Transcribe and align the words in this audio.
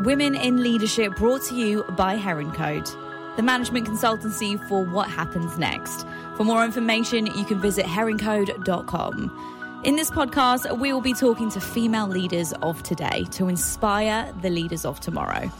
Women 0.00 0.34
in 0.34 0.62
Leadership 0.62 1.14
brought 1.16 1.42
to 1.48 1.54
you 1.54 1.84
by 1.90 2.14
Heron 2.14 2.52
Code, 2.52 2.88
the 3.36 3.42
management 3.42 3.86
consultancy 3.86 4.58
for 4.66 4.82
what 4.82 5.10
happens 5.10 5.58
next. 5.58 6.06
For 6.38 6.44
more 6.44 6.64
information, 6.64 7.26
you 7.26 7.44
can 7.44 7.60
visit 7.60 7.84
heroncode.com. 7.84 9.80
In 9.84 9.96
this 9.96 10.10
podcast, 10.10 10.78
we 10.78 10.94
will 10.94 11.02
be 11.02 11.12
talking 11.12 11.50
to 11.50 11.60
female 11.60 12.08
leaders 12.08 12.54
of 12.62 12.82
today 12.82 13.26
to 13.32 13.48
inspire 13.48 14.32
the 14.40 14.48
leaders 14.48 14.86
of 14.86 15.00
tomorrow. 15.00 15.50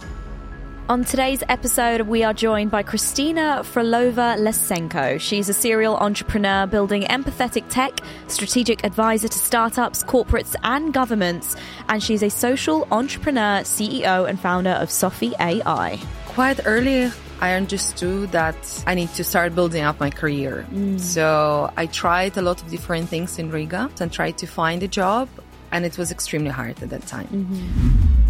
On 0.90 1.04
today's 1.04 1.44
episode, 1.48 2.00
we 2.00 2.24
are 2.24 2.34
joined 2.34 2.72
by 2.72 2.82
Kristina 2.82 3.60
Frolova 3.60 4.36
Lesenko. 4.36 5.20
She's 5.20 5.48
a 5.48 5.52
serial 5.52 5.96
entrepreneur 5.96 6.66
building 6.66 7.02
empathetic 7.04 7.62
tech, 7.68 8.00
strategic 8.26 8.82
advisor 8.84 9.28
to 9.28 9.38
startups, 9.38 10.02
corporates, 10.02 10.56
and 10.64 10.92
governments. 10.92 11.54
And 11.88 12.02
she's 12.02 12.24
a 12.24 12.28
social 12.28 12.88
entrepreneur, 12.90 13.60
CEO, 13.60 14.28
and 14.28 14.40
founder 14.40 14.70
of 14.70 14.90
Sofii 14.90 15.32
AI. 15.38 16.00
Quite 16.26 16.58
early, 16.66 17.12
I 17.40 17.52
understood 17.52 18.32
that 18.32 18.82
I 18.84 18.96
need 18.96 19.10
to 19.14 19.22
start 19.22 19.54
building 19.54 19.84
up 19.84 20.00
my 20.00 20.10
career. 20.10 20.66
Mm. 20.72 20.98
So 20.98 21.72
I 21.76 21.86
tried 21.86 22.36
a 22.36 22.42
lot 22.42 22.60
of 22.60 22.68
different 22.68 23.08
things 23.08 23.38
in 23.38 23.52
Riga 23.52 23.88
and 24.00 24.12
tried 24.12 24.38
to 24.38 24.46
find 24.48 24.82
a 24.82 24.88
job, 24.88 25.28
and 25.70 25.84
it 25.84 25.96
was 25.96 26.10
extremely 26.10 26.50
hard 26.50 26.82
at 26.82 26.90
that 26.90 27.06
time. 27.06 27.28
Mm-hmm. 27.28 28.20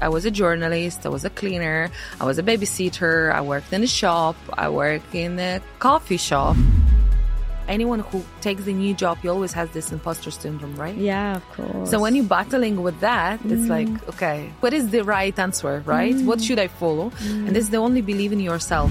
I 0.00 0.08
was 0.08 0.24
a 0.24 0.30
journalist, 0.30 1.04
I 1.04 1.10
was 1.10 1.24
a 1.24 1.30
cleaner, 1.30 1.90
I 2.20 2.24
was 2.24 2.38
a 2.38 2.42
babysitter, 2.42 3.32
I 3.32 3.40
worked 3.40 3.72
in 3.72 3.82
a 3.82 3.86
shop, 3.86 4.36
I 4.54 4.68
worked 4.68 5.14
in 5.14 5.38
a 5.38 5.60
coffee 5.78 6.16
shop. 6.16 6.56
Anyone 7.68 8.00
who 8.00 8.24
takes 8.40 8.66
a 8.66 8.72
new 8.72 8.94
job, 8.94 9.18
you 9.22 9.30
always 9.30 9.52
has 9.52 9.70
this 9.70 9.92
imposter 9.92 10.30
syndrome, 10.30 10.74
right? 10.74 10.96
Yeah, 10.96 11.36
of 11.36 11.48
course. 11.50 11.90
So 11.90 12.00
when 12.00 12.16
you're 12.16 12.24
battling 12.24 12.82
with 12.82 12.98
that, 13.00 13.40
mm. 13.40 13.52
it's 13.52 13.68
like, 13.68 14.08
okay, 14.08 14.50
what 14.60 14.72
is 14.72 14.90
the 14.90 15.04
right 15.04 15.38
answer, 15.38 15.82
right? 15.86 16.14
Mm. 16.14 16.24
What 16.24 16.40
should 16.40 16.58
I 16.58 16.66
follow? 16.66 17.10
Mm. 17.10 17.46
And 17.46 17.56
this 17.56 17.64
is 17.64 17.70
the 17.70 17.76
only 17.76 18.00
believe 18.00 18.32
in 18.32 18.40
yourself. 18.40 18.90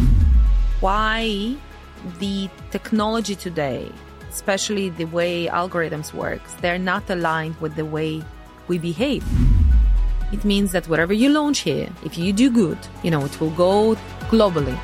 Why 0.80 1.58
the 2.20 2.50
technology 2.72 3.36
today, 3.36 3.92
especially 4.30 4.90
the 4.90 5.06
way 5.06 5.48
algorithms 5.48 6.14
works, 6.14 6.54
they're 6.62 6.80
not 6.80 7.10
aligned 7.10 7.58
with 7.60 7.76
the 7.76 7.86
way 7.86 8.23
we 8.70 8.78
behave. 8.78 9.26
It 10.32 10.46
means 10.46 10.72
that 10.72 10.88
whatever 10.88 11.14
you 11.14 11.30
launch 11.30 11.60
here, 11.60 11.90
if 12.04 12.18
you 12.18 12.32
do 12.34 12.52
good, 12.52 12.78
you 13.04 13.10
know, 13.10 13.26
it 13.26 13.40
will 13.42 13.50
go 13.52 13.96
globally. 14.30 14.78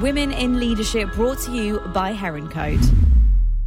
Women 0.00 0.30
in 0.30 0.60
Leadership 0.60 1.12
brought 1.14 1.38
to 1.40 1.52
you 1.52 1.80
by 1.92 2.12
Heron 2.12 2.48
Code. 2.48 3.05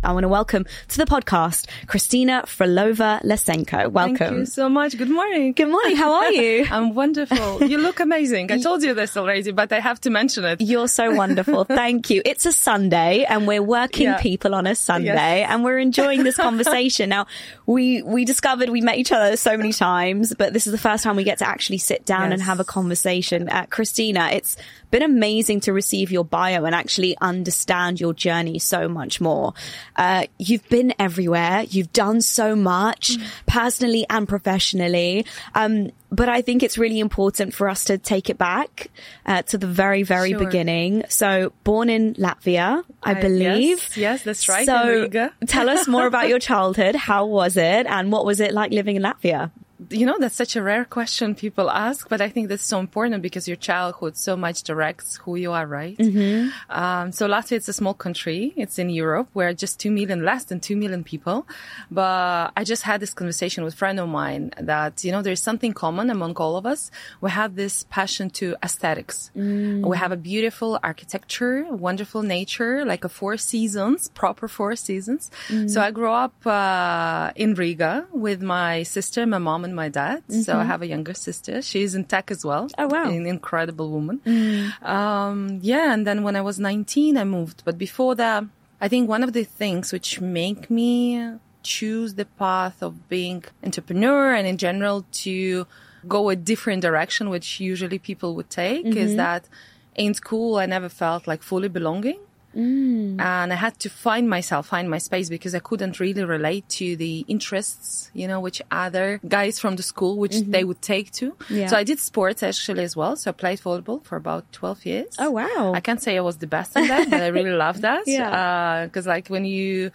I 0.02 0.14
want 0.14 0.23
to 0.23 0.30
welcome 0.30 0.66
to 0.88 0.97
the 0.97 1.03
podcast 1.03 1.67
Kristina 1.86 2.44
Frolova 2.44 3.22
Lesenko. 3.23 3.92
Welcome. 3.92 4.16
Thank 4.16 4.38
you 4.38 4.45
so 4.45 4.69
much. 4.69 4.97
Good 4.97 5.09
morning. 5.09 5.52
Good 5.52 5.67
morning. 5.67 5.97
How 5.97 6.14
are 6.14 6.31
you? 6.31 6.66
I'm 6.72 6.95
wonderful. 6.95 7.66
You 7.66 7.80
look 7.80 8.00
amazing. 8.00 8.50
I 8.50 8.59
told 8.59 8.81
you 8.81 8.94
this 8.94 9.17
already, 9.17 9.52
but 9.52 9.73
I 9.73 9.81
have 9.81 10.00
to 10.02 10.09
mention 10.09 10.45
it. 10.45 10.61
You're 10.61 10.88
so 10.88 11.14
wonderful. 11.14 11.64
Thank 11.66 12.09
you. 12.09 12.22
It's 12.23 12.45
a 12.45 12.53
Sunday 12.53 13.25
and 13.25 13.45
we're 13.45 13.61
working 13.61 14.05
yeah. 14.05 14.22
people 14.22 14.55
on 14.55 14.67
a 14.67 14.75
Sunday 14.75 15.39
yes. 15.42 15.52
and 15.52 15.66
we're 15.66 15.80
enjoying 15.80 16.23
this 16.23 16.38
conversation. 16.47 17.09
now, 17.09 17.27
we, 17.66 18.02
we 18.02 18.23
discovered 18.23 18.70
we 18.70 18.80
met 18.80 18.97
each 18.97 19.11
other 19.11 19.36
so 19.36 19.58
many 19.58 19.73
times, 19.73 20.33
but 20.33 20.53
this 20.53 20.66
is 20.66 20.72
the 20.72 20.80
first 20.80 21.03
time 21.03 21.17
we 21.17 21.25
get 21.25 21.39
to 21.39 21.47
actually 21.47 21.77
sit 21.77 22.05
down 22.05 22.31
yes. 22.31 22.39
and 22.39 22.42
have 22.44 22.61
a 22.61 22.66
conversation. 22.66 23.50
Uh, 23.50 23.66
Kristina, 23.66 24.31
it's 24.31 24.55
been 24.91 25.03
amazing 25.03 25.61
to 25.61 25.73
receive 25.73 26.11
your 26.11 26.25
bio 26.25 26.65
and 26.65 26.75
actually 26.75 27.17
understand 27.21 27.99
your 27.99 28.13
journey 28.13 28.59
so 28.59 28.87
much 28.87 29.21
more. 29.21 29.53
Uh, 29.95 30.25
you've 30.37 30.67
been 30.69 30.93
everywhere. 30.99 31.63
You've 31.69 31.93
done 31.93 32.21
so 32.21 32.55
much 32.55 33.11
mm. 33.11 33.23
personally 33.45 34.05
and 34.09 34.27
professionally. 34.27 35.25
Um, 35.55 35.91
but 36.11 36.27
I 36.27 36.41
think 36.41 36.63
it's 36.63 36.77
really 36.77 36.99
important 36.99 37.53
for 37.53 37.69
us 37.69 37.83
to 37.85 37.97
take 37.97 38.29
it 38.29 38.37
back 38.37 38.89
uh, 39.25 39.43
to 39.43 39.57
the 39.57 39.67
very, 39.67 40.03
very 40.03 40.31
sure. 40.31 40.39
beginning. 40.39 41.03
So, 41.07 41.53
born 41.63 41.89
in 41.89 42.15
Latvia, 42.15 42.83
I, 43.03 43.11
I 43.11 43.13
believe. 43.13 43.77
Yes, 43.95 43.97
yes, 43.97 44.23
that's 44.23 44.49
right. 44.49 44.65
So, 44.65 45.08
tell 45.45 45.69
us 45.69 45.87
more 45.87 46.08
about 46.08 46.27
your 46.27 46.39
childhood. 46.39 46.95
How 46.95 47.25
was 47.25 47.58
it, 47.58 47.85
and 47.85 48.11
what 48.11 48.25
was 48.25 48.39
it 48.39 48.53
like 48.53 48.71
living 48.71 48.95
in 48.95 49.03
Latvia? 49.03 49.52
You 49.89 50.05
know, 50.05 50.17
that's 50.19 50.35
such 50.35 50.55
a 50.57 50.61
rare 50.61 50.83
question 50.83 51.35
people 51.35 51.69
ask, 51.69 52.09
but 52.09 52.19
I 52.19 52.27
think 52.27 52.49
that's 52.49 52.65
so 52.65 52.79
important 52.79 53.21
because 53.21 53.47
your 53.47 53.55
childhood 53.55 54.17
so 54.17 54.35
much 54.35 54.63
directs 54.63 55.15
who 55.17 55.35
you 55.37 55.53
are, 55.53 55.65
right? 55.65 55.97
Mm-hmm. 55.97 56.49
Um, 56.69 57.11
so 57.13 57.27
Latvia, 57.29 57.53
it's 57.53 57.69
a 57.69 57.73
small 57.73 57.93
country. 57.93 58.53
It's 58.57 58.77
in 58.77 58.89
Europe. 58.89 59.29
We're 59.33 59.53
just 59.53 59.79
2 59.79 59.89
million, 59.89 60.25
less 60.25 60.43
than 60.43 60.59
2 60.59 60.75
million 60.75 61.05
people. 61.05 61.47
But 61.89 62.51
I 62.57 62.65
just 62.65 62.83
had 62.83 62.99
this 62.99 63.13
conversation 63.13 63.63
with 63.63 63.73
a 63.73 63.77
friend 63.77 63.99
of 64.01 64.09
mine 64.09 64.51
that, 64.59 65.03
you 65.05 65.13
know, 65.13 65.21
there's 65.21 65.41
something 65.41 65.71
common 65.71 66.09
among 66.09 66.35
all 66.35 66.57
of 66.57 66.65
us. 66.65 66.91
We 67.21 67.29
have 67.31 67.55
this 67.55 67.85
passion 67.89 68.29
to 68.31 68.57
aesthetics. 68.61 69.31
Mm. 69.35 69.85
We 69.85 69.95
have 69.95 70.11
a 70.11 70.17
beautiful 70.17 70.77
architecture, 70.83 71.65
wonderful 71.69 72.21
nature, 72.21 72.83
like 72.83 73.05
a 73.05 73.09
four 73.09 73.37
seasons, 73.37 74.09
proper 74.09 74.49
four 74.49 74.75
seasons. 74.75 75.31
Mm. 75.47 75.69
So 75.69 75.79
I 75.81 75.91
grew 75.91 76.11
up, 76.11 76.35
uh, 76.45 77.31
in 77.37 77.53
Riga 77.53 78.07
with 78.11 78.41
my 78.41 78.83
sister, 78.83 79.25
my 79.25 79.37
mom, 79.37 79.68
and 79.69 79.75
my 79.75 79.89
dad. 79.89 80.19
Mm-hmm. 80.27 80.41
So 80.41 80.57
I 80.57 80.65
have 80.71 80.81
a 80.81 80.87
younger 80.87 81.13
sister. 81.13 81.61
She's 81.61 81.95
in 81.95 82.03
tech 82.05 82.31
as 82.31 82.41
well. 82.43 82.67
Oh, 82.77 82.87
wow. 82.87 83.09
An 83.09 83.25
incredible 83.25 83.89
woman. 83.97 84.17
Mm. 84.25 84.83
Um, 84.95 85.59
yeah. 85.61 85.93
And 85.93 86.05
then 86.07 86.23
when 86.23 86.35
I 86.35 86.41
was 86.41 86.59
19, 86.59 87.17
I 87.17 87.23
moved. 87.23 87.63
But 87.65 87.77
before 87.77 88.15
that, 88.15 88.43
I 88.81 88.87
think 88.87 89.08
one 89.08 89.23
of 89.23 89.33
the 89.33 89.43
things 89.43 89.93
which 89.93 90.19
make 90.21 90.69
me 90.69 91.35
choose 91.63 92.15
the 92.15 92.25
path 92.25 92.81
of 92.81 93.09
being 93.09 93.43
entrepreneur 93.63 94.33
and 94.33 94.47
in 94.47 94.58
general 94.58 95.05
to 95.23 95.67
go 96.08 96.29
a 96.29 96.35
different 96.35 96.81
direction, 96.81 97.29
which 97.29 97.59
usually 97.59 97.99
people 97.99 98.35
would 98.35 98.49
take 98.49 98.85
mm-hmm. 98.85 98.97
is 98.97 99.15
that 99.15 99.47
in 99.95 100.13
school, 100.13 100.58
I 100.58 100.65
never 100.65 100.89
felt 100.89 101.27
like 101.27 101.43
fully 101.43 101.67
belonging. 101.67 102.19
Mm. 102.55 103.21
And 103.21 103.54
I 103.54 103.55
had 103.55 103.77
to 103.80 103.89
find 103.89 104.30
myself, 104.30 104.67
find 104.67 104.89
my 104.89 104.98
space 104.98 105.30
because 105.30 105.54
I 105.54 105.60
couldn't 105.60 105.99
really 105.99 106.23
relate 106.23 106.67
to 106.70 106.95
the 106.95 107.26
interests, 107.27 108.10
you 108.14 108.27
know, 108.27 108.39
which 108.39 108.61
other 108.71 109.20
guys 109.27 109.60
from 109.60 109.76
the 109.76 109.83
school, 109.83 110.17
which 110.17 110.33
mm-hmm. 110.33 110.52
they 110.52 110.64
would 110.64 110.82
take 110.82 111.11
to. 111.14 111.36
Yeah. 111.49 111.67
So 111.67 111.77
I 111.77 111.83
did 111.83 111.99
sports 111.99 112.43
actually 112.43 112.83
as 112.83 112.95
well. 112.95 113.15
So 113.15 113.30
I 113.30 113.33
played 113.33 113.59
volleyball 113.59 114.04
for 114.04 114.15
about 114.15 114.52
12 114.52 114.86
years. 114.86 115.15
Oh, 115.20 115.32
wow. 115.32 115.73
I 115.73 115.80
can't 115.80 116.02
say 116.02 116.17
I 116.17 116.21
was 116.21 116.38
the 116.38 116.48
best 116.48 116.76
in 116.76 116.88
that, 116.88 117.09
but 117.09 117.21
I 117.21 117.27
really 117.27 117.52
loved 117.65 117.82
that. 117.82 118.04
Yeah. 118.08 118.30
Uh, 118.30 118.88
cause 118.89 119.05
like 119.05 119.27
when 119.27 119.45
you, 119.45 119.92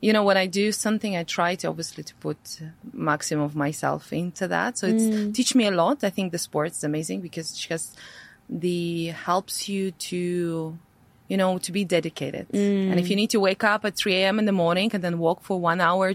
you 0.00 0.12
know, 0.12 0.22
when 0.22 0.36
I 0.36 0.46
do 0.46 0.72
something, 0.72 1.16
I 1.16 1.24
try 1.24 1.54
to 1.56 1.68
obviously 1.68 2.04
to 2.04 2.14
put 2.16 2.60
maximum 2.92 3.44
of 3.44 3.56
myself 3.56 4.12
into 4.12 4.48
that. 4.48 4.78
So 4.78 4.86
it's 4.86 5.02
mm. 5.02 5.34
teach 5.34 5.54
me 5.54 5.66
a 5.66 5.70
lot. 5.70 6.04
I 6.04 6.10
think 6.10 6.32
the 6.32 6.38
sports 6.38 6.78
is 6.78 6.84
amazing 6.84 7.20
because 7.20 7.52
it 7.52 7.56
just 7.56 7.98
the 8.48 9.06
helps 9.06 9.68
you 9.68 9.92
to 9.92 10.78
you 11.34 11.38
know, 11.38 11.58
to 11.58 11.72
be 11.72 11.84
dedicated. 11.84 12.46
Mm. 12.50 12.92
And 12.92 13.00
if 13.00 13.10
you 13.10 13.16
need 13.16 13.30
to 13.30 13.40
wake 13.40 13.64
up 13.64 13.84
at 13.84 13.96
3 13.96 14.14
a.m. 14.18 14.38
in 14.38 14.44
the 14.44 14.52
morning 14.52 14.88
and 14.94 15.02
then 15.02 15.18
walk 15.18 15.42
for 15.42 15.58
one 15.58 15.80
hour 15.80 16.14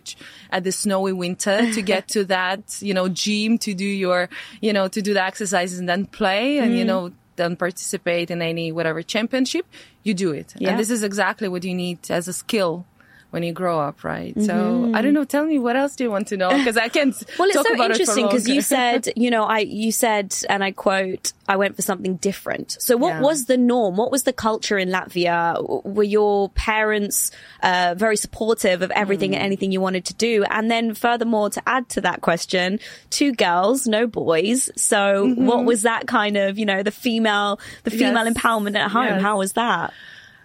at 0.50 0.63
the 0.63 0.72
snowy 0.72 1.12
winter 1.12 1.57
to 1.74 1.81
get 1.81 2.07
to 2.16 2.24
that, 2.24 2.81
you 2.81 2.94
know, 2.94 3.09
gym 3.09 3.58
to 3.58 3.74
do 3.74 3.84
your, 3.84 4.29
you 4.62 4.72
know, 4.72 4.88
to 4.88 5.02
do 5.02 5.13
the 5.13 5.22
exercises 5.22 5.78
and 5.78 5.90
then 5.90 6.06
play 6.06 6.59
and, 6.59 6.72
mm. 6.72 6.78
you 6.78 6.85
know, 6.85 7.12
then 7.35 7.58
participate 7.58 8.31
in 8.31 8.41
any 8.41 8.72
whatever 8.72 9.02
championship, 9.02 9.66
you 10.03 10.13
do 10.13 10.31
it. 10.31 10.53
Yeah. 10.58 10.69
And 10.69 10.79
this 10.79 10.90
is 10.90 11.03
exactly 11.03 11.50
what 11.50 11.66
you 11.66 11.75
need 11.75 12.00
as 12.09 12.29
a 12.29 12.34
skill 12.34 12.85
when 13.31 13.44
you 13.44 13.53
grow 13.53 13.79
up, 13.79 14.03
right? 14.03 14.34
Mm-hmm. 14.34 14.45
So 14.45 14.91
I 14.94 15.01
don't 15.01 15.13
know. 15.13 15.23
Tell 15.23 15.45
me 15.45 15.59
what 15.59 15.75
else 15.75 15.95
do 15.95 16.03
you 16.03 16.12
want 16.12 16.28
to 16.29 16.38
know? 16.38 16.50
Because 16.50 16.78
I 16.78 16.90
can't. 16.90 17.16
well, 17.40 17.50
it's 17.50 17.62
so 17.62 17.84
interesting 17.84 18.25
because 18.25 18.47
you 18.47 18.62
said, 18.62 19.09
you 19.16 19.29
know, 19.29 19.44
I 19.44 19.59
you 19.59 19.91
said, 19.91 20.35
and 20.50 20.63
I 20.63 20.72
quote, 20.72 21.34
I 21.47 21.56
went 21.56 21.75
for 21.75 21.81
something 21.81 22.16
different. 22.17 22.78
So 22.79 22.97
what 22.97 23.16
yeah. 23.16 23.22
was 23.22 23.45
the 23.45 23.57
norm? 23.57 23.97
What 23.97 24.12
was 24.12 24.23
the 24.23 24.34
culture 24.34 24.78
in 24.78 24.90
Latvia? 24.90 25.84
Were 25.85 26.03
your 26.03 26.50
parents 26.50 27.31
uh, 27.62 27.95
very 27.97 28.17
supportive 28.17 28.81
of 28.81 28.91
everything 28.91 29.31
mm. 29.31 29.35
and 29.35 29.44
anything 29.44 29.72
you 29.72 29.81
wanted 29.81 30.06
to 30.06 30.13
do? 30.16 30.44
And 30.50 30.69
then 30.69 30.94
furthermore, 30.94 31.50
to 31.51 31.61
add 31.67 31.90
to 31.90 32.01
that 32.01 32.22
question, 32.22 32.79
two 33.09 33.34
girls, 33.34 33.88
no 33.88 34.07
boys. 34.07 34.69
So 34.75 35.28
mm-hmm. 35.28 35.46
what 35.46 35.66
was 35.66 35.84
that 35.84 36.08
kind 36.08 36.37
of, 36.37 36.58
you 36.58 36.66
know, 36.66 36.84
the 36.84 36.91
female, 36.91 37.59
the 37.84 37.91
female 37.91 38.26
yes. 38.26 38.34
empowerment 38.34 38.76
at 38.76 38.91
home? 38.91 39.05
Yes. 39.05 39.22
How 39.22 39.37
was 39.37 39.53
that? 39.53 39.93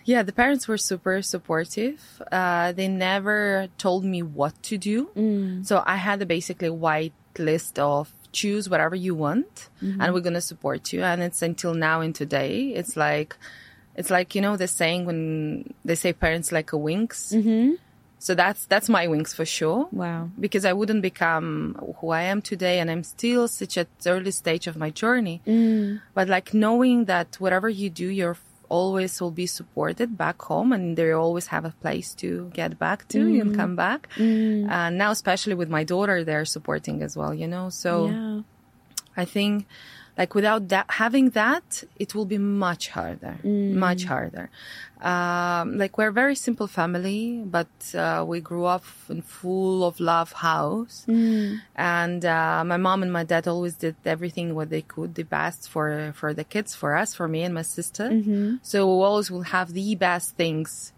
Yeah, 0.04 0.22
the 0.22 0.32
parents 0.32 0.68
were 0.68 0.78
super 0.78 1.22
supportive. 1.22 2.22
Uh, 2.30 2.72
they 2.72 2.88
never 2.88 3.68
told 3.78 4.04
me 4.04 4.22
what 4.22 4.62
to 4.64 4.78
do. 4.78 5.10
Mm. 5.16 5.66
So 5.66 5.82
I 5.84 5.96
had 5.96 6.20
a 6.20 6.26
basically 6.26 6.70
white 6.70 7.14
list 7.38 7.78
of 7.78 8.12
choose 8.34 8.68
whatever 8.68 8.96
you 8.96 9.14
want 9.14 9.68
mm-hmm. 9.82 10.00
and 10.00 10.12
we're 10.12 10.20
going 10.20 10.34
to 10.34 10.40
support 10.40 10.92
you. 10.92 11.02
And 11.02 11.22
it's 11.22 11.40
until 11.40 11.72
now 11.72 12.00
and 12.00 12.14
today, 12.14 12.74
it's 12.74 12.96
like, 12.96 13.36
it's 13.96 14.10
like, 14.10 14.34
you 14.34 14.42
know, 14.42 14.56
the 14.56 14.66
saying 14.66 15.06
when 15.06 15.72
they 15.84 15.94
say 15.94 16.12
parents 16.12 16.52
like 16.52 16.72
a 16.72 16.76
wings. 16.76 17.32
Mm-hmm. 17.34 17.74
So 18.18 18.34
that's, 18.34 18.66
that's 18.66 18.88
my 18.88 19.06
wings 19.06 19.34
for 19.34 19.44
sure. 19.44 19.88
Wow. 19.92 20.30
Because 20.38 20.64
I 20.64 20.72
wouldn't 20.72 21.02
become 21.02 21.76
who 22.00 22.10
I 22.10 22.22
am 22.22 22.42
today 22.42 22.80
and 22.80 22.90
I'm 22.90 23.04
still 23.04 23.48
such 23.48 23.78
at 23.78 23.88
early 24.06 24.30
stage 24.30 24.66
of 24.66 24.76
my 24.76 24.90
journey. 24.90 25.42
Mm. 25.46 26.00
But 26.14 26.28
like 26.28 26.54
knowing 26.54 27.04
that 27.04 27.36
whatever 27.38 27.68
you 27.68 27.90
do, 27.90 28.08
you're 28.08 28.36
always 28.68 29.20
will 29.20 29.30
be 29.30 29.46
supported 29.46 30.16
back 30.16 30.40
home 30.42 30.72
and 30.72 30.96
they 30.96 31.12
always 31.12 31.46
have 31.48 31.64
a 31.64 31.74
place 31.80 32.14
to 32.14 32.50
get 32.54 32.78
back 32.78 33.06
to 33.08 33.18
mm. 33.18 33.40
and 33.40 33.54
come 33.54 33.76
back. 33.76 34.08
Mm. 34.16 34.70
And 34.70 34.98
now, 34.98 35.10
especially 35.10 35.54
with 35.54 35.68
my 35.68 35.84
daughter, 35.84 36.24
they're 36.24 36.44
supporting 36.44 37.02
as 37.02 37.16
well, 37.16 37.34
you 37.34 37.46
know? 37.46 37.68
So, 37.68 38.08
yeah. 38.08 38.40
I 39.16 39.24
think 39.24 39.66
like 40.16 40.34
without 40.34 40.68
that 40.68 40.86
having 40.88 41.30
that 41.30 41.84
it 41.98 42.14
will 42.14 42.24
be 42.24 42.38
much 42.38 42.88
harder 42.88 43.36
mm. 43.42 43.72
much 43.72 44.04
harder 44.04 44.50
um, 45.00 45.76
like 45.76 45.98
we're 45.98 46.08
a 46.08 46.12
very 46.12 46.34
simple 46.34 46.66
family 46.66 47.42
but 47.44 47.68
uh, 47.94 48.24
we 48.26 48.40
grew 48.40 48.64
up 48.64 48.84
in 49.08 49.20
full 49.20 49.84
of 49.84 50.00
love 50.00 50.32
house 50.32 51.04
mm. 51.08 51.60
and 51.76 52.24
uh, 52.24 52.62
my 52.64 52.76
mom 52.76 53.02
and 53.02 53.12
my 53.12 53.24
dad 53.24 53.46
always 53.48 53.74
did 53.74 53.96
everything 54.04 54.54
what 54.54 54.70
they 54.70 54.82
could 54.82 55.14
the 55.14 55.24
best 55.24 55.68
for 55.68 56.12
for 56.14 56.32
the 56.32 56.44
kids 56.44 56.74
for 56.74 56.96
us 56.96 57.14
for 57.14 57.28
me 57.28 57.42
and 57.42 57.54
my 57.54 57.62
sister 57.62 58.08
mm-hmm. 58.08 58.56
so 58.62 58.86
we 58.86 59.04
always 59.04 59.30
will 59.30 59.42
have 59.42 59.72
the 59.72 59.94
best 59.94 60.36
things 60.36 60.92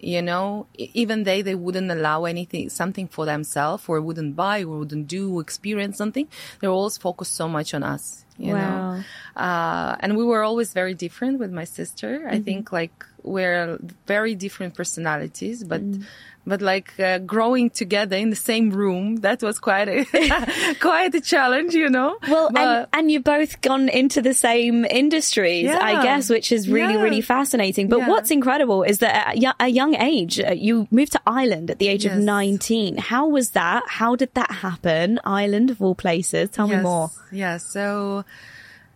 you 0.00 0.22
know 0.22 0.66
even 0.76 1.24
they 1.24 1.42
they 1.42 1.54
wouldn't 1.54 1.90
allow 1.90 2.24
anything 2.24 2.68
something 2.68 3.06
for 3.06 3.26
themselves 3.26 3.84
or 3.86 4.00
wouldn't 4.00 4.34
buy 4.34 4.62
or 4.62 4.78
wouldn't 4.80 5.06
do 5.06 5.40
experience 5.40 5.96
something 5.96 6.26
they're 6.60 6.70
always 6.70 6.96
focused 6.96 7.34
so 7.34 7.48
much 7.48 7.74
on 7.74 7.82
us 7.82 8.24
you 8.38 8.54
wow. 8.54 8.96
know 8.96 9.02
uh, 9.36 9.96
and 10.00 10.16
we 10.16 10.24
were 10.24 10.42
always 10.42 10.72
very 10.72 10.94
different 10.94 11.38
with 11.38 11.52
my 11.52 11.64
sister 11.64 12.20
mm-hmm. 12.20 12.34
i 12.34 12.40
think 12.40 12.72
like 12.72 13.04
we're 13.22 13.78
very 14.06 14.34
different 14.34 14.74
personalities 14.74 15.62
but 15.64 15.82
mm 15.82 16.02
but 16.50 16.60
like 16.60 16.98
uh, 17.00 17.18
growing 17.18 17.70
together 17.70 18.16
in 18.16 18.28
the 18.28 18.36
same 18.36 18.70
room 18.70 19.16
that 19.16 19.42
was 19.42 19.58
quite 19.58 19.88
a 19.88 20.04
quite 20.80 21.14
a 21.14 21.20
challenge 21.20 21.72
you 21.74 21.88
know? 21.88 22.18
Well 22.28 22.50
but, 22.50 22.60
and, 22.60 22.86
and 22.92 23.10
you 23.10 23.20
both 23.20 23.60
gone 23.62 23.88
into 23.88 24.20
the 24.20 24.34
same 24.34 24.84
industries 24.84 25.64
yeah, 25.64 25.78
i 25.80 26.02
guess 26.02 26.28
which 26.28 26.52
is 26.52 26.68
really 26.68 26.94
yeah. 26.94 27.02
really 27.02 27.20
fascinating. 27.20 27.88
But 27.88 28.00
yeah. 28.00 28.08
what's 28.08 28.30
incredible 28.30 28.82
is 28.82 28.98
that 28.98 29.36
at 29.36 29.54
a 29.60 29.68
young 29.68 29.94
age 29.94 30.40
uh, 30.40 30.52
you 30.52 30.88
moved 30.90 31.12
to 31.12 31.20
ireland 31.26 31.70
at 31.70 31.78
the 31.78 31.88
age 31.88 32.04
yes. 32.04 32.16
of 32.16 32.22
19 32.22 32.98
how 32.98 33.28
was 33.28 33.50
that? 33.50 33.84
How 33.86 34.16
did 34.16 34.34
that 34.34 34.50
happen? 34.50 35.20
Ireland 35.24 35.70
of 35.70 35.80
all 35.80 35.94
places. 35.94 36.50
Tell 36.50 36.68
yes. 36.68 36.78
me 36.78 36.82
more. 36.82 37.10
Yeah 37.30 37.56
so 37.58 38.24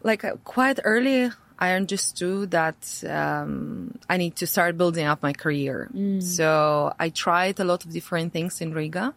like 0.02 0.24
uh, 0.24 0.36
quite 0.44 0.80
early 0.84 1.30
I 1.58 1.72
understood 1.72 2.50
that 2.50 3.04
um, 3.08 3.98
I 4.08 4.16
need 4.16 4.36
to 4.36 4.46
start 4.46 4.76
building 4.76 5.06
up 5.06 5.22
my 5.22 5.32
career. 5.32 5.88
Mm. 5.94 6.22
So 6.22 6.92
I 6.98 7.10
tried 7.10 7.60
a 7.60 7.64
lot 7.64 7.84
of 7.84 7.92
different 7.92 8.32
things 8.32 8.60
in 8.60 8.72
Riga 8.72 9.14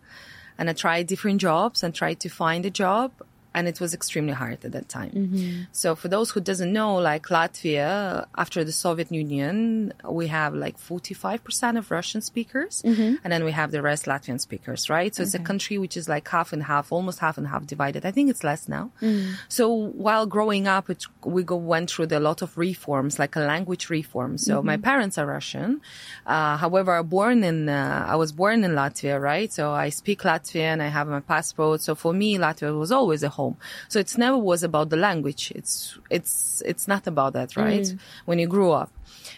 and 0.57 0.69
I 0.69 0.73
tried 0.73 1.07
different 1.07 1.41
jobs 1.41 1.83
and 1.83 1.93
tried 1.93 2.19
to 2.21 2.29
find 2.29 2.65
a 2.65 2.69
job 2.69 3.11
and 3.57 3.67
it 3.67 3.79
was 3.81 3.91
extremely 3.95 4.33
hard 4.33 4.63
at 4.63 4.71
that 4.73 4.87
time. 4.87 5.09
Mm-hmm. 5.09 5.61
So 5.71 5.95
for 5.95 6.09
those 6.09 6.29
who 6.29 6.39
doesn't 6.39 6.71
know, 6.71 6.97
like 6.97 7.25
Latvia, 7.37 8.27
after 8.37 8.63
the 8.63 8.71
Soviet 8.71 9.11
Union, 9.11 9.93
we 10.07 10.27
have 10.27 10.53
like 10.53 10.77
45% 10.77 11.75
of 11.79 11.89
Russian 11.89 12.21
speakers, 12.21 12.83
mm-hmm. 12.83 13.15
and 13.23 13.33
then 13.33 13.43
we 13.43 13.51
have 13.53 13.71
the 13.71 13.81
rest 13.81 14.05
Latvian 14.05 14.39
speakers, 14.39 14.91
right? 14.91 15.13
So 15.15 15.21
okay. 15.21 15.25
it's 15.25 15.33
a 15.33 15.39
country 15.39 15.79
which 15.79 15.97
is 15.97 16.07
like 16.07 16.27
half 16.27 16.53
and 16.53 16.61
half, 16.61 16.91
almost 16.91 17.17
half 17.17 17.39
and 17.39 17.47
half 17.47 17.65
divided. 17.65 18.05
I 18.05 18.11
think 18.11 18.29
it's 18.29 18.43
less 18.43 18.69
now. 18.69 18.91
Mm. 19.01 19.33
So 19.47 19.73
while 19.73 20.27
growing 20.27 20.67
up, 20.67 20.91
it, 20.91 21.05
we 21.25 21.41
go, 21.41 21.55
went 21.55 21.89
through 21.89 22.09
a 22.11 22.19
lot 22.19 22.43
of 22.43 22.55
reforms, 22.59 23.17
like 23.17 23.35
a 23.35 23.39
language 23.39 23.89
reform. 23.89 24.37
So 24.37 24.57
mm-hmm. 24.57 24.67
my 24.67 24.77
parents 24.77 25.17
are 25.17 25.25
Russian. 25.25 25.81
Uh, 26.27 26.57
however, 26.57 26.91
I 26.93 27.01
born 27.01 27.43
in, 27.43 27.69
uh, 27.69 28.05
I 28.07 28.17
was 28.17 28.31
born 28.31 28.63
in 28.63 28.73
Latvia, 28.73 29.19
right? 29.19 29.51
So 29.51 29.71
I 29.71 29.89
speak 29.89 30.21
Latvian, 30.21 30.79
I 30.79 30.89
have 30.89 31.07
my 31.07 31.21
passport. 31.21 31.81
So 31.81 31.95
for 31.95 32.13
me, 32.13 32.37
Latvia 32.37 32.77
was 32.77 32.91
always 32.91 33.23
a 33.23 33.29
home 33.29 33.46
home. 33.47 33.57
So 33.87 33.99
it's 33.99 34.17
never 34.17 34.37
was 34.37 34.63
about 34.63 34.89
the 34.89 34.97
language. 34.97 35.43
It's, 35.59 35.97
it's, 36.09 36.61
it's 36.65 36.87
not 36.87 37.07
about 37.07 37.33
that, 37.33 37.55
right? 37.55 37.87
Mm. 37.87 37.99
When 38.25 38.39
you 38.39 38.47
grew 38.47 38.71
up. 38.71 38.91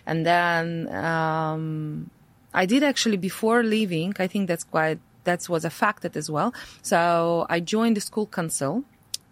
And 0.05 0.25
then, 0.25 0.65
um, 0.93 2.09
I 2.51 2.65
did 2.65 2.83
actually 2.83 3.17
before 3.17 3.61
leaving, 3.63 4.15
I 4.25 4.27
think 4.27 4.47
that's 4.47 4.63
quite, 4.63 4.99
that 5.23 5.47
was 5.47 5.65
a 5.65 5.69
fact 5.69 6.01
that 6.03 6.15
as 6.17 6.27
well. 6.35 6.49
So 6.81 7.45
I 7.55 7.59
joined 7.59 7.95
the 7.97 8.01
school 8.01 8.25
council 8.25 8.83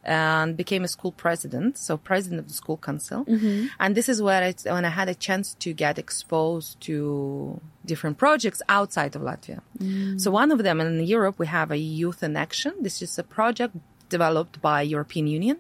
and 0.04 0.56
became 0.56 0.84
a 0.86 0.88
school 0.88 1.12
president, 1.12 1.78
so 1.78 1.98
president 1.98 2.40
of 2.40 2.48
the 2.48 2.54
school 2.54 2.78
council. 2.78 3.26
Mm-hmm. 3.26 3.68
And 3.80 3.96
this 3.98 4.08
is 4.08 4.22
where 4.22 4.44
I, 4.44 4.54
when 4.72 4.86
I 4.86 4.90
had 4.90 5.10
a 5.10 5.16
chance 5.16 5.56
to 5.56 5.74
get 5.74 5.98
exposed 5.98 6.80
to 6.82 7.60
different 7.86 8.18
projects 8.18 8.62
outside 8.70 9.16
of 9.18 9.22
Latvia. 9.24 9.60
Mm. 9.80 10.22
So 10.22 10.32
one 10.32 10.52
of 10.52 10.60
them 10.64 10.80
in 10.80 11.04
Europe, 11.16 11.36
we 11.40 11.48
have 11.48 11.72
a 11.72 11.78
youth 11.78 12.22
in 12.24 12.38
action. 12.38 12.74
This 12.80 13.02
is 13.02 13.20
a 13.20 13.24
project 13.24 13.76
developed 14.10 14.62
by 14.62 14.82
European 14.82 15.28
Union, 15.28 15.58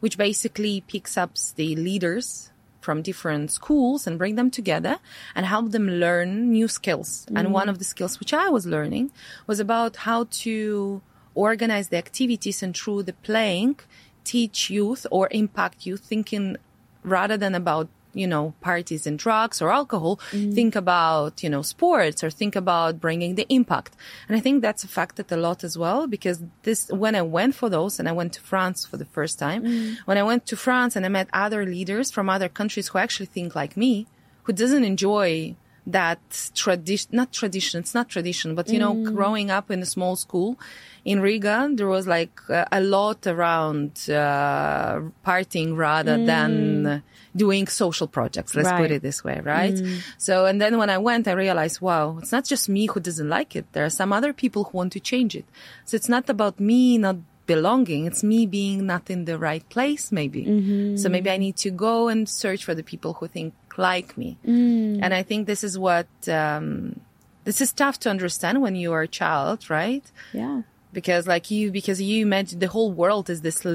which 0.00 0.18
basically 0.18 0.82
picks 0.86 1.16
up 1.16 1.32
the 1.56 1.76
leaders 1.76 2.50
from 2.80 3.00
different 3.00 3.50
schools 3.50 4.06
and 4.06 4.18
bring 4.18 4.34
them 4.34 4.50
together 4.50 4.98
and 5.34 5.46
help 5.46 5.70
them 5.70 5.88
learn 5.88 6.52
new 6.52 6.68
skills. 6.68 7.26
Mm. 7.30 7.38
And 7.38 7.52
one 7.52 7.68
of 7.68 7.78
the 7.78 7.84
skills 7.84 8.20
which 8.20 8.34
I 8.34 8.48
was 8.50 8.66
learning 8.66 9.10
was 9.46 9.58
about 9.58 9.96
how 10.08 10.24
to 10.44 11.00
organize 11.34 11.88
the 11.88 11.96
activities 11.96 12.62
and 12.62 12.76
through 12.76 13.02
the 13.04 13.14
playing 13.14 13.80
teach 14.22 14.70
youth 14.70 15.06
or 15.10 15.28
impact 15.30 15.86
youth 15.86 16.00
thinking 16.00 16.56
rather 17.02 17.36
than 17.36 17.54
about 17.54 17.88
you 18.14 18.26
know, 18.26 18.54
parties 18.60 19.06
and 19.06 19.18
drugs 19.18 19.60
or 19.60 19.70
alcohol, 19.70 20.20
mm. 20.30 20.54
think 20.54 20.76
about, 20.76 21.42
you 21.42 21.50
know, 21.50 21.62
sports 21.62 22.22
or 22.24 22.30
think 22.30 22.56
about 22.56 23.00
bringing 23.00 23.34
the 23.34 23.46
impact. 23.48 23.96
And 24.28 24.36
I 24.36 24.40
think 24.40 24.62
that's 24.62 24.84
affected 24.84 25.30
a 25.32 25.36
lot 25.36 25.64
as 25.64 25.76
well 25.76 26.06
because 26.06 26.42
this, 26.62 26.88
when 26.90 27.14
I 27.14 27.22
went 27.22 27.54
for 27.54 27.68
those 27.68 27.98
and 27.98 28.08
I 28.08 28.12
went 28.12 28.32
to 28.34 28.40
France 28.40 28.84
for 28.84 28.96
the 28.96 29.04
first 29.04 29.38
time, 29.38 29.64
mm. 29.64 29.96
when 30.04 30.18
I 30.18 30.22
went 30.22 30.46
to 30.46 30.56
France 30.56 30.96
and 30.96 31.04
I 31.04 31.08
met 31.08 31.28
other 31.32 31.66
leaders 31.66 32.10
from 32.10 32.28
other 32.28 32.48
countries 32.48 32.88
who 32.88 32.98
actually 32.98 33.26
think 33.26 33.54
like 33.54 33.76
me, 33.76 34.06
who 34.44 34.52
doesn't 34.52 34.84
enjoy 34.84 35.56
that 35.86 36.50
tradition, 36.54 37.10
not 37.12 37.32
tradition, 37.32 37.80
it's 37.80 37.94
not 37.94 38.08
tradition, 38.08 38.54
but 38.54 38.68
you 38.68 38.78
know, 38.78 38.94
mm. 38.94 39.14
growing 39.14 39.50
up 39.50 39.70
in 39.70 39.82
a 39.82 39.86
small 39.86 40.16
school 40.16 40.58
in 41.04 41.20
Riga, 41.20 41.70
there 41.74 41.86
was 41.86 42.06
like 42.06 42.40
a, 42.48 42.66
a 42.72 42.80
lot 42.80 43.26
around 43.26 44.08
uh, 44.08 45.00
partying 45.24 45.76
rather 45.76 46.16
mm. 46.16 46.26
than 46.26 47.02
doing 47.36 47.66
social 47.66 48.06
projects. 48.06 48.54
Let's 48.54 48.70
right. 48.70 48.80
put 48.80 48.90
it 48.90 49.02
this 49.02 49.22
way, 49.22 49.40
right? 49.42 49.74
Mm. 49.74 50.00
So, 50.16 50.46
and 50.46 50.60
then 50.60 50.78
when 50.78 50.88
I 50.88 50.98
went, 50.98 51.28
I 51.28 51.32
realized, 51.32 51.80
wow, 51.80 52.16
it's 52.18 52.32
not 52.32 52.44
just 52.44 52.68
me 52.68 52.86
who 52.86 53.00
doesn't 53.00 53.28
like 53.28 53.54
it. 53.54 53.66
There 53.72 53.84
are 53.84 53.90
some 53.90 54.12
other 54.12 54.32
people 54.32 54.64
who 54.64 54.78
want 54.78 54.92
to 54.92 55.00
change 55.00 55.34
it. 55.36 55.44
So 55.84 55.96
it's 55.96 56.08
not 56.08 56.30
about 56.30 56.58
me 56.58 56.96
not 56.96 57.16
belonging. 57.46 58.06
It's 58.06 58.22
me 58.22 58.46
being 58.46 58.86
not 58.86 59.10
in 59.10 59.26
the 59.26 59.38
right 59.38 59.68
place, 59.68 60.10
maybe. 60.10 60.46
Mm-hmm. 60.46 60.96
So 60.96 61.10
maybe 61.10 61.30
I 61.30 61.36
need 61.36 61.56
to 61.58 61.70
go 61.70 62.08
and 62.08 62.26
search 62.26 62.64
for 62.64 62.74
the 62.74 62.82
people 62.82 63.14
who 63.14 63.26
think 63.26 63.52
like 63.78 64.16
me. 64.16 64.38
Mm. 64.46 65.00
And 65.02 65.14
I 65.14 65.22
think 65.22 65.46
this 65.46 65.64
is 65.64 65.78
what, 65.78 66.06
um, 66.28 67.00
this 67.44 67.60
is 67.60 67.72
tough 67.72 67.98
to 68.00 68.10
understand 68.10 68.62
when 68.62 68.74
you 68.76 68.92
are 68.92 69.02
a 69.02 69.08
child, 69.08 69.68
right? 69.70 70.04
Yeah. 70.32 70.62
Because 70.92 71.26
like 71.26 71.50
you, 71.50 71.72
because 71.72 72.00
you 72.00 72.22
imagine 72.22 72.60
the 72.60 72.68
whole 72.68 72.92
world 72.92 73.28
is 73.28 73.40
this, 73.40 73.66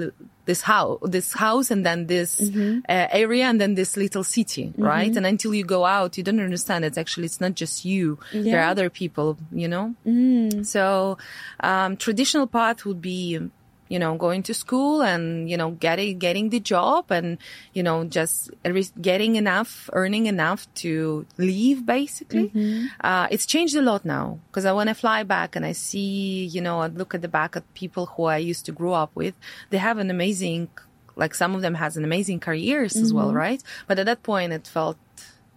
this 0.45 0.61
house, 0.61 0.99
this 1.03 1.33
house 1.33 1.69
and 1.69 1.85
then 1.85 2.07
this 2.07 2.39
mm-hmm. 2.39 2.79
uh, 2.87 3.07
area 3.11 3.45
and 3.45 3.59
then 3.59 3.75
this 3.75 3.97
little 3.97 4.23
city, 4.23 4.67
mm-hmm. 4.67 4.81
right? 4.81 5.15
And 5.15 5.25
until 5.25 5.53
you 5.53 5.65
go 5.65 5.85
out, 5.85 6.17
you 6.17 6.23
don't 6.23 6.39
understand 6.39 6.85
it's 6.85 6.97
actually, 6.97 7.25
it's 7.25 7.41
not 7.41 7.55
just 7.55 7.83
you. 7.83 8.19
Yeah. 8.31 8.43
There 8.43 8.59
are 8.61 8.69
other 8.69 8.89
people, 8.89 9.37
you 9.51 9.67
know? 9.67 9.95
Mm. 10.07 10.65
So, 10.65 11.17
um, 11.59 11.97
traditional 11.97 12.47
path 12.47 12.85
would 12.85 13.01
be, 13.01 13.37
you 13.89 13.97
know, 13.97 14.15
going 14.15 14.43
to 14.43 14.53
school 14.53 15.01
and, 15.01 15.49
you 15.49 15.57
know, 15.57 15.71
getting, 15.71 16.19
getting 16.19 16.49
the 16.49 16.59
job 16.59 17.11
and, 17.11 17.39
you 17.73 17.81
know, 17.81 18.05
just 18.05 18.51
getting 19.01 19.35
enough, 19.35 19.89
earning 19.93 20.27
enough 20.27 20.71
to 20.75 21.25
leave 21.37 21.85
basically. 21.85 22.49
Mm-hmm. 22.49 22.85
Uh, 23.01 23.27
it's 23.31 23.47
changed 23.47 23.75
a 23.75 23.81
lot 23.81 24.05
now 24.05 24.39
because 24.47 24.65
I, 24.65 24.73
when 24.73 24.87
I 24.87 24.93
fly 24.93 25.23
back 25.23 25.55
and 25.55 25.65
I 25.65 25.73
see, 25.73 26.45
you 26.45 26.61
know, 26.61 26.81
I 26.81 26.87
look 26.87 27.15
at 27.15 27.23
the 27.23 27.27
back 27.27 27.55
at 27.57 27.73
people 27.73 28.05
who 28.05 28.25
I 28.25 28.37
used 28.37 28.65
to 28.67 28.71
grow 28.71 28.93
up 28.93 29.11
with, 29.15 29.33
they 29.71 29.79
have 29.79 29.97
an 29.97 30.11
amazing, 30.11 30.69
like 31.15 31.33
some 31.33 31.55
of 31.55 31.61
them 31.61 31.73
has 31.73 31.97
an 31.97 32.03
amazing 32.03 32.39
careers 32.39 32.93
mm-hmm. 32.93 33.03
as 33.03 33.11
well, 33.11 33.29
mm-hmm. 33.29 33.37
right? 33.37 33.63
But 33.87 33.97
at 33.97 34.05
that 34.05 34.21
point 34.21 34.53
it 34.53 34.67
felt 34.67 34.97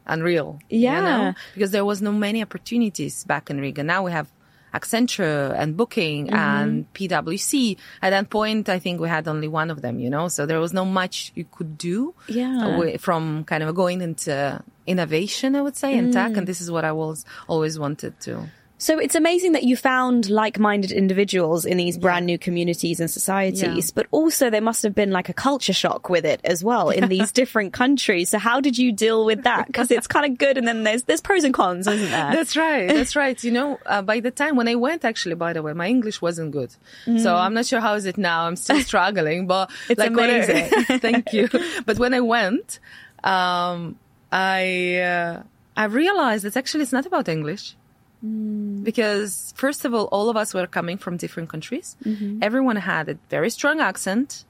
unreal. 0.07 0.59
Yeah. 0.71 0.97
You 0.97 1.03
know? 1.03 1.35
Because 1.53 1.71
there 1.71 1.85
was 1.85 2.01
no 2.01 2.13
many 2.13 2.43
opportunities 2.43 3.25
back 3.25 3.51
in 3.51 3.61
Riga. 3.61 3.83
Now 3.83 4.05
we 4.05 4.13
have 4.13 4.29
Accenture 4.75 5.55
and 5.59 5.77
Booking 5.77 6.27
mm-hmm. 6.27 6.35
and 6.35 6.93
PwC. 6.95 7.77
At 8.01 8.11
that 8.11 8.31
point, 8.31 8.69
I 8.69 8.79
think 8.79 9.01
we 9.01 9.09
had 9.09 9.29
only 9.29 9.49
one 9.49 9.71
of 9.71 9.83
them, 9.83 9.99
you 9.99 10.11
know, 10.11 10.29
so 10.29 10.47
there 10.47 10.61
was 10.61 10.73
no 10.73 10.85
much 10.85 11.33
you 11.35 11.45
could 11.51 11.79
do 11.79 12.15
yeah. 12.29 12.97
from 12.99 13.45
kind 13.45 13.63
of 13.63 13.75
going 13.75 14.01
into 14.01 14.63
innovation, 14.87 15.55
I 15.55 15.63
would 15.63 15.77
say, 15.77 15.97
and 15.97 16.09
mm. 16.09 16.13
tech. 16.13 16.37
And 16.37 16.47
this 16.47 16.61
is 16.61 16.71
what 16.71 16.85
I 16.85 16.93
was 16.93 17.25
always 17.49 17.79
wanted 17.79 18.19
to. 18.21 18.49
So 18.83 18.99
it's 18.99 19.15
amazing 19.15 19.53
that 19.53 19.63
you 19.63 19.77
found 19.77 20.29
like-minded 20.29 20.91
individuals 20.91 21.65
in 21.65 21.77
these 21.77 21.97
brand 21.97 22.27
new 22.27 22.37
communities 22.37 22.99
and 22.99 23.09
societies, 23.09 23.87
yeah. 23.87 23.93
but 23.95 24.09
also 24.11 24.51
there 24.51 24.61
must 24.61 24.83
have 24.83 24.93
been 24.93 25.13
like 25.13 25.29
a 25.29 25.33
culture 25.33 25.73
shock 25.73 26.11
with 26.11 26.27
it 26.27 26.41
as 26.43 26.65
well 26.65 26.91
in 26.91 27.09
these 27.09 27.31
different 27.41 27.73
countries. 27.73 28.31
So 28.31 28.41
how 28.41 28.61
did 28.61 28.77
you 28.77 28.91
deal 28.91 29.25
with 29.25 29.45
that? 29.45 29.69
Because 29.69 29.93
it's 29.93 30.09
kind 30.09 30.27
of 30.27 30.37
good, 30.37 30.59
and 30.59 30.67
then 30.67 30.83
there's 30.83 31.05
there's 31.05 31.21
pros 31.21 31.45
and 31.45 31.55
cons, 31.55 31.87
isn't 31.87 32.11
there? 32.11 32.33
That's 32.35 32.57
right. 32.57 32.89
That's 32.89 33.15
right. 33.15 33.45
You 33.45 33.53
know, 33.53 33.79
uh, 33.87 34.03
by 34.03 34.19
the 34.19 34.33
time 34.33 34.57
when 34.57 34.67
I 34.67 34.75
went, 34.75 35.05
actually, 35.05 35.37
by 35.37 35.53
the 35.53 35.63
way, 35.63 35.73
my 35.75 35.87
English 35.87 36.21
wasn't 36.21 36.51
good, 36.51 36.75
mm. 37.07 37.21
so 37.21 37.37
I'm 37.37 37.55
not 37.55 37.67
sure 37.67 37.79
how 37.79 37.95
is 37.95 38.05
it 38.05 38.19
now. 38.19 38.49
I'm 38.49 38.57
still 38.57 38.81
struggling, 38.81 39.47
but 39.47 39.71
it's 39.89 40.01
like 40.01 40.11
amazing. 40.11 40.71
I, 40.89 40.99
thank 40.99 41.33
you. 41.33 41.49
But 41.87 42.01
when 42.01 42.15
I 42.15 42.21
went, 42.21 42.81
um, 43.23 43.97
I 44.33 44.97
uh, 44.97 45.43
I 45.77 45.85
realized 45.85 46.45
that 46.47 46.57
actually 46.57 46.83
it's 46.83 46.93
not 46.93 47.07
about 47.07 47.29
English. 47.29 47.77
Mm. 48.25 48.85
Because 48.85 49.53
first 49.57 49.85
of 49.85 49.95
all, 49.95 50.07
all 50.07 50.31
of 50.31 50.37
us 50.37 50.55
were 50.55 50.67
coming 50.67 50.99
from 50.99 51.17
different 51.17 51.49
countries. 51.49 51.97
Mm-hmm. 52.05 52.39
Everyone 52.43 52.77
had 52.77 53.09
a 53.09 53.19
very 53.29 53.51
strong 53.51 53.81
accent. 53.81 54.45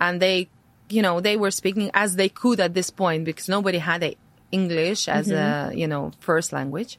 and 0.00 0.20
they, 0.20 0.48
you 0.88 1.02
know, 1.02 1.20
they 1.20 1.36
were 1.36 1.50
speaking 1.50 1.90
as 1.94 2.16
they 2.16 2.28
could 2.28 2.60
at 2.60 2.74
this 2.74 2.90
point 2.90 3.24
because 3.24 3.48
nobody 3.48 3.78
had 3.78 4.02
a 4.02 4.16
English 4.50 5.08
as 5.08 5.28
mm-hmm. 5.28 5.72
a, 5.72 5.74
you 5.74 5.86
know, 5.86 6.12
first 6.20 6.52
language. 6.52 6.98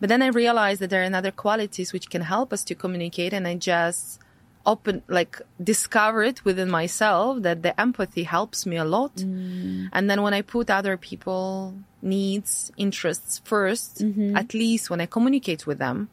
But 0.00 0.08
then 0.08 0.22
I 0.22 0.28
realized 0.28 0.80
that 0.80 0.90
there 0.90 1.02
are 1.02 1.14
other 1.14 1.30
qualities 1.30 1.92
which 1.92 2.10
can 2.10 2.22
help 2.22 2.52
us 2.52 2.64
to 2.64 2.74
communicate. 2.74 3.32
And 3.32 3.46
I 3.46 3.54
just 3.54 4.20
open, 4.66 5.02
like 5.08 5.40
discover 5.62 6.22
it 6.22 6.44
within 6.44 6.70
myself 6.70 7.42
that 7.42 7.62
the 7.62 7.78
empathy 7.80 8.24
helps 8.24 8.66
me 8.66 8.76
a 8.76 8.84
lot. 8.84 9.14
Mm. 9.16 9.88
And 9.92 10.10
then 10.10 10.22
when 10.22 10.34
I 10.34 10.42
put 10.42 10.70
other 10.70 10.96
people 10.96 11.74
needs, 12.02 12.72
interests 12.76 13.40
1st 13.44 14.02
mm-hmm. 14.02 14.36
at 14.36 14.54
least 14.54 14.90
when 14.90 15.00
I 15.00 15.06
communicate 15.06 15.66
with 15.66 15.78
them, 15.78 16.08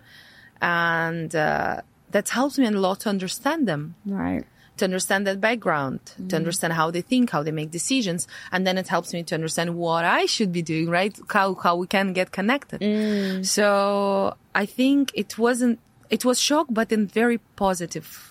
and 0.62 1.34
uh, 1.36 1.82
that 2.12 2.30
helps 2.30 2.58
me 2.58 2.68
a 2.68 2.72
lot 2.72 3.02
to 3.02 3.10
understand 3.10 3.68
them. 3.68 3.96
Right 4.06 4.46
to 4.78 4.86
understand 4.86 5.28
that 5.28 5.40
background, 5.40 6.00
mm. 6.20 6.28
to 6.30 6.36
understand 6.36 6.74
how 6.74 6.90
they 6.90 7.02
think, 7.02 7.30
how 7.30 7.44
they 7.44 7.52
make 7.52 7.70
decisions. 7.70 8.28
And 8.52 8.66
then 8.66 8.78
it 8.80 8.88
helps 8.88 9.14
me 9.14 9.22
to 9.24 9.36
understand 9.36 9.76
what 9.76 10.06
I 10.06 10.26
should 10.26 10.52
be 10.52 10.64
doing, 10.64 10.90
right? 10.90 11.16
How, 11.30 11.54
how 11.54 11.76
we 11.76 11.86
can 11.86 12.14
get 12.14 12.32
connected. 12.32 12.82
Mm. 12.82 13.46
So 13.46 14.36
I 14.56 14.66
think 14.66 15.12
it 15.14 15.38
wasn't, 15.38 15.80
it 16.10 16.26
was 16.26 16.40
shock, 16.40 16.68
but 16.70 16.92
in 16.92 17.06
very 17.06 17.38
positive 17.56 18.31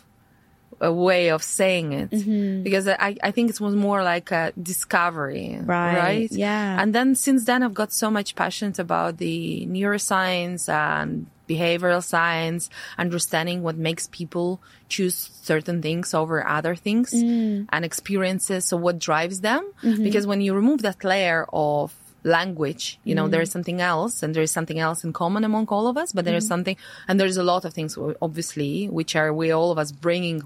a 0.81 0.93
way 0.93 1.29
of 1.29 1.43
saying 1.43 1.93
it 1.93 2.11
mm-hmm. 2.11 2.63
because 2.63 2.89
I, 2.89 3.17
I 3.23 3.31
think 3.31 3.51
it 3.51 3.61
was 3.61 3.75
more 3.75 4.03
like 4.03 4.31
a 4.31 4.53
discovery 4.61 5.59
right. 5.63 5.97
right 5.97 6.33
yeah 6.33 6.81
and 6.81 6.95
then 6.95 7.15
since 7.15 7.45
then 7.45 7.63
i've 7.63 7.75
got 7.75 7.93
so 7.93 8.11
much 8.11 8.35
passion 8.35 8.73
about 8.79 9.19
the 9.19 9.67
neuroscience 9.67 10.69
and 10.69 11.27
behavioral 11.51 12.03
science, 12.03 12.71
understanding 12.97 13.63
what 13.63 13.77
makes 13.77 14.07
people 14.07 14.61
choose 14.89 15.17
certain 15.43 15.83
things 15.83 16.15
over 16.15 16.47
other 16.47 16.75
things 16.77 17.13
mm. 17.13 17.67
and 17.71 17.85
experiences. 17.85 18.65
So 18.65 18.77
what 18.77 18.99
drives 18.99 19.41
them? 19.41 19.63
Mm-hmm. 19.83 20.05
Because 20.05 20.27
when 20.27 20.41
you 20.41 20.55
remove 20.55 20.83
that 20.83 21.03
layer 21.03 21.47
of 21.53 21.93
language, 22.23 23.01
you 23.03 23.15
know, 23.15 23.27
mm. 23.27 23.31
there 23.33 23.41
is 23.41 23.51
something 23.51 23.81
else 23.81 24.23
and 24.23 24.35
there 24.35 24.43
is 24.43 24.53
something 24.53 24.79
else 24.79 25.03
in 25.03 25.13
common 25.13 25.43
among 25.43 25.67
all 25.69 25.89
of 25.89 25.97
us, 25.97 26.13
but 26.13 26.25
there 26.25 26.37
is 26.37 26.45
mm. 26.45 26.55
something, 26.55 26.77
and 27.09 27.19
there's 27.19 27.37
a 27.37 27.43
lot 27.43 27.65
of 27.65 27.75
things, 27.75 27.99
obviously, 28.23 28.89
which 28.89 29.17
are 29.17 29.33
we 29.35 29.51
all 29.51 29.73
of 29.73 29.79
us 29.79 29.91
bringing 29.91 30.43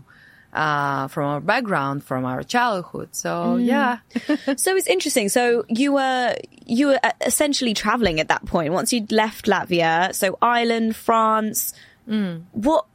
uh, 0.55 1.09
from 1.09 1.25
our 1.27 1.41
background, 1.41 2.05
from 2.05 2.25
our 2.25 2.43
childhood. 2.43 3.09
So 3.13 3.57
mm. 3.59 3.67
yeah. 3.67 3.99
so 4.57 4.77
it's 4.77 4.87
interesting. 4.87 5.29
So 5.29 5.65
you 5.69 5.93
were 5.93 6.37
you 6.65 6.89
were 6.89 7.01
essentially 7.21 7.75
traveling 7.75 8.21
at 8.21 8.29
that 8.29 8.47
point 8.47 8.73
once 8.73 8.93
you'd 8.93 9.13
left 9.13 9.47
Latvia. 9.47 10.15
So 10.15 10.39
Ireland, 10.41 10.97
France. 10.97 11.75
Mm. 12.09 12.45
What 12.53 12.87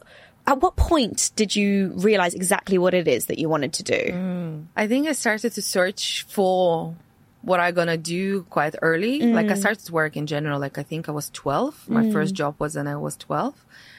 at 0.47 0.61
what 0.61 0.75
point 0.77 1.31
did 1.35 1.55
you 1.55 1.91
realize 1.95 2.33
exactly 2.33 2.77
what 2.77 2.93
it 2.93 3.07
is 3.07 3.25
that 3.25 3.37
you 3.37 3.49
wanted 3.49 3.73
to 3.73 3.83
do? 3.83 4.11
Mm. 4.11 4.65
I 4.75 4.87
think 4.87 5.07
I 5.07 5.11
started 5.11 5.51
to 5.53 5.61
search 5.61 6.23
for 6.29 6.95
what 7.41 7.59
I'm 7.59 7.73
gonna 7.73 7.97
do 7.97 8.43
quite 8.43 8.75
early. 8.81 9.19
Mm. 9.19 9.33
Like 9.33 9.49
I 9.49 9.55
started 9.55 9.89
work 9.89 10.15
in 10.15 10.27
general. 10.27 10.59
Like 10.59 10.77
I 10.77 10.83
think 10.83 11.09
I 11.09 11.11
was 11.11 11.29
12. 11.31 11.89
My 11.89 12.03
mm. 12.03 12.13
first 12.13 12.33
job 12.35 12.55
was 12.57 12.75
when 12.75 12.87
I 12.87 12.95
was 12.95 13.17
12. 13.17 13.53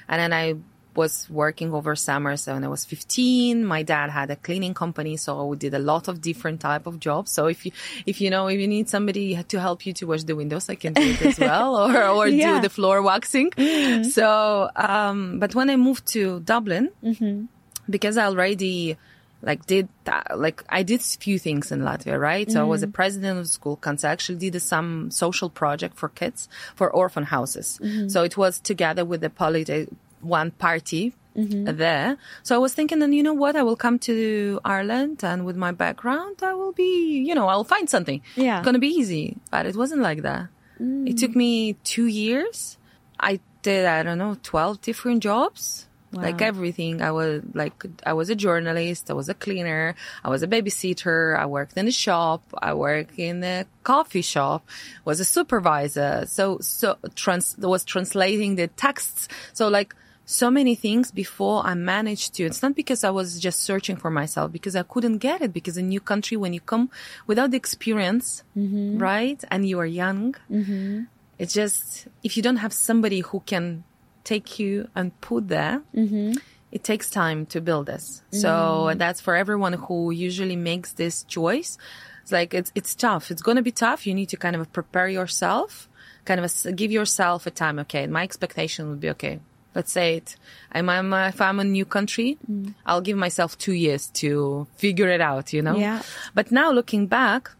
And 0.08 0.20
then 0.20 0.32
I 0.32 0.54
was 0.94 1.28
working 1.30 1.72
over 1.72 1.94
summer. 1.96 2.36
So 2.36 2.54
when 2.54 2.64
I 2.64 2.68
was 2.68 2.84
15, 2.84 3.64
my 3.64 3.82
dad 3.82 4.10
had 4.10 4.30
a 4.30 4.36
cleaning 4.36 4.74
company. 4.74 5.16
So 5.16 5.46
we 5.46 5.56
did 5.56 5.74
a 5.74 5.78
lot 5.78 6.08
of 6.08 6.20
different 6.20 6.60
type 6.60 6.86
of 6.86 7.00
jobs. 7.00 7.32
So 7.32 7.46
if 7.46 7.64
you, 7.64 7.72
if 8.06 8.20
you 8.20 8.30
know, 8.30 8.48
if 8.48 8.58
you 8.60 8.68
need 8.68 8.88
somebody 8.88 9.42
to 9.42 9.60
help 9.60 9.86
you 9.86 9.92
to 9.94 10.06
wash 10.06 10.24
the 10.24 10.36
windows, 10.36 10.68
I 10.68 10.74
can 10.74 10.92
do 10.92 11.02
it 11.02 11.22
as 11.22 11.38
well 11.38 11.76
or, 11.76 12.02
or 12.16 12.28
yeah. 12.28 12.56
do 12.56 12.62
the 12.62 12.70
floor 12.70 13.02
waxing. 13.02 13.50
Mm-hmm. 13.70 14.10
So, 14.10 14.68
um, 14.76 15.38
but 15.38 15.54
when 15.54 15.70
I 15.70 15.76
moved 15.76 16.06
to 16.08 16.40
Dublin, 16.40 16.90
mm-hmm. 17.02 17.44
because 17.88 18.16
I 18.16 18.26
already, 18.26 18.96
like 19.42 19.64
did 19.66 19.88
that, 20.04 20.38
like 20.38 20.64
I 20.68 20.82
did 20.82 21.00
few 21.02 21.38
things 21.38 21.72
in 21.72 21.80
Latvia, 21.80 22.20
right? 22.20 22.46
Mm-hmm. 22.46 22.52
So 22.52 22.60
I 22.60 22.64
was 22.64 22.82
a 22.82 22.86
mm-hmm. 22.86 22.92
president 22.92 23.38
of 23.38 23.44
the 23.44 23.50
school 23.50 23.76
council. 23.76 24.08
I 24.08 24.12
actually 24.12 24.50
did 24.50 24.60
some 24.60 25.10
social 25.10 25.48
project 25.48 25.96
for 25.96 26.08
kids 26.08 26.48
for 26.74 26.90
orphan 26.90 27.24
houses. 27.24 27.78
Mm-hmm. 27.82 28.08
So 28.08 28.22
it 28.22 28.36
was 28.36 28.60
together 28.60 29.04
with 29.04 29.20
the 29.20 29.30
politi- 29.30 29.88
one 30.20 30.50
party 30.52 31.14
Mm-hmm. 31.36 31.76
there. 31.76 32.16
So 32.42 32.56
I 32.56 32.58
was 32.58 32.74
thinking, 32.74 33.00
and 33.02 33.14
you 33.14 33.22
know 33.22 33.32
what? 33.32 33.54
I 33.54 33.62
will 33.62 33.76
come 33.76 34.00
to 34.00 34.58
Ireland 34.64 35.22
and 35.22 35.46
with 35.46 35.56
my 35.56 35.70
background, 35.70 36.42
I 36.42 36.54
will 36.54 36.72
be, 36.72 37.22
you 37.24 37.36
know, 37.36 37.46
I'll 37.46 37.62
find 37.62 37.88
something. 37.88 38.20
Yeah. 38.34 38.58
It's 38.58 38.64
going 38.64 38.74
to 38.74 38.80
be 38.80 38.88
easy. 38.88 39.36
But 39.50 39.64
it 39.64 39.76
wasn't 39.76 40.02
like 40.02 40.22
that. 40.22 40.48
Mm. 40.80 41.08
It 41.08 41.18
took 41.18 41.36
me 41.36 41.74
two 41.84 42.06
years. 42.06 42.78
I 43.18 43.38
did, 43.62 43.86
I 43.86 44.02
don't 44.02 44.18
know, 44.18 44.38
12 44.42 44.80
different 44.80 45.22
jobs. 45.22 45.86
Wow. 46.12 46.22
Like 46.22 46.42
everything. 46.42 47.00
I 47.00 47.12
was 47.12 47.42
like, 47.54 47.74
I 48.04 48.14
was 48.14 48.28
a 48.28 48.34
journalist. 48.34 49.08
I 49.08 49.14
was 49.14 49.28
a 49.28 49.34
cleaner. 49.34 49.94
I 50.24 50.28
was 50.30 50.42
a 50.42 50.48
babysitter. 50.48 51.38
I 51.38 51.46
worked 51.46 51.76
in 51.76 51.86
a 51.86 51.92
shop. 51.92 52.42
I 52.60 52.74
worked 52.74 53.16
in 53.16 53.44
a 53.44 53.66
coffee 53.84 54.22
shop. 54.22 54.68
Was 55.04 55.20
a 55.20 55.24
supervisor. 55.24 56.24
So, 56.26 56.58
so 56.58 56.98
trans, 57.14 57.56
was 57.56 57.84
translating 57.84 58.56
the 58.56 58.66
texts. 58.66 59.28
So 59.52 59.68
like, 59.68 59.94
so 60.30 60.50
many 60.50 60.76
things 60.76 61.10
before 61.10 61.66
I 61.66 61.74
managed 61.74 62.34
to. 62.34 62.44
It's 62.44 62.62
not 62.62 62.76
because 62.76 63.02
I 63.02 63.10
was 63.10 63.40
just 63.40 63.62
searching 63.62 63.96
for 63.96 64.10
myself, 64.10 64.52
because 64.52 64.76
I 64.76 64.84
couldn't 64.84 65.18
get 65.18 65.42
it. 65.42 65.52
Because 65.52 65.76
a 65.76 65.82
new 65.82 66.00
country, 66.00 66.36
when 66.36 66.52
you 66.52 66.60
come 66.60 66.90
without 67.26 67.50
the 67.50 67.56
experience, 67.56 68.44
mm-hmm. 68.56 68.98
right, 68.98 69.42
and 69.50 69.68
you 69.68 69.80
are 69.80 69.86
young, 69.86 70.36
mm-hmm. 70.50 71.02
it's 71.38 71.52
just 71.52 72.06
if 72.22 72.36
you 72.36 72.42
don't 72.42 72.58
have 72.58 72.72
somebody 72.72 73.20
who 73.20 73.40
can 73.40 73.82
take 74.22 74.58
you 74.58 74.88
and 74.94 75.20
put 75.20 75.48
there. 75.48 75.82
Mm-hmm. 75.94 76.34
It 76.70 76.84
takes 76.84 77.10
time 77.10 77.46
to 77.46 77.60
build 77.60 77.86
this. 77.86 78.22
So 78.30 78.48
mm-hmm. 78.48 78.98
that's 78.98 79.20
for 79.20 79.34
everyone 79.34 79.72
who 79.72 80.12
usually 80.12 80.54
makes 80.54 80.92
this 80.92 81.24
choice. 81.24 81.76
It's 82.22 82.30
like 82.30 82.54
it's 82.54 82.70
it's 82.76 82.94
tough. 82.94 83.32
It's 83.32 83.42
going 83.42 83.56
to 83.56 83.62
be 83.62 83.72
tough. 83.72 84.06
You 84.06 84.14
need 84.14 84.28
to 84.28 84.36
kind 84.36 84.54
of 84.54 84.72
prepare 84.72 85.08
yourself, 85.08 85.88
kind 86.24 86.38
of 86.38 86.76
give 86.76 86.92
yourself 86.92 87.48
a 87.48 87.50
time. 87.50 87.80
Okay, 87.80 88.06
my 88.06 88.22
expectation 88.22 88.88
would 88.88 89.00
be 89.00 89.10
okay 89.10 89.40
let's 89.74 89.92
say 89.92 90.16
it. 90.16 90.36
I'm, 90.72 90.88
I'm 90.88 91.12
if 91.12 91.40
I'm 91.40 91.60
a 91.60 91.64
new 91.64 91.84
country, 91.84 92.38
mm. 92.50 92.74
I'll 92.84 93.00
give 93.00 93.16
myself 93.16 93.56
two 93.58 93.72
years 93.72 94.08
to 94.14 94.66
figure 94.76 95.08
it 95.08 95.20
out, 95.20 95.52
you 95.52 95.62
know? 95.62 95.76
Yeah. 95.76 96.02
But 96.34 96.50
now 96.50 96.70
looking 96.70 97.06
back 97.06 97.50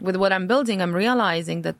with 0.00 0.16
what 0.16 0.32
I'm 0.32 0.46
building, 0.46 0.82
I'm 0.82 0.94
realizing 0.94 1.62
that 1.62 1.76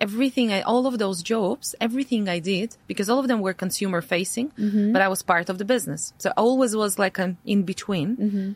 everything, 0.00 0.52
I, 0.52 0.62
all 0.62 0.86
of 0.86 0.98
those 0.98 1.22
jobs, 1.22 1.74
everything 1.80 2.28
I 2.28 2.38
did, 2.38 2.76
because 2.86 3.08
all 3.10 3.18
of 3.18 3.28
them 3.28 3.40
were 3.40 3.54
consumer 3.54 4.00
facing, 4.00 4.50
mm-hmm. 4.50 4.92
but 4.92 5.02
I 5.02 5.08
was 5.08 5.22
part 5.22 5.48
of 5.48 5.58
the 5.58 5.64
business. 5.64 6.12
So 6.18 6.30
I 6.30 6.34
always 6.36 6.76
was 6.76 6.98
like 6.98 7.18
an 7.18 7.38
in 7.44 7.62
between. 7.62 8.16
Mm-hmm. 8.16 8.52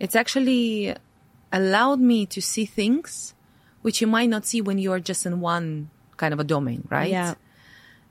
It's 0.00 0.16
actually 0.16 0.96
allowed 1.52 2.00
me 2.00 2.26
to 2.26 2.40
see 2.42 2.66
things 2.66 3.34
which 3.82 4.00
you 4.00 4.06
might 4.06 4.30
not 4.30 4.46
see 4.46 4.62
when 4.62 4.78
you're 4.78 4.98
just 4.98 5.26
in 5.26 5.40
one 5.40 5.90
kind 6.16 6.32
of 6.32 6.40
a 6.40 6.44
domain, 6.44 6.88
right? 6.90 7.10
Yeah. 7.10 7.34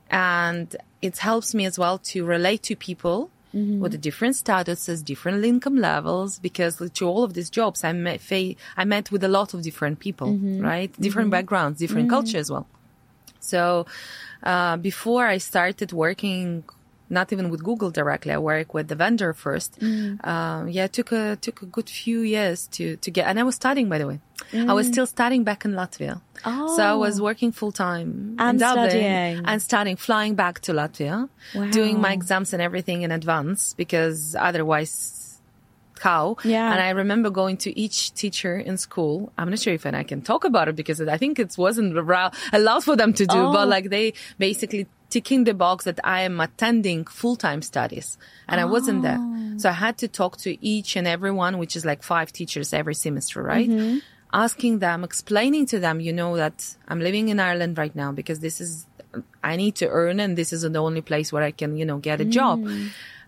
And 0.10 0.74
it 1.03 1.17
helps 1.17 1.53
me 1.53 1.65
as 1.65 1.77
well 1.77 1.98
to 1.98 2.24
relate 2.24 2.63
to 2.63 2.75
people 2.75 3.29
mm-hmm. 3.53 3.79
with 3.81 4.00
different 4.01 4.36
statuses, 4.36 5.03
different 5.03 5.43
income 5.43 5.75
levels, 5.75 6.39
because 6.39 6.81
to 6.93 7.05
all 7.05 7.24
of 7.24 7.33
these 7.33 7.50
jobs, 7.50 7.83
I 7.83 7.91
met, 7.91 8.22
I 8.77 8.86
met 8.86 9.12
with 9.12 9.24
a 9.24 9.27
lot 9.27 9.53
of 9.53 9.62
different 9.62 10.00
people, 10.00 10.29
mm-hmm. 10.29 10.62
right? 10.62 10.91
Different 11.00 11.27
mm-hmm. 11.27 11.31
backgrounds, 11.31 11.79
different 11.79 12.07
mm-hmm. 12.07 12.15
culture 12.15 12.38
as 12.38 12.50
well. 12.50 12.67
So, 13.41 13.86
uh, 14.43 14.77
before 14.77 15.25
I 15.27 15.38
started 15.39 15.91
working 15.91 16.63
not 17.10 17.31
even 17.33 17.50
with 17.50 17.63
Google 17.63 17.91
directly. 17.91 18.31
I 18.31 18.38
work 18.38 18.74
with 18.74 18.88
the 18.88 18.95
vendor 18.95 19.33
first. 19.33 19.79
Mm. 19.79 20.25
Um, 20.25 20.67
yeah, 20.69 20.86
it 20.86 20.93
took 20.93 21.12
a 21.12 21.38
took 21.38 21.62
a 21.62 21.65
good 21.65 21.89
few 21.89 22.22
years 22.22 22.67
to 22.67 22.98
to 22.98 23.12
get, 23.12 23.27
and 23.27 23.39
I 23.39 23.43
was 23.43 23.55
studying 23.55 23.89
by 23.89 23.98
the 23.98 24.07
way. 24.07 24.19
Mm. 24.51 24.69
I 24.69 24.74
was 24.74 24.88
mm. 24.88 24.91
still 24.91 25.05
studying 25.05 25.43
back 25.43 25.65
in 25.65 25.74
Latvia, 25.74 26.22
oh. 26.45 26.75
so 26.75 26.83
I 26.83 26.93
was 26.95 27.19
oh. 27.19 27.24
working 27.24 27.51
full 27.51 27.72
time 27.72 28.36
and 28.39 28.55
in 28.55 28.57
Dublin 28.60 28.89
studying. 28.89 29.45
and 29.45 29.62
studying, 29.62 29.95
flying 29.95 30.36
back 30.36 30.60
to 30.62 30.74
Latvia, 30.74 31.29
wow. 31.55 31.72
doing 31.72 32.00
my 32.00 32.13
exams 32.13 32.53
and 32.53 32.62
everything 32.62 33.03
in 33.03 33.12
advance 33.12 33.74
because 33.74 34.36
otherwise 34.36 35.24
how. 36.03 36.38
Yeah. 36.43 36.72
And 36.72 36.79
I 36.81 36.89
remember 36.89 37.29
going 37.29 37.57
to 37.57 37.79
each 37.79 38.13
teacher 38.13 38.57
in 38.57 38.77
school. 38.77 39.31
I'm 39.38 39.50
not 39.50 39.60
sure 39.60 39.74
if 39.74 39.86
I 39.86 40.03
can 40.03 40.22
talk 40.22 40.43
about 40.43 40.67
it 40.67 40.75
because 40.75 41.01
I 41.01 41.17
think 41.17 41.39
it 41.39 41.57
wasn't 41.57 41.98
allowed 41.98 42.83
for 42.83 42.95
them 42.95 43.13
to 43.13 43.25
do, 43.25 43.38
oh. 43.38 43.51
but 43.51 43.67
like 43.67 43.89
they 43.89 44.13
basically 44.38 44.88
ticking 45.13 45.43
the 45.43 45.53
box 45.53 45.86
that 45.86 46.00
I 46.03 46.24
am 46.24 46.39
attending 46.39 47.05
full-time 47.05 47.62
studies 47.62 48.17
and 48.50 48.60
oh. 48.60 48.63
I 48.63 48.65
wasn't 48.65 49.03
there. 49.03 49.20
Oh. 49.20 49.58
So 49.60 49.70
I 49.70 49.77
had 49.86 49.96
to 50.00 50.08
talk 50.08 50.38
to 50.38 50.51
each 50.65 50.96
and 50.96 51.05
every 51.08 51.29
one, 51.29 51.60
which 51.60 51.75
is 51.75 51.86
like 51.86 52.01
five 52.01 52.34
teachers 52.34 52.74
every 52.74 52.96
semester, 52.96 53.43
right? 53.43 53.70
Mm-hmm. 53.70 54.00
Asking 54.34 54.79
them, 54.79 55.03
explaining 55.03 55.67
to 55.67 55.77
them, 55.79 56.00
you 56.00 56.13
know, 56.20 56.36
that 56.38 56.75
I'm 56.88 57.00
living 57.00 57.29
in 57.29 57.39
Ireland 57.39 57.77
right 57.77 57.96
now 57.96 58.12
because 58.12 58.39
this 58.39 58.60
is, 58.60 58.88
I 59.43 59.55
need 59.55 59.75
to 59.75 59.88
earn 59.88 60.20
and 60.20 60.36
this 60.36 60.51
is 60.51 60.63
the 60.63 60.79
only 60.79 61.01
place 61.01 61.32
where 61.32 61.43
I 61.43 61.51
can, 61.51 61.77
you 61.77 61.86
know, 61.86 62.00
get 62.00 62.20
a 62.20 62.25
job. 62.25 62.67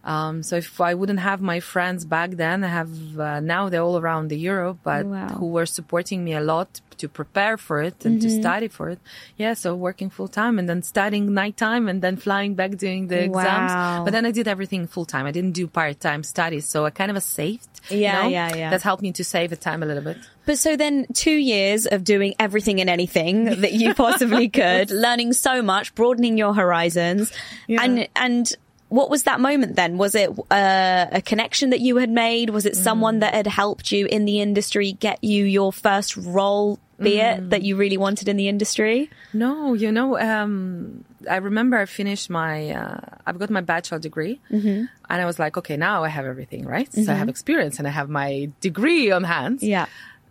Um, 0.05 0.43
so 0.43 0.55
if 0.57 0.79
I 0.79 0.93
wouldn't 0.93 1.19
have 1.19 1.41
my 1.41 1.59
friends 1.59 2.05
back 2.05 2.31
then, 2.31 2.63
I 2.63 2.67
have 2.67 3.19
uh, 3.19 3.39
now 3.39 3.69
they're 3.69 3.81
all 3.81 3.97
around 3.97 4.27
the 4.29 4.38
Europe, 4.38 4.77
but 4.83 5.05
Wow. 5.05 5.27
who 5.39 5.47
were 5.47 5.65
supporting 5.65 6.24
me 6.24 6.33
a 6.33 6.41
lot 6.41 6.81
to 6.97 7.09
prepare 7.09 7.57
for 7.57 7.81
it 7.81 8.05
and 8.05 8.21
to 8.21 8.29
study 8.29 8.69
for 8.69 8.89
it. 8.89 9.00
Yeah, 9.35 9.53
so 9.55 9.75
working 9.75 10.09
full 10.09 10.29
time 10.29 10.59
and 10.59 10.69
then 10.69 10.81
studying 10.83 11.33
nighttime 11.33 11.89
and 11.89 12.01
then 12.01 12.15
flying 12.15 12.53
back 12.55 12.77
doing 12.77 13.07
the 13.07 13.24
exams. 13.24 13.74
But 14.05 14.12
then 14.12 14.25
I 14.25 14.31
did 14.31 14.47
everything 14.47 14.88
full 14.88 15.03
time. 15.05 15.25
I 15.25 15.31
didn't 15.31 15.51
do 15.53 15.67
part 15.67 16.00
time 16.00 16.24
studies, 16.24 16.69
so 16.69 16.85
I 16.85 16.91
kind 16.91 17.12
of 17.12 17.21
saved. 17.21 17.67
you 17.89 17.97
Yeah, 17.97 18.21
know? 18.24 18.29
yeah, 18.29 18.55
yeah. 18.55 18.69
That 18.69 18.81
helped 18.83 19.01
me 19.03 19.12
to 19.13 19.24
save 19.25 19.50
the 19.50 19.57
time 19.57 19.83
a 19.83 19.85
little 19.85 20.03
bit. 20.03 20.17
But 20.45 20.57
so 20.59 20.77
then 20.77 21.05
two 21.13 21.35
years 21.35 21.85
of 21.88 22.03
doing 22.03 22.35
everything 22.39 22.79
and 22.79 22.89
anything 22.89 23.45
that 23.45 23.74
you 23.74 23.93
possibly 23.95 24.47
could, 24.62 24.89
learning 24.91 25.33
so 25.33 25.62
much, 25.63 25.95
broadening 25.95 26.38
your 26.38 26.53
horizons. 26.53 27.33
Yeah. 27.67 27.81
And, 27.83 28.07
and 28.15 28.53
what 28.89 29.10
was 29.10 29.24
that 29.24 29.39
moment 29.39 29.75
then? 29.75 29.98
Was 29.98 30.15
it 30.15 30.30
uh, 30.51 31.06
a 31.12 31.22
connection 31.22 31.72
that 31.72 31.80
you 31.82 31.98
had 31.98 32.10
made? 32.10 32.50
Was 32.51 32.65
it 32.65 32.75
someone 32.75 33.20
that 33.20 33.34
had 33.34 33.48
helped 33.48 33.92
you 33.92 34.06
in 34.06 34.25
the 34.25 34.42
industry 34.42 34.92
get 34.94 35.24
you 35.24 35.44
your 35.44 35.74
first 35.74 36.15
role, 36.15 36.80
be 37.01 37.20
it 37.20 37.50
that 37.50 37.63
you 37.63 37.75
really 37.75 37.98
wanted 37.98 38.27
in 38.30 38.38
the 38.38 38.48
industry? 38.48 39.10
No, 39.34 39.74
you 39.74 39.92
know, 39.92 40.18
um, 40.20 41.04
I 41.30 41.38
remember 41.38 41.77
I 41.77 41.86
finished 41.86 42.30
my, 42.30 42.70
uh, 42.70 43.00
I've 43.25 43.39
got 43.39 43.50
my 43.50 43.62
bachelor 43.62 44.00
degree, 44.00 44.39
and 44.51 44.89
I 45.10 45.25
was 45.25 45.39
like, 45.39 45.58
okay, 45.58 45.77
now 45.77 46.04
I 46.04 46.10
have 46.10 46.25
everything, 46.25 46.65
right? 46.65 46.88
So 46.94 47.12
I 47.12 47.15
have 47.15 47.27
experience 47.30 47.80
and 47.80 47.88
I 47.88 47.92
have 47.92 48.10
my 48.10 48.50
degree 48.62 49.12
on 49.12 49.24
hand. 49.24 49.62
Yeah. 49.62 49.88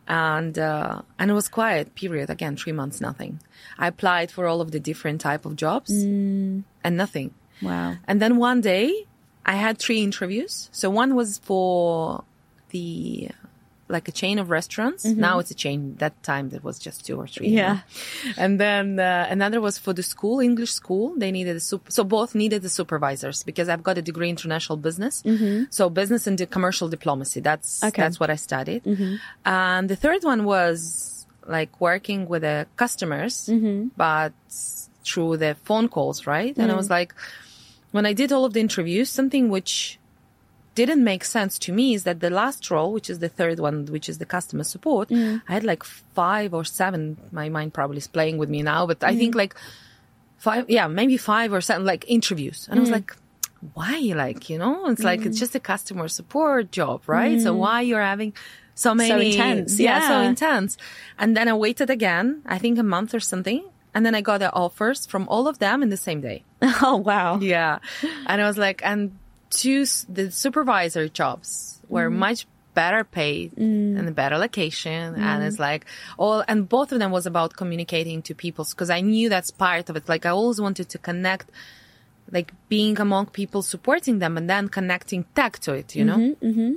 and 0.06 0.58
uh, 0.58 1.00
and 1.18 1.30
it 1.30 1.34
was 1.34 1.49
quiet 1.49 1.94
period 1.94 2.30
again, 2.30 2.56
three 2.56 2.73
months, 2.73 3.00
nothing. 3.00 3.40
I 3.78 3.88
applied 3.88 4.30
for 4.30 4.46
all 4.46 4.61
of 4.61 4.70
the 4.70 4.78
different 4.80 5.20
type 5.20 5.44
of 5.44 5.56
jobs, 5.56 5.90
and 6.84 6.96
nothing. 6.96 7.32
Wow. 7.62 7.96
And 8.06 8.20
then 8.20 8.37
one 8.37 8.61
day, 8.61 9.06
I 9.46 9.54
had 9.54 9.78
three 9.78 10.02
interviews. 10.02 10.68
So 10.73 10.90
one 10.90 11.14
was 11.14 11.38
for 11.38 12.25
the 12.70 13.30
like 13.88 14.08
a 14.08 14.12
chain 14.12 14.38
of 14.38 14.49
restaurants. 14.50 15.04
Mm-hmm. 15.04 15.20
Now 15.20 15.38
it's 15.40 15.50
a 15.50 15.54
chain. 15.54 15.96
That 15.99 16.20
time 16.23 16.49
there 16.49 16.61
was 16.62 16.78
just 16.78 17.04
two 17.04 17.20
or 17.20 17.26
three. 17.26 17.49
Yeah. 17.49 17.80
And 18.37 18.58
then 18.58 18.99
uh, 18.99 19.26
another 19.28 19.61
was 19.61 19.78
for 19.78 19.92
the 19.92 20.02
school, 20.02 20.40
English 20.40 20.73
school. 20.73 21.14
They 21.16 21.30
needed 21.30 21.56
a 21.56 21.61
sup- 21.61 21.92
so 21.92 22.02
both 22.02 22.34
needed 22.34 22.62
the 22.62 22.70
supervisors 22.70 23.42
because 23.42 23.68
I've 23.68 23.82
got 23.82 23.99
a 23.99 24.02
degree 24.02 24.28
in 24.28 24.32
international 24.32 24.78
business. 24.78 25.23
Mm-hmm. 25.23 25.64
So 25.70 25.90
business 25.90 26.26
and 26.26 26.38
the 26.38 26.46
commercial 26.46 26.88
diplomacy. 26.88 27.40
That's 27.40 27.84
Okay. 27.84 28.02
that's 28.02 28.18
what 28.18 28.30
I 28.30 28.37
studied. 28.37 28.84
Mm-hmm. 28.84 29.16
And 29.44 29.88
the 29.88 29.96
third 29.96 30.25
one 30.25 30.44
was 30.44 31.26
like 31.46 31.78
working 31.80 32.26
with 32.26 32.42
the 32.42 32.66
customers, 32.76 33.50
but 33.96 34.32
through 35.04 35.37
the 35.37 35.54
phone 35.64 35.88
calls, 35.88 36.26
right? 36.26 36.56
And 36.56 36.70
I 36.70 36.75
mm. 36.75 36.78
was 36.78 36.88
like, 36.88 37.14
when 37.94 38.06
I 38.06 38.12
did 38.12 38.32
all 38.32 38.44
of 38.44 38.54
the 38.54 38.58
interviews, 38.58 39.08
something 39.08 39.50
which 39.50 40.00
didn't 40.74 41.04
make 41.04 41.24
sense 41.24 41.60
to 41.60 41.70
me 41.70 41.94
is 41.94 42.02
that 42.02 42.18
the 42.18 42.28
last 42.28 42.68
role, 42.68 42.92
which 42.92 43.08
is 43.08 43.20
the 43.20 43.28
third 43.28 43.60
one, 43.60 43.86
which 43.86 44.08
is 44.08 44.18
the 44.18 44.26
customer 44.26 44.64
support, 44.64 45.10
mm. 45.10 45.40
I 45.48 45.52
had 45.52 45.62
like 45.62 45.84
five 45.84 46.52
or 46.52 46.64
seven. 46.64 47.16
My 47.30 47.48
mind 47.50 47.72
probably 47.72 47.98
is 47.98 48.08
playing 48.08 48.36
with 48.38 48.50
me 48.50 48.62
now, 48.62 48.84
but 48.84 49.04
I 49.04 49.14
think 49.14 49.34
mm. 49.34 49.38
like 49.38 49.54
five, 50.38 50.68
yeah, 50.68 50.88
maybe 50.88 51.16
five 51.16 51.52
or 51.52 51.60
seven 51.60 51.86
like 51.86 52.04
interviews. 52.08 52.66
And 52.68 52.80
I 52.80 52.80
was 52.80 52.88
mm. 52.88 52.94
like, 52.94 53.14
why? 53.74 54.12
Like, 54.16 54.50
you 54.50 54.58
know, 54.58 54.90
it's 54.90 55.04
like, 55.04 55.24
it's 55.24 55.38
just 55.38 55.54
a 55.54 55.60
customer 55.60 56.08
support 56.08 56.72
job, 56.72 57.02
right? 57.06 57.40
So 57.40 57.54
why 57.54 57.82
you're 57.82 58.02
having 58.02 58.32
so 58.74 58.92
many 58.92 59.08
So 59.08 59.18
intense, 59.18 59.78
yeah, 59.78 60.08
so 60.08 60.18
intense. 60.18 60.76
And 61.16 61.36
then 61.36 61.46
I 61.46 61.54
waited 61.54 61.90
again, 61.90 62.42
I 62.44 62.58
think 62.58 62.76
a 62.80 62.82
month 62.82 63.14
or 63.14 63.20
something. 63.20 63.62
And 63.94 64.04
then 64.04 64.14
I 64.14 64.20
got 64.20 64.38
the 64.38 64.52
offers 64.52 65.06
from 65.06 65.28
all 65.28 65.46
of 65.46 65.58
them 65.58 65.82
in 65.82 65.88
the 65.88 65.96
same 65.96 66.20
day. 66.20 66.44
Oh, 66.82 66.96
wow. 66.96 67.38
Yeah. 67.38 67.78
And 68.26 68.42
I 68.42 68.46
was 68.46 68.58
like, 68.58 68.80
and 68.84 69.16
two, 69.50 69.86
the 70.08 70.30
supervisor 70.30 71.08
jobs 71.08 71.80
were 71.88 72.08
mm-hmm. 72.08 72.18
much 72.18 72.46
better 72.74 73.04
paid 73.04 73.52
mm. 73.52 73.96
and 73.96 74.08
a 74.08 74.10
better 74.10 74.36
location. 74.36 75.14
And 75.14 75.16
mm-hmm. 75.16 75.42
it's 75.42 75.58
like 75.58 75.86
all, 76.18 76.42
and 76.48 76.68
both 76.68 76.92
of 76.92 76.98
them 76.98 77.10
was 77.10 77.26
about 77.26 77.54
communicating 77.56 78.22
to 78.22 78.34
people 78.34 78.66
because 78.68 78.90
I 78.90 79.00
knew 79.00 79.28
that's 79.28 79.50
part 79.50 79.88
of 79.88 79.96
it. 79.96 80.08
Like 80.08 80.26
I 80.26 80.30
always 80.30 80.60
wanted 80.60 80.88
to 80.90 80.98
connect, 80.98 81.50
like 82.30 82.52
being 82.68 83.00
among 83.00 83.26
people, 83.26 83.62
supporting 83.62 84.18
them 84.18 84.36
and 84.36 84.50
then 84.50 84.68
connecting 84.68 85.24
tech 85.34 85.60
to 85.60 85.74
it, 85.74 85.94
you 85.94 86.04
know? 86.04 86.16
Mm-hmm. 86.16 86.46
mm-hmm. 86.46 86.72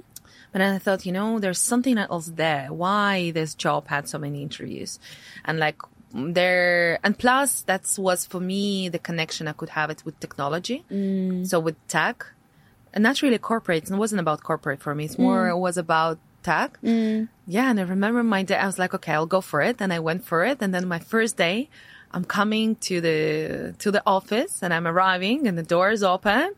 But 0.51 0.59
then 0.59 0.75
I 0.75 0.79
thought, 0.79 1.05
you 1.05 1.12
know, 1.12 1.39
there's 1.39 1.59
something 1.59 1.97
else 1.97 2.27
there. 2.27 2.71
Why 2.71 3.31
this 3.31 3.53
job 3.53 3.88
had 3.88 4.07
so 4.07 4.17
many 4.17 4.41
interviews, 4.41 4.97
and 5.43 5.59
like 5.59 5.82
there, 6.17 6.99
and 7.03 7.17
plus 7.17 7.62
that 7.63 7.84
was 7.97 8.25
for 8.25 8.39
me 8.39 8.89
the 8.89 8.99
connection 8.99 9.47
I 9.47 9.53
could 9.53 9.69
have 9.69 9.89
it 9.89 10.03
with 10.06 10.19
technology. 10.19 10.84
Mm. 10.91 11.47
So 11.47 11.60
with 11.60 11.75
tech, 11.88 12.25
and 12.93 13.03
not 13.03 13.21
really 13.21 13.38
corporate. 13.38 13.89
It 13.89 13.95
wasn't 13.95 14.21
about 14.21 14.43
corporate 14.43 14.82
for 14.82 14.93
me. 14.95 15.06
It's 15.06 15.17
more 15.17 15.45
mm. 15.45 15.51
it 15.51 15.58
was 15.58 15.77
about 15.77 16.17
tech. 16.43 16.80
Mm. 16.84 17.30
Yeah, 17.45 17.69
and 17.69 17.80
I 17.80 17.84
remember 17.84 18.23
my 18.23 18.43
day. 18.43 18.58
I 18.58 18.65
was 18.65 18.80
like, 18.80 18.93
okay, 18.93 19.13
I'll 19.13 19.25
go 19.25 19.41
for 19.41 19.62
it, 19.62 19.77
and 19.80 19.93
I 19.93 19.99
went 19.99 20.25
for 20.25 20.45
it. 20.45 20.58
And 20.62 20.73
then 20.73 20.88
my 20.88 20.99
first 20.99 21.38
day, 21.38 21.69
I'm 22.12 22.25
coming 22.25 22.75
to 22.88 23.01
the 23.01 23.75
to 23.80 23.91
the 23.91 24.03
office, 24.06 24.63
and 24.63 24.73
I'm 24.73 24.88
arriving, 24.88 25.47
and 25.47 25.58
the 25.58 25.63
door 25.63 25.91
is 25.91 26.03
open. 26.03 26.53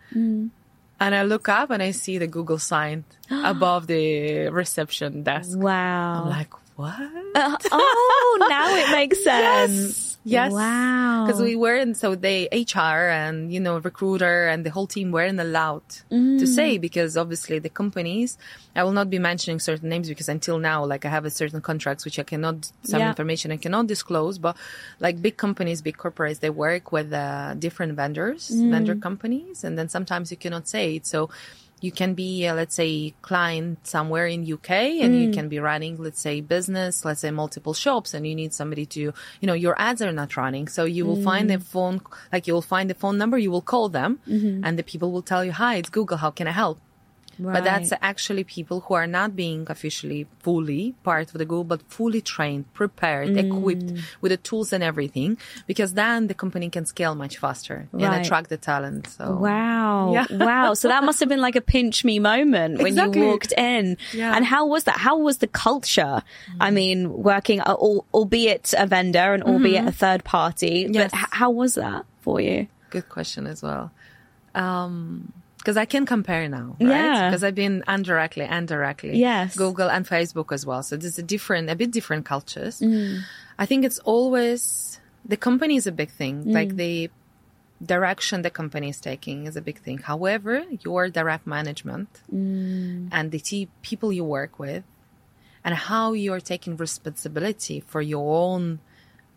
And 0.99 1.15
I 1.15 1.23
look 1.23 1.47
up 1.47 1.69
and 1.69 1.81
I 1.81 1.91
see 1.91 2.17
the 2.17 2.27
Google 2.27 2.59
sign 2.59 3.05
above 3.31 3.87
the 3.87 4.49
reception 4.49 5.23
desk. 5.23 5.57
Wow. 5.57 6.23
I'm 6.23 6.29
like, 6.29 6.51
what? 6.79 6.95
Uh, 7.35 7.57
oh, 7.73 8.47
now 8.49 8.73
it 8.73 8.91
makes 8.91 9.21
sense. 9.23 10.17
Yes. 10.23 10.51
Wow. 10.53 11.25
Because 11.25 11.41
we 11.41 11.55
weren't, 11.55 11.97
so 11.97 12.15
they, 12.15 12.47
HR 12.51 13.09
and, 13.09 13.51
you 13.51 13.59
know, 13.59 13.79
recruiter 13.79 14.47
and 14.47 14.65
the 14.65 14.69
whole 14.69 14.87
team 14.87 15.11
weren't 15.11 15.39
allowed 15.39 15.87
to 16.09 16.15
mm. 16.15 16.47
say 16.47 16.77
because 16.77 17.17
obviously 17.17 17.59
the 17.59 17.69
companies, 17.69 18.37
I 18.75 18.83
will 18.83 18.93
not 18.93 19.09
be 19.09 19.19
mentioning 19.19 19.59
certain 19.59 19.89
names 19.89 20.07
because 20.07 20.29
until 20.29 20.57
now, 20.57 20.85
like 20.85 21.03
I 21.03 21.09
have 21.09 21.25
a 21.25 21.29
certain 21.29 21.59
contracts 21.61 22.05
which 22.05 22.17
I 22.17 22.23
cannot, 22.23 22.71
some 22.83 23.01
Yeah. 23.01 23.09
information 23.09 23.51
I 23.51 23.57
cannot 23.57 23.87
disclose, 23.87 24.37
but 24.37 24.55
like 24.99 25.21
big 25.21 25.35
companies, 25.35 25.81
big 25.81 25.97
corporates, 25.97 26.39
they 26.39 26.49
work 26.49 26.93
with 26.93 27.11
uh, 27.11 27.55
different 27.55 27.93
vendors, 27.93 28.49
vendor 28.49 28.95
mm. 28.95 29.01
companies, 29.01 29.65
and 29.65 29.77
then 29.77 29.89
sometimes 29.89 30.31
you 30.31 30.37
cannot 30.37 30.67
say 30.67 30.95
it. 30.95 31.05
So, 31.05 31.29
you 31.81 31.91
can 31.91 32.13
be, 32.13 32.47
uh, 32.47 32.55
let's 32.55 32.75
say, 32.75 33.13
client 33.21 33.85
somewhere 33.87 34.27
in 34.27 34.41
UK 34.41 34.71
and 34.71 35.19
you 35.19 35.29
mm. 35.29 35.33
can 35.33 35.49
be 35.49 35.59
running, 35.59 35.97
let's 35.97 36.19
say, 36.19 36.41
business, 36.41 37.05
let's 37.05 37.21
say 37.21 37.31
multiple 37.31 37.73
shops 37.73 38.13
and 38.13 38.27
you 38.27 38.35
need 38.35 38.53
somebody 38.53 38.85
to, 38.85 38.99
you 38.99 39.13
know, 39.47 39.53
your 39.53 39.79
ads 39.79 40.01
are 40.01 40.11
not 40.11 40.35
running. 40.35 40.67
So 40.67 40.83
you 40.83 41.05
will 41.05 41.21
find 41.21 41.49
mm. 41.49 41.53
the 41.53 41.59
phone, 41.63 42.01
like 42.31 42.47
you 42.47 42.53
will 42.53 42.61
find 42.61 42.89
the 42.89 42.95
phone 42.95 43.17
number, 43.17 43.37
you 43.37 43.51
will 43.51 43.61
call 43.61 43.89
them 43.89 44.19
mm-hmm. 44.27 44.63
and 44.63 44.77
the 44.77 44.83
people 44.83 45.11
will 45.11 45.21
tell 45.21 45.43
you, 45.45 45.51
hi, 45.51 45.75
it's 45.75 45.89
Google. 45.89 46.17
How 46.17 46.31
can 46.31 46.47
I 46.47 46.51
help? 46.51 46.79
But 47.41 47.63
that's 47.63 47.93
actually 48.01 48.43
people 48.43 48.81
who 48.81 48.93
are 48.95 49.07
not 49.07 49.35
being 49.35 49.65
officially 49.69 50.27
fully 50.39 50.93
part 51.03 51.27
of 51.31 51.37
the 51.37 51.45
group, 51.45 51.67
but 51.69 51.81
fully 51.83 52.21
trained, 52.21 52.71
prepared, 52.73 53.37
equipped 53.37 53.93
with 54.21 54.31
the 54.31 54.37
tools 54.37 54.73
and 54.73 54.83
everything, 54.83 55.37
because 55.65 55.93
then 55.93 56.27
the 56.27 56.33
company 56.33 56.69
can 56.69 56.85
scale 56.85 57.15
much 57.15 57.37
faster 57.37 57.87
Right. 57.93 58.03
and 58.03 58.25
attract 58.25 58.49
the 58.49 58.57
talent. 58.57 59.07
So 59.07 59.37
Wow. 59.37 60.11
Yeah. 60.13 60.25
wow. 60.31 60.73
So 60.73 60.87
that 60.89 61.03
must 61.03 61.19
have 61.21 61.29
been 61.29 61.41
like 61.41 61.55
a 61.55 61.61
pinch 61.61 62.03
me 62.03 62.19
moment 62.19 62.77
when 62.79 62.87
Exactly. 62.87 63.21
you 63.21 63.27
walked 63.27 63.53
in. 63.53 63.97
Yeah. 64.13 64.35
And 64.35 64.43
how 64.45 64.65
was 64.67 64.83
that? 64.83 64.97
How 64.97 65.17
was 65.17 65.37
the 65.37 65.47
culture? 65.47 66.21
I 66.59 66.71
mean, 66.71 67.23
working, 67.23 67.61
uh, 67.61 67.73
albeit 68.13 68.73
a 68.77 68.85
vendor 68.85 69.33
and 69.33 69.43
albeit 69.43 69.87
a 69.87 69.91
third 69.91 70.23
party, 70.23 70.83
Mm-hmm. 70.85 70.93
Yes. 70.93 71.11
but 71.11 71.19
how 71.31 71.51
was 71.51 71.75
that 71.75 72.05
for 72.21 72.41
you? 72.41 72.67
Good 72.89 73.07
question 73.07 73.47
as 73.47 73.61
well. 73.63 73.91
Um, 74.55 75.31
because 75.59 75.77
I 75.77 75.85
can 75.85 76.05
compare 76.05 76.47
now, 76.49 76.75
right? 76.79 76.89
Yeah. 76.89 77.29
Because 77.29 77.43
I've 77.43 77.55
been 77.55 77.83
indirectly 77.87 78.45
and 78.45 78.67
directly. 78.67 79.17
Yes. 79.19 79.55
Google 79.55 79.89
and 79.89 80.07
Facebook 80.07 80.51
as 80.51 80.65
well. 80.65 80.81
So 80.83 80.95
there's 80.97 81.19
a 81.19 81.23
different, 81.23 81.69
a 81.69 81.75
bit 81.75 81.91
different 81.91 82.25
cultures. 82.25 82.79
Mm. 82.79 83.21
I 83.57 83.65
think 83.65 83.83
it's 83.85 83.99
always, 83.99 84.99
the 85.25 85.37
company 85.37 85.75
is 85.75 85.85
a 85.85 85.91
big 85.91 86.09
thing. 86.11 86.45
Mm. 86.45 86.53
Like 86.53 86.75
the 86.77 87.11
direction 87.85 88.41
the 88.41 88.49
company 88.49 88.89
is 88.89 88.99
taking 88.99 89.45
is 89.47 89.55
a 89.55 89.61
big 89.61 89.79
thing. 89.79 89.97
However, 89.99 90.63
your 90.81 91.09
direct 91.09 91.45
management 91.45 92.09
Mm. 92.33 93.09
and 93.11 93.31
the 93.31 93.39
te- 93.39 93.69
people 93.81 94.11
you 94.11 94.23
work 94.23 94.59
with 94.59 94.83
and 95.63 95.75
how 95.75 96.13
you're 96.13 96.39
taking 96.53 96.77
responsibility 96.77 97.81
for 97.85 98.01
your 98.01 98.25
own 98.47 98.79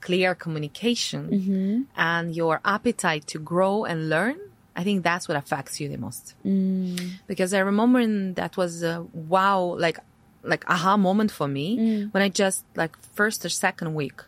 clear 0.01 0.35
communication 0.35 1.23
Mm-hmm. 1.31 1.83
and 1.97 2.35
your 2.35 2.61
appetite 2.65 3.27
to 3.29 3.39
grow 3.39 3.85
and 3.85 4.09
learn, 4.09 4.39
I 4.75 4.85
think 4.85 5.03
that's 5.05 5.29
what 5.29 5.37
affects 5.37 5.81
you 5.81 5.89
the 5.89 5.99
most. 5.99 6.35
Mm. 6.45 7.11
Because 7.27 7.53
I 7.53 7.59
remember 7.61 8.33
that 8.35 8.57
was 8.57 8.83
a 8.83 9.05
wow, 9.13 9.77
like, 9.79 9.99
like 10.43 10.65
aha 10.69 10.97
moment 10.97 11.31
for 11.31 11.47
me 11.47 11.79
Mm. 11.79 12.13
when 12.13 12.23
I 12.23 12.29
just 12.29 12.65
like 12.75 12.97
first 13.15 13.45
or 13.45 13.49
second 13.49 13.95
week, 13.95 14.21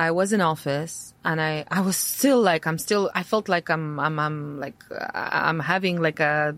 I 0.00 0.12
was 0.12 0.32
in 0.32 0.40
office 0.40 1.12
and 1.26 1.38
I, 1.42 1.66
I 1.70 1.82
was 1.82 1.94
still 1.94 2.40
like, 2.40 2.66
I'm 2.66 2.78
still, 2.78 3.10
I 3.14 3.22
felt 3.22 3.50
like 3.50 3.68
I'm, 3.68 4.00
I'm, 4.00 4.18
I'm 4.18 4.58
like, 4.58 4.82
I'm 5.14 5.60
having 5.60 6.00
like 6.00 6.20
a 6.20 6.56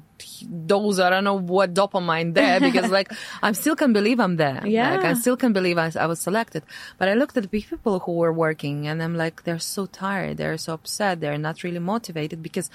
dose, 0.66 1.00
I 1.00 1.11
don't 1.11 1.24
know 1.24 1.40
what 1.40 1.74
dopamine 1.74 2.35
there 2.35 2.61
because 2.68 2.92
like, 2.92 3.11
I 3.42 3.50
still 3.50 3.74
can't 3.74 3.94
believe 3.94 4.20
I'm 4.20 4.37
there. 4.37 4.64
Yeah. 4.64 4.94
Like, 4.94 5.05
I 5.05 5.14
still 5.14 5.37
can't 5.37 5.55
believe 5.55 5.76
I, 5.76 5.90
I 5.98 6.07
was 6.07 6.20
selected. 6.20 6.62
But 6.98 7.09
I 7.09 7.14
looked 7.14 7.37
at 7.37 7.42
the 7.42 7.48
people 7.48 7.98
who 7.98 8.12
were 8.12 8.33
working 8.33 8.87
and 8.87 9.02
I'm 9.02 9.16
like, 9.16 9.42
they're 9.42 9.59
so 9.59 9.87
tired. 9.87 10.37
They're 10.37 10.57
so 10.57 10.74
upset. 10.74 11.20
They're 11.20 11.37
not 11.37 11.64
really 11.64 11.81
motivated 11.81 12.44
because 12.44 12.70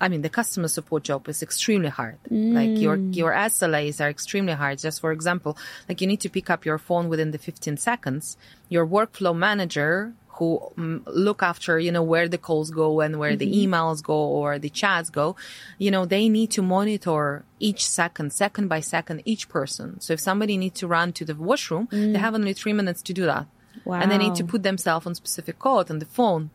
I 0.00 0.08
mean, 0.08 0.22
the 0.22 0.28
customer 0.28 0.68
support 0.68 1.04
job 1.04 1.28
is 1.28 1.42
extremely 1.42 1.88
hard. 1.88 2.18
Mm. 2.30 2.52
Like 2.52 2.80
your, 2.80 2.96
your 2.96 3.32
SLAs 3.32 4.00
are 4.04 4.10
extremely 4.10 4.52
hard. 4.52 4.78
Just 4.78 5.00
for 5.00 5.10
example, 5.10 5.56
like 5.88 6.00
you 6.00 6.06
need 6.06 6.20
to 6.20 6.28
pick 6.28 6.50
up 6.50 6.64
your 6.64 6.78
phone 6.78 7.08
within 7.08 7.30
the 7.30 7.38
15 7.38 7.76
seconds. 7.78 8.36
Your 8.68 8.86
workflow 8.86 9.34
manager 9.34 10.12
who 10.36 10.60
um, 10.76 11.02
look 11.06 11.42
after, 11.42 11.78
you 11.78 11.90
know, 11.90 12.02
where 12.02 12.28
the 12.28 12.38
calls 12.38 12.70
go 12.70 13.00
and 13.00 13.18
where 13.18 13.32
mm-hmm. 13.32 13.38
the 13.38 13.66
emails 13.66 14.02
go 14.02 14.14
or 14.14 14.58
the 14.58 14.68
chats 14.68 15.08
go, 15.08 15.34
you 15.78 15.90
know, 15.90 16.04
they 16.04 16.28
need 16.28 16.50
to 16.50 16.62
monitor 16.62 17.44
each 17.58 17.88
second, 17.88 18.32
second 18.32 18.68
by 18.68 18.80
second, 18.80 19.22
each 19.24 19.48
person. 19.48 19.98
So 20.00 20.12
if 20.12 20.20
somebody 20.20 20.58
needs 20.58 20.78
to 20.80 20.86
run 20.86 21.12
to 21.14 21.24
the 21.24 21.34
washroom, 21.34 21.86
mm. 21.86 22.12
they 22.12 22.18
have 22.18 22.34
only 22.34 22.52
three 22.52 22.74
minutes 22.74 23.02
to 23.02 23.14
do 23.14 23.24
that. 23.24 23.46
Wow. 23.84 24.00
And 24.00 24.10
they 24.10 24.18
need 24.18 24.34
to 24.36 24.44
put 24.44 24.62
themselves 24.62 25.06
on 25.06 25.14
specific 25.14 25.58
code 25.58 25.90
on 25.90 25.98
the 25.98 26.06
phone. 26.06 26.50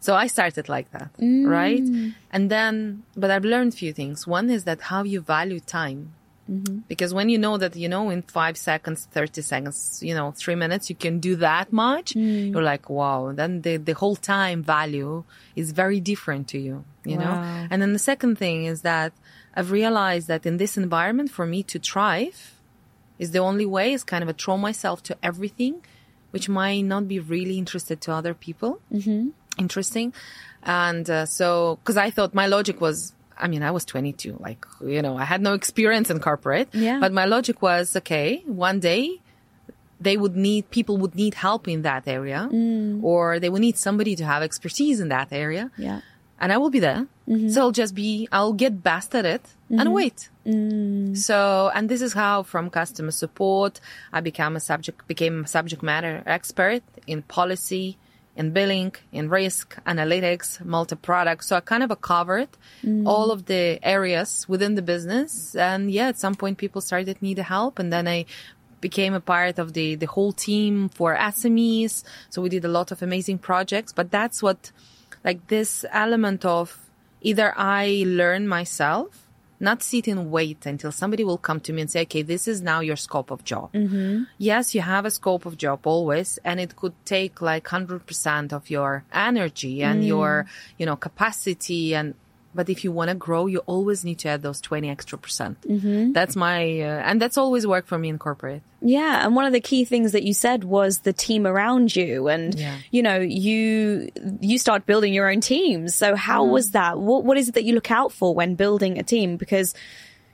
So 0.00 0.14
I 0.14 0.26
started 0.28 0.68
like 0.68 0.90
that, 0.92 1.12
mm. 1.18 1.46
right? 1.46 1.82
And 2.32 2.50
then, 2.50 3.02
but 3.16 3.30
I've 3.30 3.44
learned 3.44 3.74
a 3.74 3.76
few 3.76 3.92
things. 3.92 4.26
One 4.26 4.48
is 4.48 4.64
that 4.64 4.80
how 4.80 5.02
you 5.02 5.20
value 5.20 5.60
time. 5.60 6.14
Mm-hmm. 6.50 6.78
Because 6.88 7.14
when 7.14 7.28
you 7.28 7.38
know 7.38 7.58
that, 7.58 7.76
you 7.76 7.88
know, 7.88 8.10
in 8.10 8.22
five 8.22 8.56
seconds, 8.56 9.06
30 9.12 9.42
seconds, 9.42 10.00
you 10.02 10.14
know, 10.14 10.32
three 10.32 10.56
minutes, 10.56 10.90
you 10.90 10.96
can 10.96 11.20
do 11.20 11.36
that 11.36 11.72
much, 11.72 12.14
mm. 12.14 12.50
you're 12.50 12.62
like, 12.62 12.90
wow, 12.90 13.30
then 13.32 13.60
the, 13.60 13.76
the 13.76 13.92
whole 13.92 14.16
time 14.16 14.64
value 14.64 15.22
is 15.54 15.70
very 15.70 16.00
different 16.00 16.48
to 16.48 16.58
you, 16.58 16.84
you 17.04 17.18
wow. 17.18 17.24
know? 17.24 17.68
And 17.70 17.80
then 17.80 17.92
the 17.92 18.00
second 18.00 18.36
thing 18.36 18.64
is 18.64 18.82
that 18.82 19.12
I've 19.54 19.70
realized 19.70 20.26
that 20.26 20.44
in 20.44 20.56
this 20.56 20.76
environment, 20.76 21.30
for 21.30 21.46
me 21.46 21.62
to 21.64 21.78
thrive 21.78 22.54
is 23.18 23.30
the 23.32 23.38
only 23.38 23.66
way 23.66 23.92
is 23.92 24.02
kind 24.02 24.22
of 24.22 24.28
a 24.28 24.32
throw 24.32 24.56
myself 24.56 25.02
to 25.04 25.16
everything, 25.22 25.84
which 26.30 26.48
might 26.48 26.80
not 26.80 27.06
be 27.06 27.20
really 27.20 27.58
interested 27.58 28.00
to 28.00 28.12
other 28.12 28.34
people. 28.34 28.80
Mm-hmm. 28.92 29.28
Interesting. 29.60 30.12
And 30.62 31.08
uh, 31.08 31.26
so, 31.26 31.78
because 31.82 31.96
I 31.96 32.10
thought 32.10 32.34
my 32.34 32.46
logic 32.46 32.80
was 32.80 33.14
I 33.40 33.48
mean, 33.48 33.62
I 33.62 33.70
was 33.70 33.84
22. 33.84 34.36
Like, 34.38 34.66
you 34.84 35.02
know, 35.02 35.16
I 35.16 35.24
had 35.24 35.40
no 35.40 35.54
experience 35.54 36.10
in 36.10 36.20
corporate. 36.20 36.68
Yeah. 36.72 37.00
But 37.00 37.12
my 37.12 37.24
logic 37.24 37.62
was, 37.62 37.96
okay, 37.96 38.42
one 38.46 38.80
day 38.80 39.20
they 40.00 40.16
would 40.16 40.36
need, 40.36 40.70
people 40.70 40.96
would 40.98 41.14
need 41.14 41.34
help 41.34 41.68
in 41.68 41.82
that 41.82 42.06
area 42.06 42.48
mm. 42.50 43.02
or 43.02 43.38
they 43.38 43.50
would 43.50 43.60
need 43.60 43.76
somebody 43.76 44.16
to 44.16 44.24
have 44.24 44.42
expertise 44.42 45.00
in 45.00 45.08
that 45.08 45.28
area. 45.30 45.70
Yeah. 45.76 46.00
And 46.38 46.52
I 46.52 46.56
will 46.56 46.70
be 46.70 46.80
there. 46.80 47.06
Mm-hmm. 47.28 47.50
So 47.50 47.60
I'll 47.60 47.72
just 47.72 47.94
be, 47.94 48.26
I'll 48.32 48.54
get 48.54 48.82
best 48.82 49.14
at 49.14 49.26
it 49.26 49.42
mm-hmm. 49.42 49.80
and 49.80 49.92
wait. 49.92 50.30
Mm. 50.46 51.16
So, 51.16 51.70
and 51.74 51.88
this 51.88 52.00
is 52.00 52.14
how 52.14 52.42
from 52.42 52.70
customer 52.70 53.10
support, 53.10 53.78
I 54.10 54.20
became 54.20 54.56
a 54.56 54.60
subject, 54.60 55.06
became 55.06 55.44
a 55.44 55.46
subject 55.46 55.82
matter 55.82 56.22
expert 56.24 56.82
in 57.06 57.22
policy, 57.22 57.98
in 58.40 58.52
billing, 58.52 58.92
in 59.12 59.28
risk, 59.28 59.66
analytics, 59.92 60.64
multi-product. 60.64 61.44
So 61.44 61.52
I 61.56 61.60
kind 61.60 61.82
of 61.84 61.90
covered 62.00 62.52
mm. 62.82 63.06
all 63.06 63.30
of 63.30 63.40
the 63.52 63.64
areas 63.96 64.30
within 64.48 64.72
the 64.78 64.86
business. 64.94 65.54
And 65.54 65.90
yeah, 65.90 66.08
at 66.08 66.18
some 66.18 66.34
point 66.34 66.56
people 66.56 66.80
started 66.80 67.16
needing 67.20 67.44
help. 67.44 67.78
And 67.78 67.92
then 67.92 68.08
I 68.08 68.24
became 68.80 69.12
a 69.12 69.20
part 69.20 69.58
of 69.58 69.74
the, 69.74 69.94
the 69.96 70.06
whole 70.06 70.32
team 70.32 70.88
for 70.88 71.14
SMEs. 71.16 72.02
So 72.30 72.40
we 72.40 72.48
did 72.48 72.64
a 72.64 72.72
lot 72.78 72.90
of 72.90 73.02
amazing 73.02 73.38
projects, 73.38 73.92
but 73.92 74.10
that's 74.10 74.42
what, 74.42 74.72
like 75.22 75.48
this 75.48 75.84
element 75.92 76.46
of 76.46 76.66
either 77.20 77.52
I 77.56 78.04
learn 78.06 78.48
myself 78.48 79.29
not 79.60 79.82
sit 79.82 80.08
and 80.08 80.30
wait 80.30 80.64
until 80.66 80.90
somebody 80.90 81.22
will 81.22 81.38
come 81.38 81.60
to 81.60 81.72
me 81.72 81.82
and 81.82 81.90
say, 81.90 82.02
okay, 82.02 82.22
this 82.22 82.48
is 82.48 82.62
now 82.62 82.80
your 82.80 82.96
scope 82.96 83.30
of 83.30 83.44
job. 83.44 83.72
Mm-hmm. 83.72 84.24
Yes, 84.38 84.74
you 84.74 84.80
have 84.80 85.04
a 85.04 85.10
scope 85.10 85.44
of 85.44 85.58
job 85.58 85.86
always, 85.86 86.38
and 86.44 86.58
it 86.58 86.76
could 86.76 86.94
take 87.04 87.42
like 87.42 87.64
100% 87.64 88.52
of 88.52 88.70
your 88.70 89.04
energy 89.12 89.82
and 89.82 90.02
mm. 90.02 90.06
your, 90.06 90.46
you 90.78 90.86
know, 90.86 90.96
capacity 90.96 91.94
and 91.94 92.14
but 92.54 92.68
if 92.68 92.82
you 92.82 92.90
want 92.90 93.10
to 93.10 93.14
grow, 93.14 93.46
you 93.46 93.58
always 93.60 94.04
need 94.04 94.18
to 94.20 94.28
add 94.28 94.42
those 94.42 94.60
20 94.60 94.88
extra 94.90 95.16
percent. 95.16 95.60
Mm-hmm. 95.62 96.12
That's 96.12 96.34
my, 96.34 96.80
uh, 96.80 97.02
and 97.04 97.20
that's 97.20 97.38
always 97.38 97.66
worked 97.66 97.88
for 97.88 97.96
me 97.96 98.08
in 98.08 98.18
corporate. 98.18 98.62
Yeah. 98.80 99.24
And 99.24 99.36
one 99.36 99.44
of 99.44 99.52
the 99.52 99.60
key 99.60 99.84
things 99.84 100.12
that 100.12 100.24
you 100.24 100.34
said 100.34 100.64
was 100.64 101.00
the 101.00 101.12
team 101.12 101.46
around 101.46 101.94
you. 101.94 102.28
And, 102.28 102.54
yeah. 102.54 102.76
you 102.90 103.02
know, 103.02 103.18
you, 103.18 104.10
you 104.40 104.58
start 104.58 104.86
building 104.86 105.14
your 105.14 105.30
own 105.30 105.40
teams. 105.40 105.94
So 105.94 106.16
how 106.16 106.44
mm. 106.44 106.50
was 106.50 106.72
that? 106.72 106.98
What, 106.98 107.24
what 107.24 107.36
is 107.36 107.48
it 107.48 107.54
that 107.54 107.64
you 107.64 107.74
look 107.74 107.90
out 107.90 108.12
for 108.12 108.34
when 108.34 108.56
building 108.56 108.98
a 108.98 109.04
team? 109.04 109.36
Because 109.36 109.74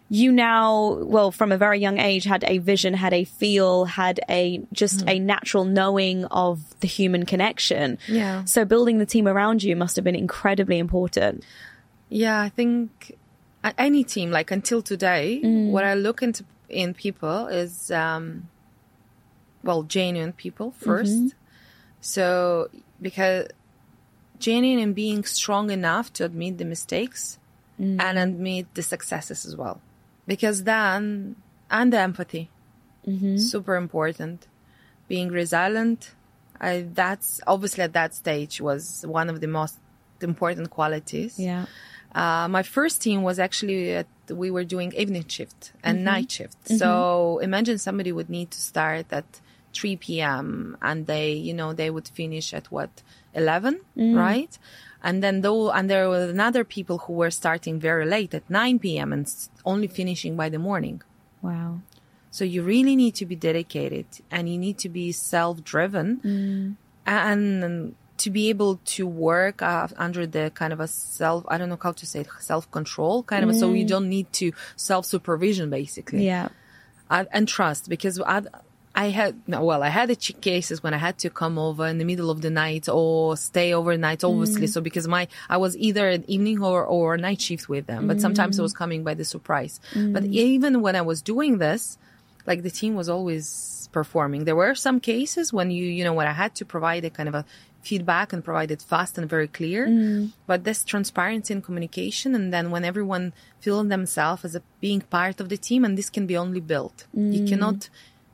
you 0.08 0.30
now, 0.30 0.94
well, 1.02 1.32
from 1.32 1.50
a 1.50 1.58
very 1.58 1.80
young 1.80 1.98
age, 1.98 2.24
had 2.24 2.44
a 2.44 2.58
vision, 2.58 2.94
had 2.94 3.12
a 3.12 3.24
feel, 3.24 3.84
had 3.84 4.20
a 4.30 4.62
just 4.72 5.00
mm. 5.00 5.16
a 5.16 5.18
natural 5.18 5.64
knowing 5.64 6.24
of 6.26 6.62
the 6.80 6.86
human 6.86 7.26
connection. 7.26 7.98
Yeah. 8.06 8.44
So 8.44 8.64
building 8.64 8.98
the 8.98 9.06
team 9.06 9.26
around 9.26 9.62
you 9.62 9.74
must 9.74 9.96
have 9.96 10.04
been 10.04 10.14
incredibly 10.14 10.78
important. 10.78 11.44
Yeah, 12.08 12.40
I 12.40 12.48
think 12.48 13.16
any 13.78 14.04
team, 14.04 14.30
like 14.30 14.50
until 14.50 14.82
today, 14.82 15.40
mm. 15.42 15.70
what 15.70 15.84
I 15.84 15.94
look 15.94 16.22
into 16.22 16.44
in 16.68 16.94
people 16.94 17.46
is, 17.46 17.90
um, 17.90 18.48
well, 19.62 19.82
genuine 19.82 20.32
people 20.32 20.74
1st 20.82 21.06
mm-hmm. 21.06 21.28
So, 22.00 22.70
because 23.02 23.48
genuine 24.38 24.82
and 24.82 24.94
being 24.94 25.24
strong 25.24 25.70
enough 25.70 26.12
to 26.12 26.24
admit 26.24 26.58
the 26.58 26.64
mistakes 26.64 27.38
mm. 27.80 28.00
and 28.00 28.18
admit 28.18 28.72
the 28.74 28.82
successes 28.82 29.44
as 29.44 29.56
well. 29.56 29.80
Because 30.26 30.64
then, 30.64 31.36
and 31.70 31.92
the 31.92 31.98
empathy, 31.98 32.50
mm-hmm. 33.06 33.38
super 33.38 33.76
important. 33.76 34.46
Being 35.08 35.28
resilient, 35.28 36.14
I, 36.60 36.86
that's 36.92 37.40
obviously 37.46 37.84
at 37.84 37.92
that 37.94 38.14
stage 38.14 38.60
was 38.60 39.04
one 39.06 39.28
of 39.28 39.40
the 39.40 39.48
most 39.48 39.78
important 40.20 40.70
qualities. 40.70 41.38
Yeah. 41.38 41.66
Uh, 42.14 42.48
my 42.48 42.62
first 42.62 43.02
team 43.02 43.22
was 43.22 43.38
actually 43.38 43.92
at, 43.92 44.06
we 44.30 44.50
were 44.50 44.64
doing 44.64 44.92
evening 44.94 45.26
shift 45.28 45.72
and 45.82 45.98
mm-hmm. 45.98 46.04
night 46.04 46.30
shift. 46.30 46.64
Mm-hmm. 46.64 46.76
So 46.76 47.38
imagine 47.38 47.78
somebody 47.78 48.12
would 48.12 48.30
need 48.30 48.50
to 48.52 48.60
start 48.60 49.06
at 49.10 49.40
3 49.74 49.96
p.m. 49.96 50.76
and 50.80 51.06
they, 51.06 51.32
you 51.32 51.52
know, 51.52 51.72
they 51.72 51.90
would 51.90 52.08
finish 52.08 52.54
at 52.54 52.70
what 52.72 53.02
11, 53.34 53.80
mm. 53.96 54.16
right? 54.16 54.58
And 55.02 55.22
then 55.22 55.42
though, 55.42 55.70
and 55.70 55.88
there 55.90 56.08
were 56.08 56.24
another 56.24 56.64
people 56.64 56.98
who 56.98 57.12
were 57.12 57.30
starting 57.30 57.78
very 57.78 58.06
late 58.06 58.34
at 58.34 58.48
9 58.48 58.78
p.m. 58.78 59.12
and 59.12 59.32
only 59.64 59.86
finishing 59.86 60.36
by 60.36 60.48
the 60.48 60.58
morning. 60.58 61.02
Wow. 61.42 61.80
So 62.30 62.44
you 62.44 62.62
really 62.62 62.96
need 62.96 63.14
to 63.16 63.26
be 63.26 63.36
dedicated 63.36 64.06
and 64.30 64.48
you 64.48 64.58
need 64.58 64.78
to 64.78 64.88
be 64.88 65.12
self-driven 65.12 66.20
mm. 66.24 66.76
and 67.06 67.94
to 68.18 68.30
be 68.30 68.48
able 68.48 68.80
to 68.84 69.06
work 69.06 69.62
uh, 69.62 69.88
under 69.96 70.26
the 70.26 70.50
kind 70.54 70.72
of 70.72 70.80
a 70.80 70.88
self, 70.88 71.44
I 71.48 71.58
don't 71.58 71.68
know 71.68 71.78
how 71.80 71.92
to 71.92 72.06
say 72.06 72.20
it, 72.20 72.28
self 72.40 72.70
control 72.70 73.22
kind 73.22 73.44
of, 73.44 73.50
mm. 73.50 73.58
so 73.58 73.72
you 73.72 73.84
mm. 73.84 73.88
don't 73.88 74.08
need 74.08 74.32
to 74.34 74.52
self 74.76 75.06
supervision 75.06 75.70
basically. 75.70 76.26
Yeah. 76.26 76.48
And 77.08 77.46
trust 77.46 77.88
because 77.88 78.20
I, 78.20 78.42
I 78.96 79.10
had, 79.10 79.40
well, 79.46 79.82
I 79.82 79.90
had 79.90 80.18
cases 80.40 80.82
when 80.82 80.92
I 80.92 80.96
had 80.96 81.18
to 81.18 81.30
come 81.30 81.56
over 81.56 81.86
in 81.86 81.98
the 81.98 82.04
middle 82.04 82.30
of 82.30 82.40
the 82.40 82.50
night 82.50 82.88
or 82.88 83.36
stay 83.36 83.74
overnight, 83.74 84.24
obviously. 84.24 84.66
Mm. 84.66 84.70
So 84.70 84.80
because 84.80 85.06
my, 85.06 85.28
I 85.48 85.58
was 85.58 85.76
either 85.76 86.08
an 86.08 86.24
evening 86.26 86.62
or, 86.62 86.84
or 86.84 87.16
night 87.16 87.40
shift 87.40 87.68
with 87.68 87.86
them, 87.86 88.08
but 88.08 88.16
mm. 88.16 88.20
sometimes 88.20 88.58
I 88.58 88.62
was 88.62 88.72
coming 88.72 89.04
by 89.04 89.14
the 89.14 89.24
surprise. 89.24 89.78
But 89.94 90.24
mm. 90.24 90.32
even 90.32 90.80
when 90.80 90.96
I 90.96 91.02
was 91.02 91.22
doing 91.22 91.58
this, 91.58 91.96
like 92.46 92.62
the 92.62 92.70
team 92.70 92.94
was 92.94 93.08
always 93.08 93.88
performing. 93.92 94.44
There 94.44 94.56
were 94.56 94.74
some 94.74 95.00
cases 95.00 95.52
when 95.52 95.70
you, 95.70 95.84
you 95.84 96.04
know, 96.04 96.14
when 96.14 96.26
I 96.26 96.32
had 96.32 96.54
to 96.56 96.64
provide 96.64 97.04
a 97.04 97.10
kind 97.10 97.28
of 97.28 97.34
a 97.34 97.44
feedback 97.86 98.32
and 98.32 98.44
provide 98.44 98.70
it 98.70 98.82
fast 98.82 99.16
and 99.18 99.28
very 99.28 99.48
clear. 99.48 99.86
Mm. 99.86 100.32
But 100.46 100.64
this 100.64 100.84
transparency 100.84 101.54
and 101.54 101.62
communication, 101.62 102.34
and 102.34 102.52
then 102.52 102.70
when 102.70 102.84
everyone 102.84 103.32
feels 103.60 103.88
themselves 103.88 104.44
as 104.44 104.54
a 104.54 104.62
being 104.80 105.02
part 105.02 105.40
of 105.40 105.48
the 105.48 105.56
team, 105.68 105.84
and 105.84 105.96
this 105.96 106.10
can 106.10 106.26
be 106.26 106.36
only 106.36 106.60
built. 106.60 107.06
Mm. 107.16 107.32
You 107.36 107.42
cannot 107.46 107.88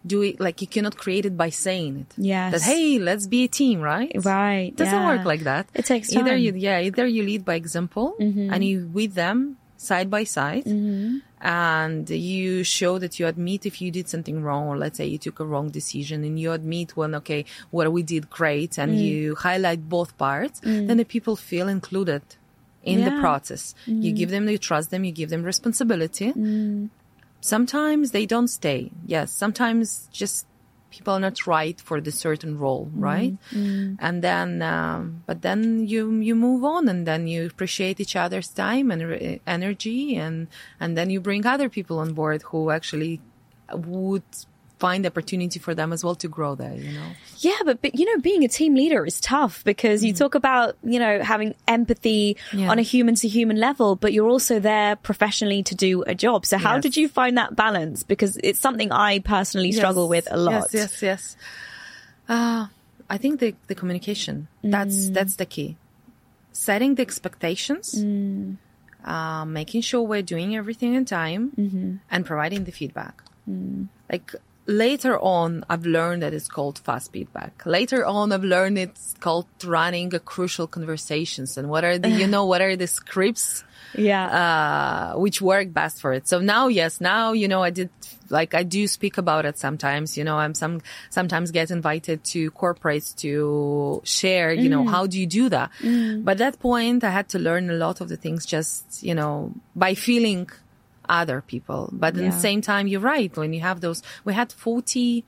do 0.04 0.22
it 0.22 0.40
like 0.40 0.60
you 0.60 0.66
cannot 0.66 0.96
create 0.96 1.24
it 1.26 1.36
by 1.36 1.50
saying 1.50 1.94
it. 2.02 2.14
Yes. 2.16 2.52
That 2.52 2.62
hey, 2.62 2.98
let's 2.98 3.26
be 3.26 3.44
a 3.44 3.48
team, 3.48 3.80
right? 3.80 4.12
Right. 4.24 4.72
It 4.72 4.76
doesn't 4.76 4.94
yeah. 4.94 5.06
work 5.06 5.24
like 5.24 5.42
that. 5.50 5.68
It 5.74 5.84
takes 5.86 6.10
time. 6.10 6.26
Either 6.26 6.36
you 6.36 6.52
yeah, 6.56 6.80
either 6.80 7.06
you 7.06 7.22
lead 7.22 7.44
by 7.44 7.54
example 7.54 8.16
mm-hmm. 8.20 8.52
and 8.52 8.64
you 8.64 8.90
with 8.92 9.14
them 9.14 9.58
side 9.82 10.08
by 10.08 10.24
side 10.24 10.64
mm-hmm. 10.64 11.18
and 11.40 12.08
you 12.08 12.62
show 12.62 12.98
that 12.98 13.18
you 13.18 13.26
admit 13.26 13.66
if 13.66 13.80
you 13.82 13.90
did 13.90 14.08
something 14.08 14.42
wrong 14.42 14.68
or 14.68 14.78
let's 14.78 14.96
say 14.96 15.06
you 15.06 15.18
took 15.18 15.40
a 15.40 15.44
wrong 15.44 15.68
decision 15.68 16.22
and 16.24 16.38
you 16.38 16.52
admit 16.52 16.96
when 16.96 17.14
okay 17.14 17.44
what 17.70 17.92
we 17.92 18.02
did 18.02 18.30
great 18.30 18.78
and 18.78 18.92
mm. 18.92 19.02
you 19.02 19.34
highlight 19.34 19.88
both 19.88 20.16
parts 20.18 20.60
mm. 20.60 20.86
then 20.86 20.96
the 20.96 21.04
people 21.04 21.34
feel 21.34 21.68
included 21.68 22.22
in 22.84 23.00
yeah. 23.00 23.08
the 23.08 23.20
process 23.20 23.74
mm. 23.86 24.02
you 24.02 24.12
give 24.12 24.30
them 24.30 24.48
you 24.48 24.58
trust 24.58 24.90
them 24.90 25.04
you 25.04 25.12
give 25.12 25.30
them 25.30 25.42
responsibility 25.42 26.32
mm. 26.32 26.88
sometimes 27.40 28.12
they 28.12 28.24
don't 28.24 28.48
stay 28.48 28.90
yes 29.06 29.32
sometimes 29.32 30.08
just 30.12 30.46
people 30.92 31.14
are 31.14 31.20
not 31.20 31.46
right 31.46 31.80
for 31.80 32.00
the 32.00 32.12
certain 32.12 32.58
role, 32.58 32.86
mm-hmm. 32.86 33.00
right? 33.00 33.34
Mm. 33.50 33.96
And 33.98 34.22
then, 34.22 34.62
um, 34.62 35.22
but 35.26 35.42
then 35.42 35.86
you 35.86 36.12
you 36.20 36.34
move 36.34 36.62
on, 36.64 36.88
and 36.88 37.06
then 37.06 37.26
you 37.26 37.46
appreciate 37.46 37.98
each 37.98 38.14
other's 38.14 38.48
time 38.48 38.90
and 38.92 39.02
re- 39.02 39.40
energy, 39.46 40.14
and 40.16 40.46
and 40.78 40.96
then 40.96 41.10
you 41.10 41.20
bring 41.20 41.46
other 41.46 41.68
people 41.68 41.98
on 41.98 42.12
board 42.12 42.42
who 42.50 42.70
actually 42.70 43.20
would 43.72 44.22
find 44.82 45.04
the 45.04 45.10
opportunity 45.14 45.60
for 45.60 45.72
them 45.76 45.92
as 45.92 46.02
well 46.04 46.16
to 46.16 46.28
grow 46.36 46.56
there, 46.56 46.74
you 46.74 46.90
know? 46.98 47.10
Yeah, 47.38 47.60
but, 47.64 47.80
but 47.82 47.94
you 47.94 48.04
know, 48.04 48.18
being 48.20 48.42
a 48.42 48.48
team 48.48 48.74
leader 48.74 49.06
is 49.06 49.20
tough 49.20 49.62
because 49.62 50.02
you 50.02 50.12
mm. 50.12 50.18
talk 50.18 50.34
about, 50.34 50.76
you 50.82 50.98
know, 50.98 51.22
having 51.22 51.54
empathy 51.68 52.36
yeah. 52.52 52.68
on 52.68 52.80
a 52.80 52.82
human 52.82 53.14
to 53.14 53.28
human 53.28 53.58
level, 53.58 53.94
but 53.94 54.12
you're 54.12 54.28
also 54.28 54.58
there 54.58 54.96
professionally 54.96 55.62
to 55.70 55.74
do 55.76 56.02
a 56.02 56.14
job. 56.16 56.44
So 56.44 56.58
how 56.58 56.74
yes. 56.74 56.82
did 56.82 56.96
you 56.96 57.06
find 57.08 57.38
that 57.38 57.54
balance? 57.54 58.02
Because 58.02 58.36
it's 58.42 58.58
something 58.58 58.90
I 58.90 59.20
personally 59.20 59.70
struggle 59.70 60.06
yes. 60.06 60.24
with 60.24 60.26
a 60.34 60.36
lot. 60.36 60.68
Yes, 60.72 60.74
yes, 60.74 61.02
yes. 61.02 61.36
Uh, 62.28 62.66
I 63.08 63.18
think 63.18 63.38
the, 63.38 63.54
the 63.68 63.76
communication, 63.76 64.48
that's, 64.64 64.96
mm. 65.06 65.14
that's 65.14 65.36
the 65.36 65.46
key. 65.46 65.76
Setting 66.50 66.96
the 66.96 67.02
expectations. 67.02 67.94
Mm. 67.94 68.56
Uh, 69.04 69.44
making 69.44 69.82
sure 69.82 70.02
we're 70.02 70.22
doing 70.22 70.54
everything 70.54 70.94
in 70.94 71.04
time 71.04 71.50
mm-hmm. 71.58 71.96
and 72.08 72.20
providing 72.24 72.62
the 72.62 72.70
feedback. 72.70 73.22
Mm. 73.50 73.88
Like 74.10 74.30
later 74.66 75.18
on, 75.18 75.64
I've 75.68 75.86
learned 75.86 76.22
that 76.22 76.32
it's 76.32 76.48
called 76.48 76.78
fast 76.78 77.12
feedback. 77.12 77.64
Later 77.66 78.04
on, 78.06 78.32
I've 78.32 78.44
learned 78.44 78.78
it's 78.78 79.14
called 79.20 79.46
running 79.64 80.14
a 80.14 80.20
crucial 80.20 80.66
conversations 80.66 81.56
and 81.58 81.68
what 81.68 81.84
are 81.84 81.98
the, 81.98 82.10
you 82.10 82.26
know, 82.34 82.46
what 82.46 82.60
are 82.60 82.76
the 82.76 82.86
scripts? 82.86 83.64
Yeah. 83.94 85.12
Uh, 85.14 85.18
which 85.18 85.42
work 85.42 85.72
best 85.72 86.00
for 86.00 86.12
it. 86.12 86.26
So 86.26 86.40
now, 86.40 86.68
yes, 86.68 87.00
now, 87.00 87.32
you 87.32 87.48
know, 87.48 87.62
I 87.62 87.70
did, 87.70 87.90
like, 88.30 88.54
I 88.54 88.62
do 88.62 88.86
speak 88.86 89.18
about 89.18 89.44
it 89.44 89.58
sometimes, 89.58 90.16
you 90.16 90.24
know, 90.24 90.38
I'm 90.38 90.54
some, 90.54 90.80
sometimes 91.10 91.50
get 91.50 91.70
invited 91.70 92.24
to 92.24 92.50
corporates 92.52 93.14
to 93.16 94.00
share, 94.04 94.52
you 94.52 94.68
mm. 94.68 94.70
know, 94.70 94.86
how 94.86 95.06
do 95.06 95.20
you 95.20 95.26
do 95.26 95.48
that? 95.50 95.70
Mm. 95.80 96.24
But 96.24 96.32
at 96.32 96.38
that 96.38 96.60
point, 96.60 97.04
I 97.04 97.10
had 97.10 97.28
to 97.30 97.38
learn 97.38 97.68
a 97.68 97.74
lot 97.74 98.00
of 98.00 98.08
the 98.08 98.16
things 98.16 98.46
just, 98.46 99.02
you 99.02 99.14
know, 99.14 99.52
by 99.76 99.94
feeling 99.94 100.48
other 101.08 101.40
people. 101.40 101.88
But 101.92 102.14
yeah. 102.14 102.24
at 102.24 102.32
the 102.32 102.38
same 102.38 102.60
time, 102.60 102.86
you're 102.86 103.00
right. 103.00 103.34
When 103.36 103.52
you 103.52 103.60
have 103.60 103.80
those, 103.80 104.02
we 104.24 104.34
had 104.34 104.52
40 104.52 105.24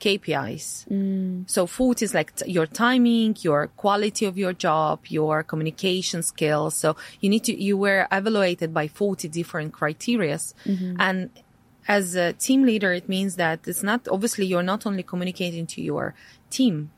KPIs. 0.00 0.86
Mm. 0.88 1.48
So 1.48 1.66
40 1.66 2.04
is 2.04 2.14
like 2.14 2.34
t- 2.36 2.50
your 2.50 2.66
timing, 2.66 3.36
your 3.40 3.68
quality 3.68 4.26
of 4.26 4.36
your 4.36 4.52
job, 4.52 5.00
your 5.08 5.42
communication 5.42 6.22
skills. 6.22 6.74
So 6.74 6.96
you 7.20 7.30
need 7.30 7.44
to, 7.44 7.60
you 7.60 7.76
were 7.76 8.06
evaluated 8.12 8.74
by 8.74 8.88
40 8.88 9.28
different 9.28 9.72
criterias. 9.72 10.52
Mm-hmm. 10.66 10.96
And 10.98 11.30
as 11.88 12.14
a 12.14 12.32
team 12.34 12.64
leader, 12.64 12.92
it 12.92 13.08
means 13.08 13.36
that 13.36 13.66
it's 13.66 13.82
not, 13.82 14.06
obviously 14.08 14.46
you're 14.46 14.62
not 14.62 14.86
only 14.86 15.02
communicating 15.02 15.66
to 15.68 15.82
your 15.82 16.14
team, 16.50 16.90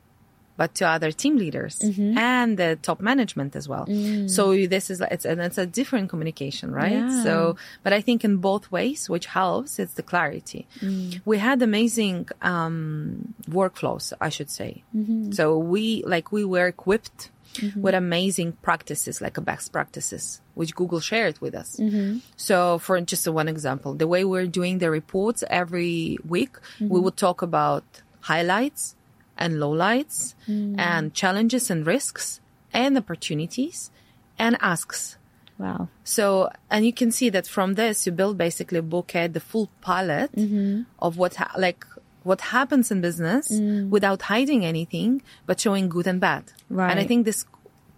but 0.57 0.75
to 0.77 0.88
other 0.88 1.12
team 1.12 1.37
leaders 1.37 1.79
mm-hmm. 1.79 2.16
and 2.16 2.59
the 2.59 2.79
top 2.83 3.01
management 3.01 3.55
as 3.55 3.69
well. 3.69 3.87
Mm. 3.87 4.29
So 4.31 4.57
this 4.66 4.90
is 4.90 5.01
it's 5.11 5.25
and 5.25 5.40
it's 5.40 5.59
a 5.59 5.66
different 5.66 6.09
communication, 6.09 6.73
right? 6.73 6.92
Yeah. 6.92 7.23
So, 7.23 7.57
but 7.83 7.92
I 7.92 8.01
think 8.01 8.25
in 8.25 8.38
both 8.38 8.71
ways, 8.73 9.09
which 9.09 9.27
helps, 9.27 9.79
it's 9.79 9.95
the 9.95 10.03
clarity. 10.03 10.66
Mm. 10.81 11.21
We 11.25 11.38
had 11.38 11.62
amazing 11.62 12.29
um, 12.42 13.35
workflows, 13.49 14.12
I 14.21 14.31
should 14.31 14.51
say. 14.51 14.83
Mm-hmm. 14.97 15.33
So 15.33 15.59
we 15.59 16.03
like 16.07 16.33
we 16.33 16.45
were 16.45 16.66
equipped. 16.66 17.31
Mm-hmm. 17.55 17.81
with 17.81 17.95
amazing 17.95 18.53
practices 18.61 19.23
like 19.23 19.38
a 19.38 19.40
best 19.40 19.73
practices 19.73 20.42
which 20.53 20.75
google 20.75 21.01
shared 21.01 21.38
with 21.40 21.55
us 21.55 21.77
mm-hmm. 21.77 22.19
so 22.37 22.77
for 22.79 23.01
just 23.01 23.27
one 23.29 23.49
example 23.49 23.95
the 23.95 24.07
way 24.07 24.25
we're 24.25 24.47
doing 24.47 24.77
the 24.77 24.90
reports 24.90 25.42
every 25.49 26.19
week 26.29 26.59
we 26.81 26.87
mm-hmm. 26.87 27.03
would 27.03 27.16
talk 27.16 27.40
about 27.40 27.85
highlights 28.21 28.95
and 29.37 29.55
lowlights 29.55 30.35
mm. 30.49 30.79
and 30.79 31.14
challenges 31.14 31.70
and 31.70 31.87
risks 31.87 32.40
and 32.72 32.96
opportunities 32.96 33.90
and 34.38 34.57
asks. 34.61 35.16
Wow. 35.59 35.88
So, 36.05 36.51
and 36.70 36.85
you 36.85 36.92
can 36.92 37.11
see 37.11 37.31
that 37.31 37.46
from 37.46 37.75
this, 37.75 38.07
you 38.07 38.12
build 38.12 38.37
basically 38.37 38.79
a 38.79 38.83
bouquet, 38.83 39.29
the 39.29 39.40
full 39.40 39.70
palette 39.81 40.33
mm-hmm. 40.33 40.83
of 40.99 41.16
what, 41.16 41.37
ha- 41.37 41.55
like, 41.57 41.87
what 42.22 42.40
happens 42.40 42.90
in 42.90 43.01
business 43.01 43.49
mm. 43.49 43.88
without 43.88 44.22
hiding 44.22 44.66
anything, 44.66 45.22
but 45.46 45.61
showing 45.61 45.88
good 45.88 46.07
and 46.07 46.20
bad. 46.20 46.44
Right. 46.68 46.90
And 46.90 47.01
I 47.01 47.05
think 47.05 47.25
this 47.25 47.46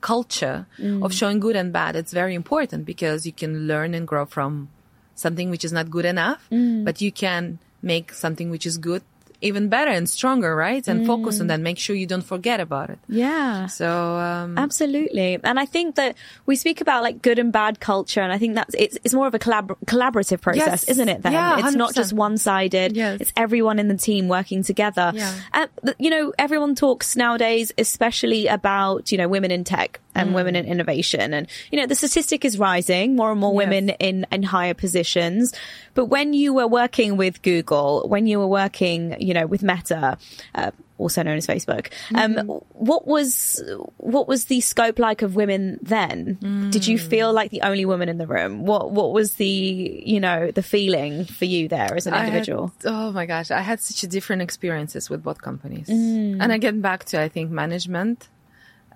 culture 0.01 0.67
mm. 0.79 1.05
of 1.05 1.13
showing 1.13 1.41
good 1.41 1.57
and 1.57 1.73
bad, 1.73 1.97
it's 1.97 2.13
very 2.13 2.35
important 2.35 2.85
because 2.85 3.27
you 3.27 3.33
can 3.33 3.67
learn 3.67 3.95
and 3.95 4.07
grow 4.07 4.27
from 4.27 4.69
something 5.15 5.51
which 5.51 5.65
is 5.65 5.73
not 5.73 5.91
good 5.91 6.05
enough, 6.05 6.47
mm. 6.53 6.85
but 6.85 7.01
you 7.01 7.11
can 7.11 7.59
make 7.83 8.13
something 8.13 8.51
which 8.51 8.67
is 8.67 8.79
good 8.79 9.03
even 9.41 9.69
better 9.69 9.91
and 9.91 10.09
stronger, 10.09 10.55
right? 10.55 10.87
And 10.89 11.03
mm. 11.03 11.07
focus 11.07 11.41
on 11.41 11.47
that. 11.49 11.61
Make 11.61 11.79
sure 11.79 11.95
you 11.95 12.07
don't 12.07 12.23
forget 12.23 12.61
about 12.61 12.91
it. 12.91 12.99
Yeah. 13.09 13.67
So 13.67 14.17
um, 14.17 14.59
absolutely. 14.59 15.39
And 15.43 15.61
I 15.61 15.67
think 15.67 15.95
that 15.97 16.17
we 16.47 16.57
speak 16.57 16.81
about 16.81 17.03
like 17.03 17.23
good 17.23 17.39
and 17.39 17.53
bad 17.53 17.81
culture, 17.81 18.21
and 18.21 18.33
I 18.33 18.39
think 18.39 18.55
that's 18.55 18.75
it's 18.75 18.99
it's 19.05 19.15
more 19.15 19.27
of 19.27 19.35
a 19.35 19.39
collabor- 19.39 19.77
collaborative 19.87 20.41
process, 20.41 20.67
yes. 20.67 20.85
isn't 20.85 21.09
it? 21.09 21.23
Then 21.23 21.33
yeah, 21.33 21.59
it's 21.59 21.75
100%. 21.75 21.77
not 21.77 21.95
just 21.95 22.13
one 22.13 22.37
sided. 22.39 22.97
Yes. 22.97 23.21
It's 23.21 23.33
everyone 23.37 23.79
in 23.79 23.89
the 23.89 23.97
team 23.97 24.29
working 24.29 24.63
together. 24.63 25.13
Yeah. 25.15 25.35
And 25.53 25.71
you 25.99 26.11
know, 26.11 26.33
everyone 26.39 26.75
talks 26.75 27.17
nowadays, 27.17 27.73
especially 27.79 28.49
about 28.49 29.13
you 29.13 29.19
know 29.19 29.29
women 29.29 29.51
in 29.51 29.65
tech 29.65 30.01
and 30.19 30.31
mm. 30.31 30.35
women 30.35 30.57
in 30.57 30.67
innovation. 30.67 31.33
And, 31.33 31.47
you 31.71 31.79
know, 31.79 31.87
the 31.87 31.95
statistic 31.95 32.45
is 32.45 32.59
rising, 32.59 33.17
more 33.17 33.31
and 33.31 33.41
more 33.41 33.53
yes. 33.53 33.59
women 33.59 33.91
in, 33.91 34.27
in 34.31 34.43
higher 34.43 34.75
positions. 34.75 35.55
But 35.95 36.07
when 36.07 36.35
you 36.35 36.53
were 36.53 36.67
working 36.67 37.17
with 37.17 37.41
Google, 37.43 38.07
when 38.09 38.27
you 38.27 38.39
were 38.39 38.47
working, 38.47 39.17
you 39.29 39.35
know, 39.35 39.47
with 39.47 39.63
Meta, 39.63 40.17
uh, 40.55 40.71
also 40.97 41.23
known 41.23 41.37
as 41.37 41.47
Facebook. 41.47 41.93
Um, 42.15 42.35
mm-hmm. 42.35 42.49
what 42.73 43.07
was 43.07 43.63
what 43.99 44.27
was 44.27 44.47
the 44.47 44.63
scope 44.63 44.99
like 44.99 45.21
of 45.21 45.37
women 45.37 45.79
then? 45.83 46.39
Mm. 46.41 46.71
Did 46.71 46.87
you 46.87 46.99
feel 46.99 47.31
like 47.31 47.51
the 47.51 47.61
only 47.61 47.85
woman 47.85 48.09
in 48.09 48.17
the 48.17 48.27
room? 48.27 48.65
What 48.65 48.91
what 48.91 49.13
was 49.13 49.35
the 49.35 49.47
you 49.47 50.19
know 50.19 50.51
the 50.51 50.63
feeling 50.63 51.27
for 51.27 51.45
you 51.45 51.69
there 51.69 51.95
as 51.95 52.07
an 52.07 52.15
individual? 52.15 52.73
Had, 52.83 52.91
oh 52.91 53.13
my 53.13 53.27
gosh, 53.27 53.51
I 53.51 53.61
had 53.61 53.81
such 53.81 54.01
different 54.11 54.41
experiences 54.41 55.11
with 55.11 55.23
both 55.23 55.43
companies, 55.43 55.89
mm. 55.89 56.39
and 56.41 56.51
again 56.51 56.81
back 56.81 57.05
to 57.07 57.21
I 57.21 57.29
think 57.29 57.51
management 57.51 58.29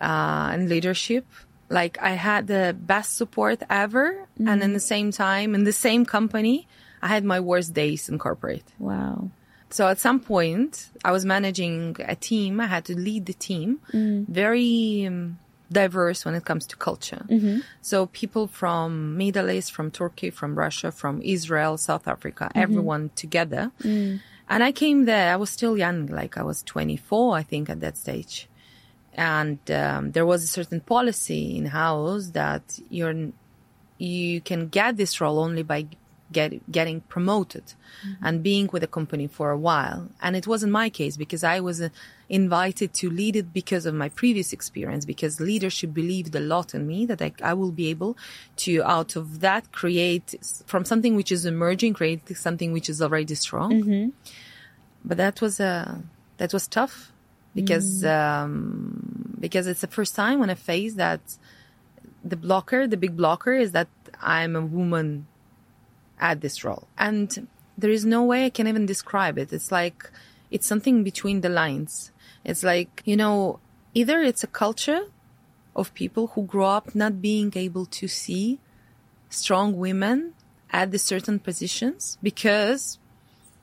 uh, 0.01 0.49
and 0.55 0.71
leadership. 0.71 1.27
Like 1.69 1.99
I 2.01 2.13
had 2.13 2.47
the 2.47 2.75
best 2.79 3.17
support 3.17 3.63
ever, 3.69 4.13
mm-hmm. 4.13 4.49
and 4.49 4.63
in 4.63 4.73
the 4.73 4.81
same 4.81 5.13
time, 5.13 5.55
in 5.55 5.65
the 5.65 5.73
same 5.73 6.07
company, 6.07 6.69
I 7.03 7.09
had 7.09 7.25
my 7.25 7.41
worst 7.41 7.75
days 7.75 8.09
in 8.09 8.19
corporate. 8.19 8.65
Wow. 8.79 9.31
So 9.73 9.89
at 9.89 9.99
some 9.99 10.21
point, 10.21 10.91
I 11.05 11.13
was 11.13 11.25
managing 11.25 11.97
a 12.01 12.15
team. 12.15 12.61
I 12.61 12.67
had 12.67 12.85
to 12.87 12.99
lead 12.99 13.27
the 13.27 13.33
team. 13.33 13.81
Mm. 13.93 14.29
Very 14.29 15.07
um, 15.07 15.39
diverse 15.71 16.25
when 16.25 16.35
it 16.35 16.45
comes 16.45 16.67
to 16.67 16.77
culture. 16.77 17.25
Mm-hmm. 17.29 17.61
So 17.81 18.07
people 18.07 18.47
from 18.47 19.17
Middle 19.17 19.51
East, 19.51 19.73
from 19.73 19.91
Turkey, 19.91 20.31
from 20.31 20.59
Russia, 20.59 20.93
from 20.93 21.23
Israel, 21.23 21.79
South 21.79 22.07
Africa, 22.07 22.45
mm-hmm. 22.45 22.59
everyone 22.59 23.11
together. 23.15 23.73
Mm. 23.83 24.21
And 24.49 24.63
I 24.63 24.73
came 24.73 25.07
there. 25.07 25.33
I 25.33 25.37
was 25.37 25.51
still 25.51 25.79
young, 25.79 26.07
like 26.07 26.37
I 26.37 26.43
was 26.43 26.63
24, 26.65 27.37
I 27.37 27.43
think, 27.43 27.71
at 27.71 27.81
that 27.81 27.97
stage 27.97 28.49
and 29.15 29.59
um, 29.71 30.13
there 30.13 30.25
was 30.25 30.43
a 30.43 30.47
certain 30.47 30.81
policy 30.81 31.57
in 31.57 31.67
house 31.67 32.31
that 32.31 32.79
you're 32.89 33.31
you 33.99 34.41
can 34.41 34.69
get 34.69 34.97
this 34.97 35.21
role 35.21 35.39
only 35.39 35.63
by 35.63 35.87
get, 36.33 36.71
getting 36.71 37.01
promoted 37.03 37.65
mm-hmm. 37.65 38.25
and 38.25 38.43
being 38.43 38.69
with 38.73 38.83
a 38.83 38.87
company 38.87 39.27
for 39.27 39.51
a 39.51 39.59
while. 39.59 40.09
And 40.21 40.37
it 40.37 40.47
wasn't 40.47 40.73
my 40.73 40.91
case 40.91 41.17
because 41.17 41.45
I 41.45 41.61
was 41.61 41.81
uh, 41.81 41.89
invited 42.29 42.95
to 42.95 43.11
lead 43.11 43.37
it 43.37 43.53
because 43.53 43.87
of 43.87 43.95
my 43.95 44.09
previous 44.09 44.53
experience, 44.53 45.05
because 45.05 45.41
leadership 45.41 45.93
believed 45.93 46.35
a 46.35 46.41
lot 46.41 46.75
in 46.75 46.87
me 46.87 47.07
that 47.07 47.21
I, 47.23 47.33
I 47.43 47.55
will 47.55 47.73
be 47.73 47.89
able 47.89 48.17
to, 48.57 48.83
out 48.83 49.17
of 49.17 49.41
that, 49.41 49.73
create 49.73 50.35
from 50.67 50.85
something 50.85 51.15
which 51.15 51.31
is 51.31 51.47
emerging, 51.47 51.95
create 51.95 52.37
something 52.37 52.73
which 52.73 52.89
is 52.89 53.01
already 53.01 53.35
strong. 53.35 53.73
Mm-hmm. 53.83 54.09
But 55.05 55.17
that 55.19 55.41
was, 55.41 55.61
uh, 55.61 55.99
that 56.39 56.53
was 56.53 56.67
tough 56.67 57.13
because 57.55 58.03
mm. 58.03 58.11
um, 58.11 59.37
because 59.39 59.67
it's 59.67 59.81
the 59.81 59.87
first 59.87 60.15
time 60.15 60.39
when 60.39 60.51
I 60.51 60.55
face 60.55 60.95
that 60.95 61.21
the 62.25 62.37
blocker, 62.37 62.87
the 62.87 62.97
big 62.97 63.17
blocker, 63.17 63.53
is 63.53 63.73
that 63.73 63.89
I'm 64.21 64.57
a 64.57 64.63
woman 64.63 65.27
at 66.19 66.41
this 66.41 66.65
role, 66.65 66.89
and 66.99 67.49
there 67.77 67.91
is 67.91 68.05
no 68.05 68.23
way 68.25 68.47
I 68.47 68.51
can 68.51 68.67
even 68.69 68.87
describe 68.87 69.39
it. 69.39 69.53
It's 69.53 69.73
like 69.73 70.11
it's 70.51 70.67
something 70.67 71.03
between 71.03 71.41
the 71.41 71.49
lines. 71.49 72.13
It's 72.45 72.63
like 72.63 73.03
you 73.05 73.17
know, 73.17 73.61
either 73.95 74.21
it's 74.21 74.45
a 74.45 74.49
culture 74.49 75.03
of 75.75 75.95
people 75.95 76.29
who 76.29 76.45
grow 76.45 76.67
up 76.67 76.95
not 76.95 77.23
being 77.23 77.53
able 77.57 77.87
to 77.87 78.07
see 78.09 78.61
strong 79.31 79.77
women 79.77 80.35
at 80.71 80.91
the 80.91 80.99
certain 80.99 81.39
positions 81.39 82.19
because 82.23 82.99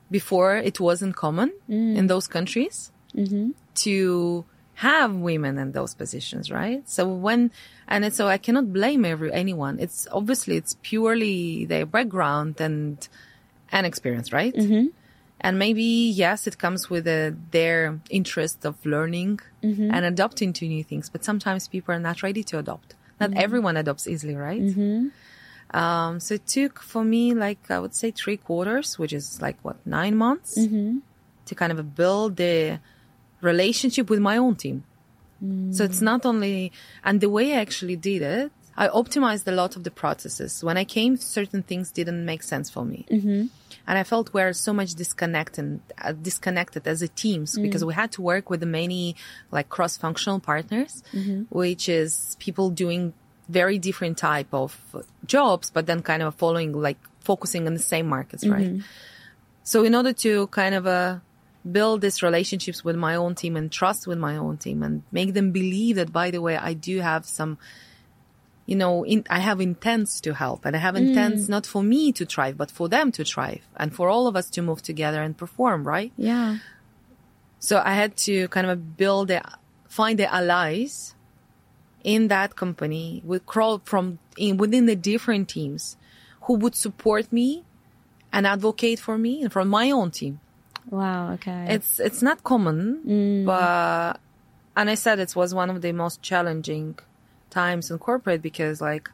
before 0.10 0.58
it 0.58 0.80
wasn't 0.80 1.16
common 1.16 1.52
mm. 1.70 1.96
in 1.96 2.08
those 2.08 2.28
countries 2.28 2.92
mm-hmm. 3.16 3.52
to 3.76 4.46
have 4.80 5.13
women 5.13 5.58
in 5.58 5.74
those 5.74 5.94
positions, 5.94 6.50
right? 6.50 6.88
So 6.89 7.06
when, 7.06 7.52
and 7.86 8.13
so 8.13 8.28
I 8.28 8.38
cannot 8.38 8.72
blame 8.72 9.04
every, 9.04 9.30
anyone. 9.34 9.78
It's 9.78 10.08
obviously, 10.10 10.56
it's 10.56 10.78
purely 10.82 11.65
their 11.65 11.86
background 11.86 12.62
and, 12.62 12.96
and 13.74 13.86
experience, 13.86 14.32
right? 14.32 14.56
Mm-hmm. 14.56 14.88
And 15.42 15.60
maybe, 15.60 15.84
yes, 15.84 16.48
it 16.48 16.58
comes 16.58 16.89
with 16.89 17.08
a, 17.08 17.36
their 17.52 18.00
interest 18.10 18.63
of 18.63 18.86
learning 18.86 19.42
mm-hmm. 19.62 19.94
and 19.94 20.06
adopting 20.06 20.54
to 20.54 20.65
new 20.65 20.86
things, 20.86 21.10
but 21.10 21.26
sometimes 21.26 21.68
people 21.68 21.94
are 21.94 22.00
not 22.00 22.24
ready 22.24 22.44
to 22.46 22.58
adopt. 22.58 22.96
Not 23.20 23.32
mm-hmm. 23.32 23.39
everyone 23.39 23.76
adopts 23.76 24.08
easily, 24.08 24.36
right? 24.36 24.62
Mm-hmm. 24.62 25.78
Um, 25.78 26.22
so 26.22 26.36
it 26.36 26.48
took 26.48 26.80
for 26.80 27.04
me 27.04 27.34
like, 27.34 27.70
I 27.70 27.80
would 27.80 27.96
say 27.96 28.12
three 28.12 28.38
quarters, 28.38 28.98
which 28.98 29.12
is 29.12 29.42
like 29.42 29.58
what, 29.62 29.86
nine 29.86 30.15
months? 30.15 30.58
Mm-hmm 30.58 31.00
to 31.50 31.56
kind 31.56 31.72
of 31.72 31.96
build 31.96 32.38
the 32.38 32.80
relationship 33.41 34.10
with 34.10 34.19
my 34.19 34.38
own 34.38 34.56
team. 34.56 34.84
Mm. 35.43 35.73
So 35.73 35.84
it's 35.84 36.02
not 36.02 36.25
only, 36.25 36.71
and 37.04 37.21
the 37.21 37.30
way 37.30 37.54
I 37.54 37.62
actually 37.62 37.95
did 37.95 38.21
it, 38.21 38.52
I 38.75 38.88
optimized 38.88 39.45
a 39.47 39.52
lot 39.52 39.75
of 39.75 39.84
the 39.84 39.91
processes. 39.91 40.63
When 40.63 40.78
I 40.78 40.86
came, 40.86 41.17
certain 41.17 41.63
things 41.63 41.91
didn't 41.91 42.23
make 42.25 42.43
sense 42.43 42.69
for 42.69 42.86
me. 42.86 43.06
Mm-hmm. 43.12 43.47
And 43.88 43.97
I 43.97 44.04
felt 44.04 44.34
we're 44.34 44.54
so 44.54 44.71
much 44.71 44.95
disconnected, 44.95 45.82
uh, 46.02 46.13
disconnected 46.13 46.88
as 46.88 47.02
a 47.02 47.10
teams 47.10 47.58
mm. 47.58 47.63
because 47.63 47.84
we 47.84 47.93
had 47.93 48.12
to 48.13 48.21
work 48.21 48.49
with 48.49 48.63
many 48.63 49.17
like 49.52 49.67
cross-functional 49.67 50.39
partners, 50.39 51.04
mm-hmm. 51.12 51.43
which 51.49 51.89
is 51.89 52.38
people 52.39 52.69
doing 52.69 53.13
very 53.49 53.80
different 53.80 54.17
type 54.17 54.54
of 54.54 54.80
jobs, 55.25 55.71
but 55.71 55.86
then 55.86 56.02
kind 56.02 56.23
of 56.23 56.36
following 56.36 56.71
like 56.71 56.99
focusing 57.19 57.67
on 57.67 57.73
the 57.73 57.82
same 57.82 58.08
markets, 58.08 58.47
right? 58.47 58.67
Mm-hmm. 58.67 58.82
So 59.63 59.84
in 59.84 59.93
order 59.93 60.13
to 60.13 60.47
kind 60.47 60.73
of 60.73 60.88
uh, 60.88 61.17
build 61.72 62.02
these 62.02 62.22
relationships 62.24 62.84
with 62.84 62.96
my 62.96 63.16
own 63.16 63.36
team 63.36 63.56
and 63.56 63.72
trust 63.72 64.08
with 64.08 64.18
my 64.18 64.38
own 64.38 64.58
team 64.58 64.84
and 64.84 65.04
make 65.12 65.34
them 65.34 65.52
believe 65.52 65.96
that, 65.98 66.12
by 66.12 66.32
the 66.32 66.42
way, 66.42 66.58
I 66.58 66.74
do 66.74 67.00
have 67.00 67.26
some, 67.26 67.58
you 68.66 68.76
know, 68.76 69.06
in, 69.06 69.26
I 69.30 69.40
have 69.40 69.62
intents 69.62 70.22
to 70.22 70.34
help 70.34 70.66
and 70.66 70.76
I 70.76 70.80
have 70.80 70.96
intents 70.96 71.46
mm. 71.46 71.50
not 71.50 71.66
for 71.66 71.84
me 71.84 72.12
to 72.14 72.26
thrive, 72.26 72.58
but 72.58 72.72
for 72.72 72.88
them 72.90 73.12
to 73.14 73.24
thrive 73.24 73.62
and 73.76 73.94
for 73.94 74.10
all 74.10 74.28
of 74.28 74.36
us 74.36 74.50
to 74.52 74.62
move 74.62 74.82
together 74.82 75.22
and 75.22 75.38
perform, 75.38 75.88
right? 75.88 76.12
Yeah. 76.18 76.58
So 77.60 77.82
I 77.84 77.94
had 77.94 78.16
to 78.18 78.48
kind 78.50 78.68
of 78.68 78.98
build, 78.98 79.30
the, 79.30 79.42
find 79.88 80.18
the 80.20 80.34
allies 80.34 81.16
in 82.04 82.30
that 82.30 82.56
company 82.56 83.22
with 83.26 83.46
crawl 83.46 83.82
from 83.84 84.20
in, 84.38 84.58
within 84.58 84.86
the 84.86 84.96
different 84.96 85.50
teams 85.50 85.98
who 86.44 86.54
would 86.56 86.76
support 86.76 87.32
me 87.32 87.64
and 88.32 88.48
advocate 88.48 89.00
for 89.00 89.18
me 89.18 89.42
and 89.42 89.52
from 89.52 89.68
my 89.68 89.92
own 89.92 90.12
team. 90.12 90.40
Wow. 90.89 91.34
Okay. 91.34 91.67
It's 91.69 91.99
it's 91.99 92.21
not 92.21 92.43
common, 92.43 93.02
mm. 93.06 93.45
but 93.45 94.19
and 94.75 94.89
I 94.89 94.95
said 94.95 95.19
it 95.19 95.36
was 95.36 95.54
one 95.54 95.69
of 95.69 95.82
the 95.82 95.91
most 95.91 96.21
challenging 96.21 96.97
times 97.49 97.91
in 97.91 97.99
corporate 97.99 98.41
because 98.41 98.82
like 98.82 99.10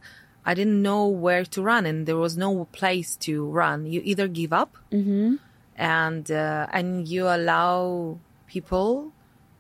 I 0.46 0.54
didn't 0.54 0.82
know 0.82 1.08
where 1.08 1.44
to 1.44 1.62
run 1.62 1.86
and 1.86 2.06
there 2.06 2.18
was 2.18 2.38
no 2.38 2.66
place 2.72 3.16
to 3.18 3.46
run. 3.46 3.86
You 3.88 4.02
either 4.06 4.28
give 4.28 4.54
up 4.54 4.78
mm-hmm. 4.92 5.36
and 5.76 6.32
uh, 6.32 6.68
and 6.72 7.08
you 7.08 7.28
allow 7.28 8.20
people 8.48 9.12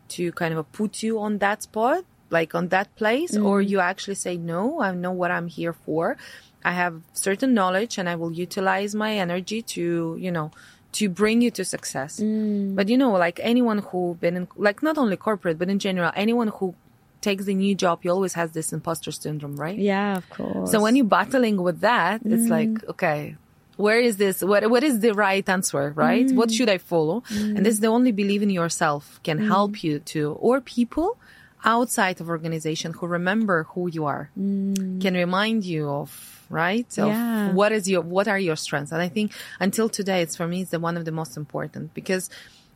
to 0.07 0.31
kind 0.33 0.53
of 0.53 0.71
put 0.71 1.01
you 1.01 1.19
on 1.19 1.39
that 1.39 1.63
spot, 1.63 2.05
like 2.29 2.53
on 2.53 2.67
that 2.69 2.95
place, 2.95 3.31
mm. 3.31 3.43
or 3.43 3.61
you 3.61 3.79
actually 3.79 4.15
say 4.15 4.37
no. 4.37 4.79
I 4.79 4.93
know 4.93 5.11
what 5.11 5.31
I'm 5.31 5.47
here 5.47 5.73
for. 5.73 6.17
I 6.63 6.71
have 6.71 7.01
certain 7.13 7.53
knowledge 7.53 7.97
and 7.97 8.07
I 8.07 8.15
will 8.15 8.31
utilize 8.31 8.95
my 8.95 9.17
energy 9.17 9.61
to 9.61 10.17
you 10.19 10.31
know 10.31 10.51
to 10.95 11.09
bring 11.09 11.41
you 11.41 11.51
to 11.51 11.63
success. 11.65 12.19
Mm. 12.19 12.75
But 12.75 12.89
you 12.89 12.97
know, 12.97 13.11
like 13.11 13.39
anyone 13.43 13.79
who 13.79 14.17
been 14.19 14.35
in, 14.37 14.47
like 14.55 14.81
not 14.81 14.97
only 14.97 15.17
corporate, 15.17 15.57
but 15.59 15.69
in 15.69 15.79
general, 15.79 16.11
anyone 16.15 16.47
who 16.47 16.75
takes 17.21 17.45
the 17.45 17.55
new 17.55 17.75
job, 17.75 17.99
he 18.03 18.09
always 18.09 18.33
has 18.33 18.51
this 18.51 18.71
imposter 18.71 19.11
syndrome, 19.11 19.55
right? 19.55 19.77
Yeah, 19.77 20.17
of 20.17 20.29
course. 20.29 20.71
So 20.71 20.81
when 20.81 20.95
you're 20.95 21.05
battling 21.05 21.61
with 21.61 21.81
that, 21.81 22.23
mm. 22.23 22.31
it's 22.33 22.49
like, 22.49 22.83
okay, 22.91 23.35
where 23.77 23.99
is 23.99 24.17
this? 24.17 24.41
What, 24.41 24.69
what 24.69 24.83
is 24.83 24.99
the 24.99 25.13
right 25.13 25.47
answer, 25.49 25.91
right? 25.91 26.27
Mm. 26.27 26.35
What 26.35 26.51
should 26.51 26.69
I 26.69 26.77
follow? 26.77 27.23
And 27.29 27.65
this 27.65 27.73
is 27.73 27.79
the 27.79 27.87
only 27.87 28.11
believe 28.11 28.41
in 28.41 28.49
yourself 28.49 29.19
can 29.23 29.39
mm. 29.39 29.47
help 29.47 29.83
you 29.83 29.99
to, 30.13 30.33
or 30.33 30.61
people 30.61 31.17
outside 31.65 32.21
of 32.21 32.29
organization 32.29 32.93
who 32.93 33.07
remember 33.07 33.63
who 33.71 33.89
you 33.89 34.05
are, 34.05 34.29
mm. 34.39 35.01
can 35.01 35.15
remind 35.15 35.65
you 35.65 35.89
of 35.89 36.34
right? 36.49 36.87
Of 36.97 37.07
yeah. 37.07 37.51
what 37.51 37.71
is 37.71 37.89
your, 37.89 38.01
what 38.01 38.27
are 38.27 38.39
your 38.39 38.55
strengths? 38.55 38.91
And 38.91 39.01
I 39.01 39.09
think 39.09 39.31
until 39.59 39.89
today, 39.89 40.21
it's 40.21 40.35
for 40.35 40.47
me, 40.47 40.61
it's 40.61 40.71
the 40.71 40.79
one 40.79 40.97
of 40.97 41.05
the 41.05 41.11
most 41.11 41.37
important 41.37 41.93
because 41.93 42.29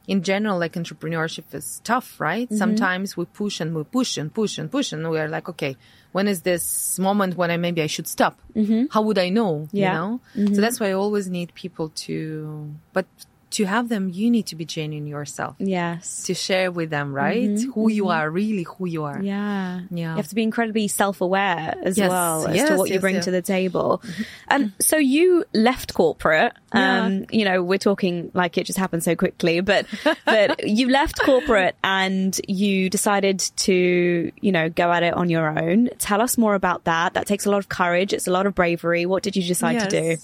in 0.08 0.24
general, 0.24 0.58
like 0.58 0.74
entrepreneurship 0.74 1.54
is 1.54 1.82
tough, 1.84 2.20
right? 2.20 2.48
Mm-hmm. 2.48 2.58
Sometimes 2.58 3.16
we 3.16 3.26
push 3.26 3.60
and 3.60 3.76
we 3.76 3.84
push 3.84 4.18
and 4.18 4.34
push 4.34 4.58
and 4.58 4.72
push 4.72 4.92
and 4.92 5.08
we 5.08 5.20
are 5.20 5.28
like, 5.28 5.48
okay, 5.50 5.78
when 6.14 6.28
is 6.28 6.42
this 6.42 6.98
moment 6.98 7.38
when 7.38 7.52
I 7.52 7.58
maybe 7.58 7.84
I 7.84 7.88
should 7.88 8.08
stop? 8.08 8.40
Mm-hmm. 8.56 8.86
How 8.90 9.04
would 9.04 9.20
I 9.20 9.30
know? 9.30 9.68
Yeah. 9.72 9.88
You 9.88 10.00
know? 10.00 10.22
Mm-hmm. 10.36 10.56
So 10.56 10.62
that's 10.62 10.80
why 10.80 10.90
I 10.90 10.94
always 10.94 11.30
need 11.30 11.54
people 11.54 11.90
to, 11.90 12.74
but 12.92 13.06
to 13.52 13.66
have 13.66 13.90
them, 13.90 14.10
you 14.10 14.30
need 14.30 14.48
to 14.48 14.56
be 14.56 14.66
genuine 14.66 15.08
yourself. 15.08 15.56
Yes. 15.60 16.24
To 16.24 16.34
share 16.34 16.72
with 16.72 16.90
them, 16.90 17.14
right? 17.14 17.50
Mm-hmm, 17.50 17.72
who 17.72 17.82
mm-hmm. 17.82 17.90
you 17.90 18.10
are, 18.10 18.30
really 18.30 18.64
who 18.64 18.88
you 18.88 19.04
are. 19.06 19.22
Yeah. 19.22 19.82
Yeah. 19.90 20.12
You 20.12 20.18
have 20.18 20.28
to 20.28 20.36
be 20.36 20.44
incredibly 20.44 20.88
self-aware 20.88 21.76
as 21.82 21.98
yes. 21.98 22.10
well 22.10 22.48
as 22.48 22.56
yes, 22.56 22.70
to 22.70 22.78
what 22.78 22.90
yes, 22.90 22.96
you 22.96 23.00
bring 23.00 23.20
to 23.22 23.32
the 23.32 23.42
table. 23.42 24.02
Mm-hmm. 24.04 24.24
And 24.50 24.74
so 24.80 24.98
you 24.98 25.46
left 25.54 25.94
corporate. 25.94 26.54
Yeah. 26.74 27.06
Um, 27.06 27.26
you 27.32 27.46
know, 27.46 27.64
we're 27.64 27.80
talking 27.80 28.30
like 28.36 28.58
it 28.58 28.66
just 28.66 28.78
happened 28.78 29.04
so 29.04 29.16
quickly, 29.16 29.62
but, 29.62 29.88
but 30.26 30.68
you 30.68 30.90
left 30.90 31.20
corporate 31.20 31.76
and 31.84 32.40
you 32.48 32.90
decided 32.90 33.40
to, 33.40 34.32
you 34.40 34.52
know, 34.52 34.70
go 34.70 34.92
at 34.92 35.02
it 35.02 35.16
on 35.16 35.30
your 35.30 35.48
own. 35.60 35.90
Tell 35.98 36.22
us 36.22 36.38
more 36.38 36.54
about 36.54 36.84
that. 36.84 37.16
That 37.16 37.26
takes 37.26 37.48
a 37.48 37.50
lot 37.50 37.58
of 37.58 37.70
courage. 37.70 38.14
It's 38.14 38.28
a 38.28 38.32
lot 38.32 38.46
of 38.46 38.54
bravery. 38.54 39.08
What 39.08 39.24
did 39.24 39.36
you 39.36 39.44
decide 39.44 39.80
to 39.80 39.88
do? 39.88 40.18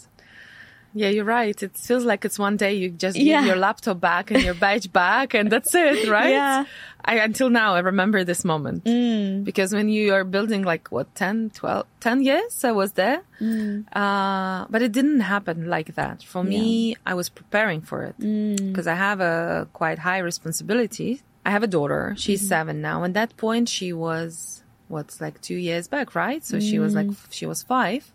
Yeah, 0.98 1.10
you're 1.10 1.26
right. 1.26 1.62
It 1.62 1.78
feels 1.78 2.06
like 2.06 2.24
it's 2.24 2.40
one 2.40 2.56
day 2.56 2.76
you 2.76 2.90
just 2.90 3.18
give 3.18 3.46
your 3.46 3.58
laptop 3.58 4.00
back 4.00 4.32
and 4.32 4.42
your 4.42 4.54
badge 4.54 4.92
back 4.94 5.34
and 5.34 5.52
that's 5.52 5.76
it, 5.76 6.08
right? 6.18 6.30
Yeah. 6.30 6.66
I, 7.04 7.18
until 7.18 7.50
now, 7.50 7.76
I 7.76 7.80
remember 7.80 8.24
this 8.24 8.46
moment 8.46 8.86
mm. 8.86 9.44
because 9.44 9.74
when 9.74 9.90
you 9.90 10.14
are 10.14 10.24
building 10.24 10.64
like 10.64 10.88
what, 10.94 11.14
10, 11.14 11.52
12, 11.54 11.86
10 12.00 12.24
years 12.24 12.64
I 12.64 12.72
was 12.72 12.94
there. 12.94 13.22
Mm. 13.42 13.86
Uh, 13.94 14.68
but 14.70 14.82
it 14.82 14.94
didn't 14.94 15.20
happen 15.20 15.70
like 15.70 15.96
that. 15.96 16.24
For 16.24 16.44
yeah. 16.44 16.50
me, 16.50 16.96
I 17.06 17.14
was 17.14 17.28
preparing 17.28 17.82
for 17.82 18.04
it 18.04 18.18
because 18.18 18.86
mm. 18.86 18.92
I 18.92 18.96
have 18.96 19.20
a 19.20 19.68
quite 19.74 20.00
high 20.00 20.20
responsibility. 20.20 21.22
I 21.46 21.52
have 21.52 21.62
a 21.62 21.68
daughter. 21.68 22.16
She's 22.18 22.40
mm-hmm. 22.40 22.48
seven 22.48 22.82
now. 22.82 23.04
At 23.04 23.14
that 23.16 23.36
point 23.36 23.68
she 23.68 23.92
was, 23.92 24.64
what's 24.88 25.20
like 25.20 25.42
two 25.42 25.58
years 25.58 25.90
back, 25.90 26.16
right? 26.16 26.44
So 26.44 26.62
she 26.62 26.80
was 26.80 26.96
like, 26.96 27.08
mm. 27.08 27.18
she 27.32 27.46
was 27.46 27.64
five 27.64 28.14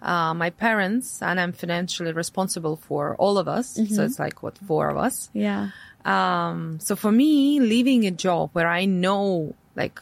uh, 0.00 0.34
my 0.34 0.50
parents, 0.50 1.22
and 1.22 1.40
I'm 1.40 1.52
financially 1.52 2.12
responsible 2.12 2.76
for 2.76 3.16
all 3.16 3.38
of 3.38 3.48
us. 3.48 3.76
Mm-hmm. 3.76 3.94
So 3.94 4.04
it's 4.04 4.18
like 4.18 4.42
what 4.42 4.58
four 4.58 4.88
of 4.88 4.96
us. 4.96 5.30
Yeah. 5.32 5.70
Um, 6.04 6.78
so 6.80 6.96
for 6.96 7.10
me, 7.10 7.60
leaving 7.60 8.06
a 8.06 8.10
job 8.10 8.50
where 8.52 8.68
I 8.68 8.84
know, 8.84 9.54
like, 9.74 10.00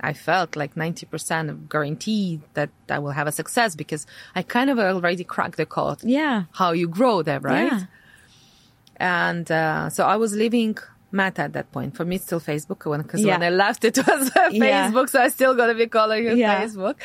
I 0.00 0.12
felt 0.12 0.56
like 0.56 0.74
90% 0.74 1.50
of 1.50 1.68
guaranteed 1.68 2.42
that 2.54 2.70
I 2.90 2.98
will 2.98 3.12
have 3.12 3.26
a 3.26 3.32
success 3.32 3.74
because 3.74 4.06
I 4.34 4.42
kind 4.42 4.68
of 4.68 4.78
already 4.78 5.24
cracked 5.24 5.56
the 5.56 5.66
code. 5.66 6.02
Yeah. 6.02 6.44
How 6.52 6.72
you 6.72 6.88
grow 6.88 7.22
there, 7.22 7.40
right? 7.40 7.72
Yeah. 7.72 7.84
And, 8.96 9.50
uh, 9.50 9.90
so 9.90 10.04
I 10.04 10.16
was 10.16 10.34
leaving 10.34 10.76
Meta 11.14 11.42
at 11.42 11.52
that 11.52 11.70
point. 11.72 11.96
For 11.96 12.04
me, 12.04 12.16
it's 12.16 12.24
still 12.24 12.40
Facebook 12.40 12.84
one 12.84 13.02
because 13.02 13.22
yeah. 13.22 13.38
when 13.38 13.42
I 13.42 13.50
left, 13.50 13.84
it 13.84 13.96
was 13.96 14.30
Facebook. 14.30 14.52
Yeah. 14.52 15.06
So 15.06 15.22
I 15.22 15.28
still 15.28 15.54
got 15.54 15.68
to 15.68 15.74
be 15.74 15.86
calling 15.86 16.26
it. 16.26 16.36
Facebook. 16.36 16.96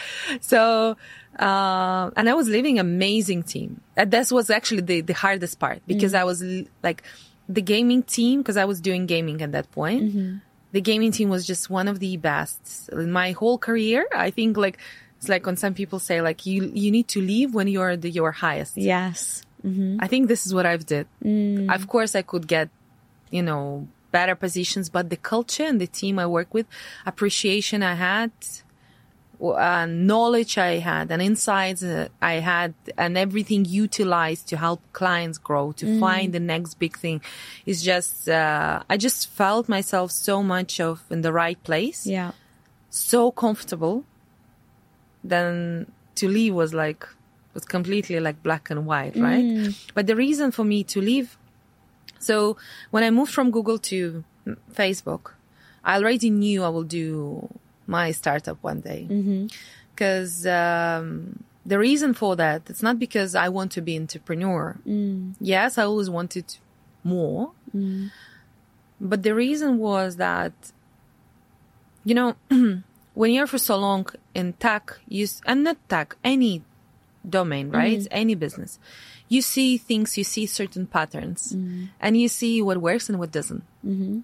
So, 0.41 0.97
uh, 1.37 2.11
and 2.17 2.29
I 2.29 2.33
was 2.33 2.49
leaving 2.49 2.79
amazing 2.79 3.43
team. 3.43 3.81
And 3.95 4.11
that 4.11 4.31
was 4.31 4.49
actually 4.49 4.81
the, 4.81 5.01
the 5.01 5.13
hardest 5.13 5.59
part 5.59 5.81
because 5.87 6.13
mm-hmm. 6.13 6.21
I 6.21 6.25
was 6.25 6.43
like 6.83 7.03
the 7.47 7.61
gaming 7.61 8.03
team 8.03 8.41
because 8.41 8.57
I 8.57 8.65
was 8.65 8.81
doing 8.81 9.05
gaming 9.05 9.41
at 9.41 9.51
that 9.53 9.71
point. 9.71 10.03
Mm-hmm. 10.03 10.37
The 10.71 10.81
gaming 10.81 11.11
team 11.11 11.29
was 11.29 11.47
just 11.47 11.69
one 11.69 11.87
of 11.87 11.99
the 11.99 12.17
best 12.17 12.89
in 12.91 13.11
my 13.11 13.31
whole 13.31 13.57
career. 13.57 14.07
I 14.13 14.31
think 14.31 14.57
like, 14.57 14.77
it's 15.17 15.29
like 15.29 15.45
when 15.45 15.57
some 15.57 15.73
people 15.73 15.99
say 15.99 16.21
like 16.21 16.45
you, 16.45 16.71
you 16.73 16.91
need 16.91 17.07
to 17.09 17.21
leave 17.21 17.53
when 17.53 17.67
you're 17.67 17.97
the, 17.97 18.09
your 18.09 18.31
highest. 18.31 18.77
Yes. 18.77 19.43
Mm-hmm. 19.65 19.97
I 19.99 20.07
think 20.07 20.27
this 20.27 20.45
is 20.45 20.53
what 20.53 20.65
I've 20.65 20.85
did. 20.85 21.07
Mm. 21.23 21.73
Of 21.73 21.87
course 21.87 22.15
I 22.15 22.21
could 22.21 22.47
get, 22.47 22.69
you 23.29 23.41
know, 23.41 23.87
better 24.11 24.35
positions, 24.35 24.89
but 24.89 25.09
the 25.09 25.17
culture 25.17 25.63
and 25.63 25.79
the 25.79 25.87
team 25.87 26.19
I 26.19 26.25
work 26.25 26.53
with, 26.53 26.65
appreciation 27.05 27.83
I 27.83 27.95
had, 27.95 28.31
uh, 29.41 29.85
knowledge 29.85 30.57
I 30.57 30.79
had 30.79 31.11
and 31.11 31.21
insights 31.21 31.81
uh, 31.81 32.09
I 32.21 32.33
had 32.33 32.73
and 32.97 33.17
everything 33.17 33.63
utilized 33.63 34.49
to 34.49 34.57
help 34.57 34.81
clients 34.91 35.37
grow, 35.37 35.71
to 35.73 35.85
mm. 35.85 35.99
find 35.99 36.33
the 36.33 36.41
next 36.41 36.75
big 36.75 36.97
thing 36.97 37.21
is 37.65 37.81
just, 37.81 38.27
uh, 38.27 38.83
I 38.89 38.97
just 38.97 39.29
felt 39.29 39.69
myself 39.69 40.11
so 40.11 40.43
much 40.43 40.79
of 40.81 41.03
in 41.09 41.21
the 41.21 41.31
right 41.31 41.61
place. 41.63 42.05
Yeah. 42.05 42.31
So 42.89 43.31
comfortable. 43.31 44.03
Then 45.23 45.91
to 46.15 46.27
leave 46.27 46.53
was 46.53 46.73
like, 46.73 47.07
was 47.53 47.65
completely 47.65 48.19
like 48.19 48.43
black 48.43 48.69
and 48.69 48.85
white, 48.85 49.15
right? 49.15 49.43
Mm. 49.43 49.75
But 49.93 50.07
the 50.07 50.15
reason 50.15 50.51
for 50.51 50.63
me 50.63 50.83
to 50.85 51.01
leave 51.01 51.37
so 52.19 52.57
when 52.91 53.03
I 53.03 53.09
moved 53.09 53.33
from 53.33 53.51
Google 53.51 53.79
to 53.79 54.23
Facebook, 54.73 55.31
I 55.83 55.97
already 55.97 56.29
knew 56.29 56.63
I 56.63 56.69
will 56.69 56.83
do 56.83 57.49
my 57.87 58.11
startup 58.11 58.57
one 58.61 58.81
day. 58.81 59.05
Because 59.93 60.45
mm-hmm. 60.45 61.03
um, 61.03 61.43
the 61.65 61.79
reason 61.79 62.13
for 62.13 62.35
that, 62.35 62.63
it's 62.69 62.83
not 62.83 62.99
because 62.99 63.35
I 63.35 63.49
want 63.49 63.71
to 63.73 63.81
be 63.81 63.97
entrepreneur. 63.97 64.77
Mm. 64.87 65.35
Yes, 65.39 65.77
I 65.77 65.83
always 65.83 66.09
wanted 66.09 66.57
more. 67.03 67.51
Mm. 67.75 68.11
But 68.99 69.23
the 69.23 69.33
reason 69.33 69.77
was 69.77 70.17
that, 70.17 70.53
you 72.03 72.15
know, 72.15 72.35
when 73.13 73.31
you're 73.31 73.47
for 73.47 73.57
so 73.57 73.77
long 73.77 74.07
in 74.33 74.53
tech, 74.53 74.97
you, 75.07 75.27
and 75.45 75.63
not 75.63 75.77
tech, 75.89 76.15
any 76.23 76.63
domain, 77.27 77.69
right? 77.69 77.99
Mm-hmm. 77.99 78.07
Any 78.11 78.35
business. 78.35 78.79
You 79.29 79.41
see 79.41 79.77
things, 79.77 80.17
you 80.17 80.23
see 80.23 80.45
certain 80.45 80.87
patterns, 80.87 81.53
mm-hmm. 81.53 81.85
and 82.01 82.19
you 82.19 82.27
see 82.27 82.61
what 82.61 82.79
works 82.79 83.09
and 83.09 83.19
what 83.19 83.31
doesn't. 83.31 83.63
Mm-hmm. 83.85 84.19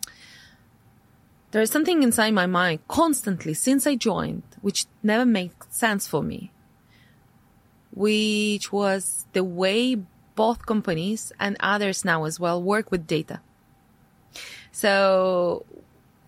There 1.51 1.61
is 1.61 1.69
something 1.69 2.03
inside 2.03 2.31
my 2.31 2.47
mind 2.47 2.85
constantly 2.89 3.53
since 3.53 3.87
I 3.87 3.95
joined, 3.95 4.43
which 4.61 4.87
never 5.03 5.25
made 5.25 5.51
sense 5.69 6.07
for 6.07 6.21
me, 6.21 6.51
which 7.91 8.73
was 8.73 9.25
the 9.31 9.43
way 9.43 9.95
both 10.35 10.65
companies 10.65 11.31
and 11.39 11.55
others 11.61 12.03
now 12.03 12.25
as 12.25 12.39
well 12.39 12.61
work 12.61 12.91
with 12.91 13.07
data. 13.07 13.39
So 14.71 15.65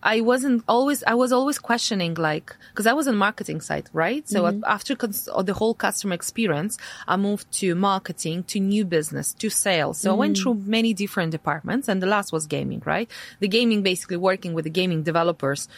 I 0.02 0.20
wasn't 0.20 0.62
always, 0.68 1.02
I 1.04 1.14
was 1.14 1.32
always 1.32 1.58
questioning 1.58 2.14
like, 2.14 2.54
cause 2.74 2.86
I 2.86 2.92
was 2.92 3.08
on 3.08 3.16
marketing 3.16 3.60
side, 3.60 3.88
right? 3.92 4.28
So 4.28 4.44
mm-hmm. 4.44 4.62
after 4.66 4.94
cons- 4.94 5.28
the 5.42 5.54
whole 5.54 5.74
customer 5.74 6.14
experience, 6.14 6.78
I 7.06 7.16
moved 7.16 7.50
to 7.60 7.74
marketing, 7.74 8.44
to 8.44 8.60
new 8.60 8.84
business, 8.84 9.34
to 9.34 9.50
sales. 9.50 9.98
So 9.98 10.10
mm-hmm. 10.10 10.16
I 10.16 10.18
went 10.18 10.36
mm. 10.36 10.42
through 10.42 10.54
many 10.64 10.94
different 10.94 11.32
departments 11.32 11.88
and 11.88 12.02
the 12.02 12.06
last 12.06 12.32
was 12.32 12.46
gaming, 12.46 12.82
right? 12.84 13.10
The 13.40 13.48
gaming 13.48 13.82
basically 13.82 14.16
working 14.16 14.54
with 14.54 14.64
the 14.64 14.70
gaming 14.70 15.02
developers 15.02 15.68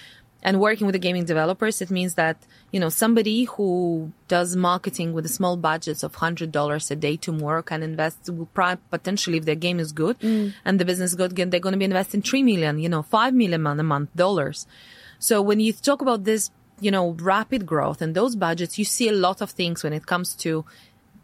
and 0.43 0.59
working 0.59 0.87
with 0.87 0.95
the 0.95 0.99
gaming 0.99 1.25
developers, 1.25 1.83
it 1.83 1.91
means 1.91 2.15
that, 2.15 2.37
you 2.73 2.81
know, 2.81 2.89
somebody 2.89 3.45
who 3.45 4.13
does 4.29 4.57
marketing 4.57 5.13
with 5.13 5.27
a 5.27 5.29
small 5.29 5.57
budgets 5.57 6.03
of 6.03 6.13
$100 6.17 6.91
a 6.91 6.97
day 6.97 7.17
to 7.19 7.33
more 7.33 7.63
can 7.63 7.83
invest 7.83 8.31
potentially, 8.91 9.39
if 9.39 9.45
their 9.45 9.55
game 9.55 9.79
is 9.79 9.93
good 9.93 10.19
mm. 10.21 10.53
and 10.65 10.81
the 10.81 10.85
business 10.85 11.11
is 11.11 11.17
good, 11.17 11.37
they're 11.37 11.61
going 11.61 11.73
to 11.73 11.79
be 11.79 11.85
investing 11.85 12.23
3 12.23 12.43
million, 12.43 12.79
you 12.79 12.89
know, 12.89 13.03
5 13.03 13.35
million 13.35 13.67
a 13.67 13.83
month 13.83 14.15
dollars. 14.17 14.67
So 15.19 15.43
when 15.43 15.61
you 15.61 15.73
talk 15.73 16.01
about 16.01 16.25
this, 16.25 16.51
you 16.81 16.91
know, 16.91 17.11
rapid 17.21 17.67
growth 17.67 18.01
and 18.01 18.15
those 18.15 18.35
budgets, 18.35 18.79
you 18.79 18.87
see 18.87 19.09
a 19.09 19.13
lot 19.13 19.43
of 19.43 19.51
things 19.51 19.85
when 19.85 19.93
it 19.93 20.07
comes 20.07 20.35
to, 20.37 20.65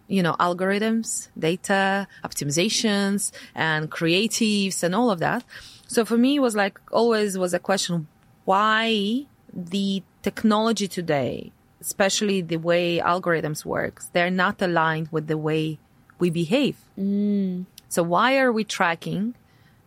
you 0.07 0.23
know, 0.23 0.35
algorithms, 0.39 1.29
data, 1.39 2.07
optimizations 2.23 3.33
and 3.55 3.91
creatives 3.91 4.83
and 4.83 4.95
all 4.95 5.11
of 5.11 5.19
that. 5.21 5.43
So 5.89 6.05
for 6.05 6.19
me, 6.19 6.37
it 6.37 6.41
was 6.41 6.55
like 6.55 6.79
always 6.93 7.39
was 7.39 7.55
a 7.55 7.59
question, 7.59 8.07
why 8.47 9.26
the 9.53 10.03
technology 10.22 10.88
today, 10.88 11.53
especially 11.80 12.40
the 12.40 12.57
way 12.57 12.99
algorithms 12.99 13.64
works, 13.64 14.09
they're 14.12 14.30
not 14.30 14.62
aligned 14.62 15.09
with 15.12 15.26
the 15.26 15.36
way 15.36 15.78
we 16.18 16.30
behave. 16.30 16.78
Mm. 16.99 17.66
So 17.88 18.03
why 18.03 18.38
are 18.38 18.51
we 18.51 18.64
tracking 18.64 19.34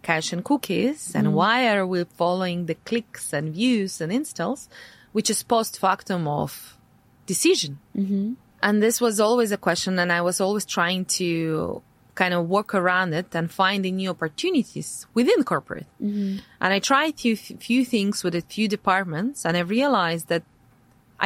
cache 0.04 0.32
and 0.32 0.44
cookies 0.44 1.14
and 1.16 1.28
mm. 1.28 1.32
why 1.32 1.76
are 1.76 1.88
we 1.88 2.04
following 2.04 2.68
the 2.68 2.76
clicks 2.76 3.34
and 3.34 3.54
views 3.54 4.02
and 4.02 4.12
installs, 4.12 4.70
which 5.14 5.30
is 5.30 5.42
post 5.42 5.80
factum 5.80 6.28
of 6.28 6.78
decision? 7.26 7.80
Mm-hmm. 7.96 8.34
And 8.62 8.84
this 8.84 9.00
was 9.00 9.20
always 9.20 9.52
a 9.52 9.58
question 9.58 9.98
and 10.00 10.12
I 10.12 10.22
was 10.22 10.42
always 10.42 10.66
trying 10.66 11.06
to 11.20 11.82
kind 12.20 12.34
of 12.34 12.42
work 12.58 12.72
around 12.82 13.14
it 13.14 13.30
and 13.38 13.46
finding 13.50 13.94
new 13.96 14.10
opportunities 14.16 14.90
within 15.14 15.42
corporate. 15.54 15.90
Mm-hmm. 16.04 16.40
And 16.60 16.70
I 16.78 16.80
tried 16.80 17.14
a 17.26 17.36
few 17.68 17.82
things 17.94 18.16
with 18.26 18.36
a 18.36 18.44
few 18.56 18.68
departments 18.68 19.46
and 19.46 19.54
I 19.56 19.64
realized 19.78 20.26
that 20.28 20.44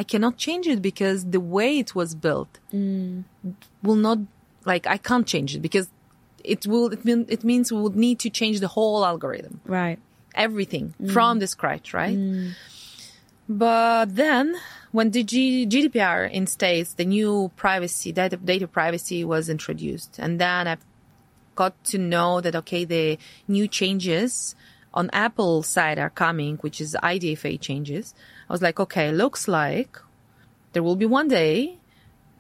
I 0.02 0.04
cannot 0.12 0.34
change 0.46 0.66
it 0.74 0.80
because 0.90 1.20
the 1.36 1.44
way 1.56 1.80
it 1.84 1.92
was 2.00 2.10
built 2.14 2.60
mm. 2.72 3.24
will 3.82 4.02
not, 4.08 4.20
like, 4.72 4.86
I 4.96 4.98
can't 5.10 5.28
change 5.34 5.56
it 5.56 5.62
because 5.68 5.88
it 6.54 6.62
will, 6.68 6.88
it, 6.96 7.04
mean, 7.04 7.26
it 7.28 7.44
means 7.44 7.72
we 7.72 7.82
would 7.86 8.00
need 8.08 8.18
to 8.26 8.30
change 8.40 8.60
the 8.60 8.72
whole 8.76 9.04
algorithm. 9.12 9.62
Right. 9.66 10.00
Everything 10.36 10.94
mm. 11.02 11.12
from 11.12 11.40
the 11.40 11.48
scratch, 11.48 11.88
right? 12.02 12.18
Mm. 12.18 12.52
But 13.50 14.16
then 14.16 14.46
when 14.94 15.10
the 15.10 15.24
G- 15.24 15.66
GDPR 15.66 16.32
in 16.32 16.46
states, 16.46 16.94
the 16.94 17.04
new 17.04 17.52
privacy, 17.56 18.12
data, 18.12 18.38
data 18.38 18.68
privacy 18.68 19.26
was 19.26 19.50
introduced. 19.50 20.20
And 20.20 20.40
then 20.40 20.68
I 20.68 20.78
got 21.56 21.84
to 21.86 21.98
know 21.98 22.40
that, 22.42 22.56
okay, 22.56 22.86
the 22.86 23.18
new 23.48 23.68
changes 23.68 24.56
on 24.94 25.10
Apple 25.12 25.64
side 25.64 25.98
are 25.98 26.12
coming, 26.12 26.58
which 26.58 26.80
is 26.80 26.96
IDFA 27.02 27.60
changes. 27.60 28.14
I 28.48 28.54
was 28.54 28.62
like, 28.62 28.80
okay, 28.80 29.12
looks 29.12 29.48
like 29.48 29.98
there 30.74 30.84
will 30.84 30.96
be 30.96 31.08
one 31.08 31.28
day 31.28 31.80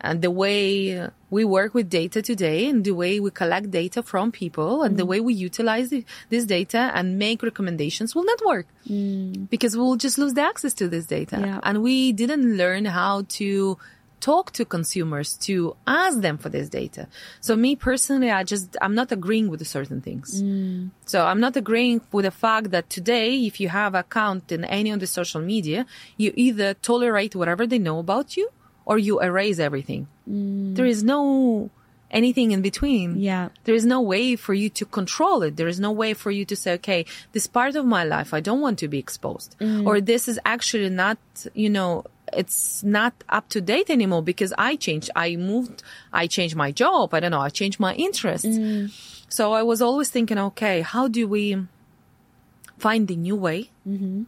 and 0.03 0.21
the 0.21 0.29
way 0.29 1.09
we 1.29 1.45
work 1.45 1.73
with 1.73 1.89
data 1.89 2.21
today 2.21 2.67
and 2.67 2.83
the 2.83 2.91
way 2.91 3.19
we 3.19 3.31
collect 3.31 3.71
data 3.71 4.03
from 4.03 4.31
people 4.31 4.83
and 4.83 4.95
mm. 4.95 4.97
the 4.97 5.05
way 5.05 5.19
we 5.19 5.33
utilize 5.33 5.89
the, 5.89 6.05
this 6.29 6.45
data 6.45 6.91
and 6.93 7.17
make 7.17 7.41
recommendations 7.41 8.13
will 8.13 8.25
not 8.25 8.45
work 8.45 8.67
mm. 8.87 9.49
because 9.49 9.75
we'll 9.75 9.95
just 9.95 10.17
lose 10.17 10.33
the 10.33 10.41
access 10.41 10.73
to 10.73 10.87
this 10.87 11.05
data. 11.05 11.37
Yeah. 11.39 11.59
And 11.63 11.81
we 11.81 12.11
didn't 12.11 12.57
learn 12.57 12.85
how 12.85 13.23
to 13.39 13.77
talk 14.19 14.51
to 14.53 14.63
consumers 14.63 15.35
to 15.35 15.75
ask 15.85 16.21
them 16.21 16.37
for 16.37 16.47
this 16.47 16.69
data. 16.69 17.07
So 17.41 17.55
me 17.55 17.75
personally, 17.75 18.31
I 18.31 18.43
just, 18.43 18.77
I'm 18.81 18.95
not 18.95 19.11
agreeing 19.11 19.49
with 19.49 19.65
certain 19.67 19.99
things. 19.99 20.41
Mm. 20.41 20.91
So 21.05 21.25
I'm 21.25 21.41
not 21.41 21.57
agreeing 21.57 21.99
with 22.11 22.23
the 22.23 22.31
fact 22.31 22.71
that 22.71 22.89
today, 22.89 23.35
if 23.45 23.59
you 23.59 23.67
have 23.69 23.95
account 23.95 24.51
in 24.51 24.63
any 24.63 24.91
of 24.91 25.01
the 25.01 25.07
social 25.07 25.41
media, 25.41 25.85
you 26.15 26.31
either 26.35 26.73
tolerate 26.73 27.35
whatever 27.35 27.67
they 27.67 27.79
know 27.79 27.99
about 27.99 28.37
you 28.37 28.49
or 28.85 28.97
you 28.97 29.21
erase 29.21 29.59
everything. 29.59 30.07
Mm. 30.29 30.75
There 30.75 30.85
is 30.85 31.03
no 31.03 31.69
anything 32.11 32.51
in 32.51 32.61
between. 32.61 33.19
Yeah. 33.19 33.49
There 33.63 33.75
is 33.75 33.85
no 33.85 33.99
way 33.99 34.35
for 34.35 34.53
you 34.53 34.69
to 34.69 34.85
control 34.85 35.41
it. 35.43 35.57
There 35.57 35.67
is 35.67 35.79
no 35.79 35.91
way 35.91 36.13
for 36.13 36.31
you 36.31 36.45
to 36.45 36.55
say, 36.55 36.73
okay, 36.73 37.05
this 37.31 37.47
part 37.47 37.75
of 37.75 37.85
my 37.85 38.03
life, 38.03 38.33
I 38.33 38.39
don't 38.39 38.61
want 38.61 38.79
to 38.79 38.87
be 38.87 38.99
exposed. 38.99 39.55
Mm. 39.59 39.85
Or 39.85 39.99
this 39.99 40.27
is 40.27 40.39
actually 40.45 40.89
not, 40.89 41.17
you 41.53 41.69
know, 41.69 42.05
it's 42.31 42.83
not 42.83 43.13
up 43.29 43.49
to 43.49 43.61
date 43.61 43.89
anymore 43.89 44.21
because 44.23 44.53
I 44.57 44.75
changed. 44.75 45.09
I 45.15 45.35
moved. 45.35 45.83
I 46.13 46.27
changed 46.27 46.55
my 46.55 46.71
job. 46.71 47.13
I 47.13 47.19
don't 47.19 47.31
know. 47.31 47.41
I 47.41 47.49
changed 47.49 47.79
my 47.79 47.93
interests. 47.95 48.47
Mm. 48.47 48.93
So 49.29 49.53
I 49.53 49.63
was 49.63 49.81
always 49.81 50.09
thinking, 50.09 50.37
okay, 50.37 50.81
how 50.81 51.07
do 51.07 51.27
we 51.27 51.57
find 52.77 53.07
the 53.07 53.15
new 53.15 53.35
way? 53.35 53.71
Mm-hmm 53.87 54.23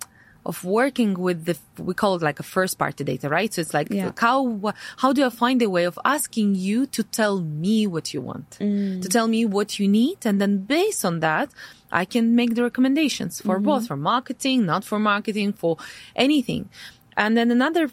of 0.45 0.63
working 0.63 1.15
with 1.15 1.45
the 1.45 1.57
we 1.81 1.93
call 1.93 2.15
it 2.15 2.21
like 2.21 2.39
a 2.39 2.43
first 2.43 2.77
party 2.77 3.03
data 3.03 3.27
right 3.27 3.53
so 3.53 3.61
it's 3.61 3.73
like 3.73 3.89
yeah. 3.89 4.11
how 4.17 4.73
how 4.97 5.11
do 5.11 5.25
i 5.25 5.29
find 5.29 5.61
a 5.61 5.69
way 5.69 5.85
of 5.85 5.97
asking 6.05 6.55
you 6.55 6.85
to 6.85 7.03
tell 7.03 7.39
me 7.41 7.87
what 7.87 8.13
you 8.13 8.21
want 8.21 8.49
mm. 8.59 9.01
to 9.01 9.09
tell 9.09 9.27
me 9.27 9.45
what 9.45 9.79
you 9.79 9.87
need 9.87 10.17
and 10.25 10.39
then 10.39 10.59
based 10.59 11.03
on 11.03 11.19
that 11.19 11.49
i 11.91 12.05
can 12.05 12.35
make 12.35 12.53
the 12.55 12.61
recommendations 12.63 13.41
for 13.41 13.55
mm-hmm. 13.55 13.65
both 13.65 13.87
for 13.87 13.97
marketing 13.97 14.65
not 14.65 14.83
for 14.83 14.99
marketing 14.99 15.51
for 15.51 15.77
anything 16.15 16.69
and 17.17 17.35
then 17.35 17.49
another 17.49 17.89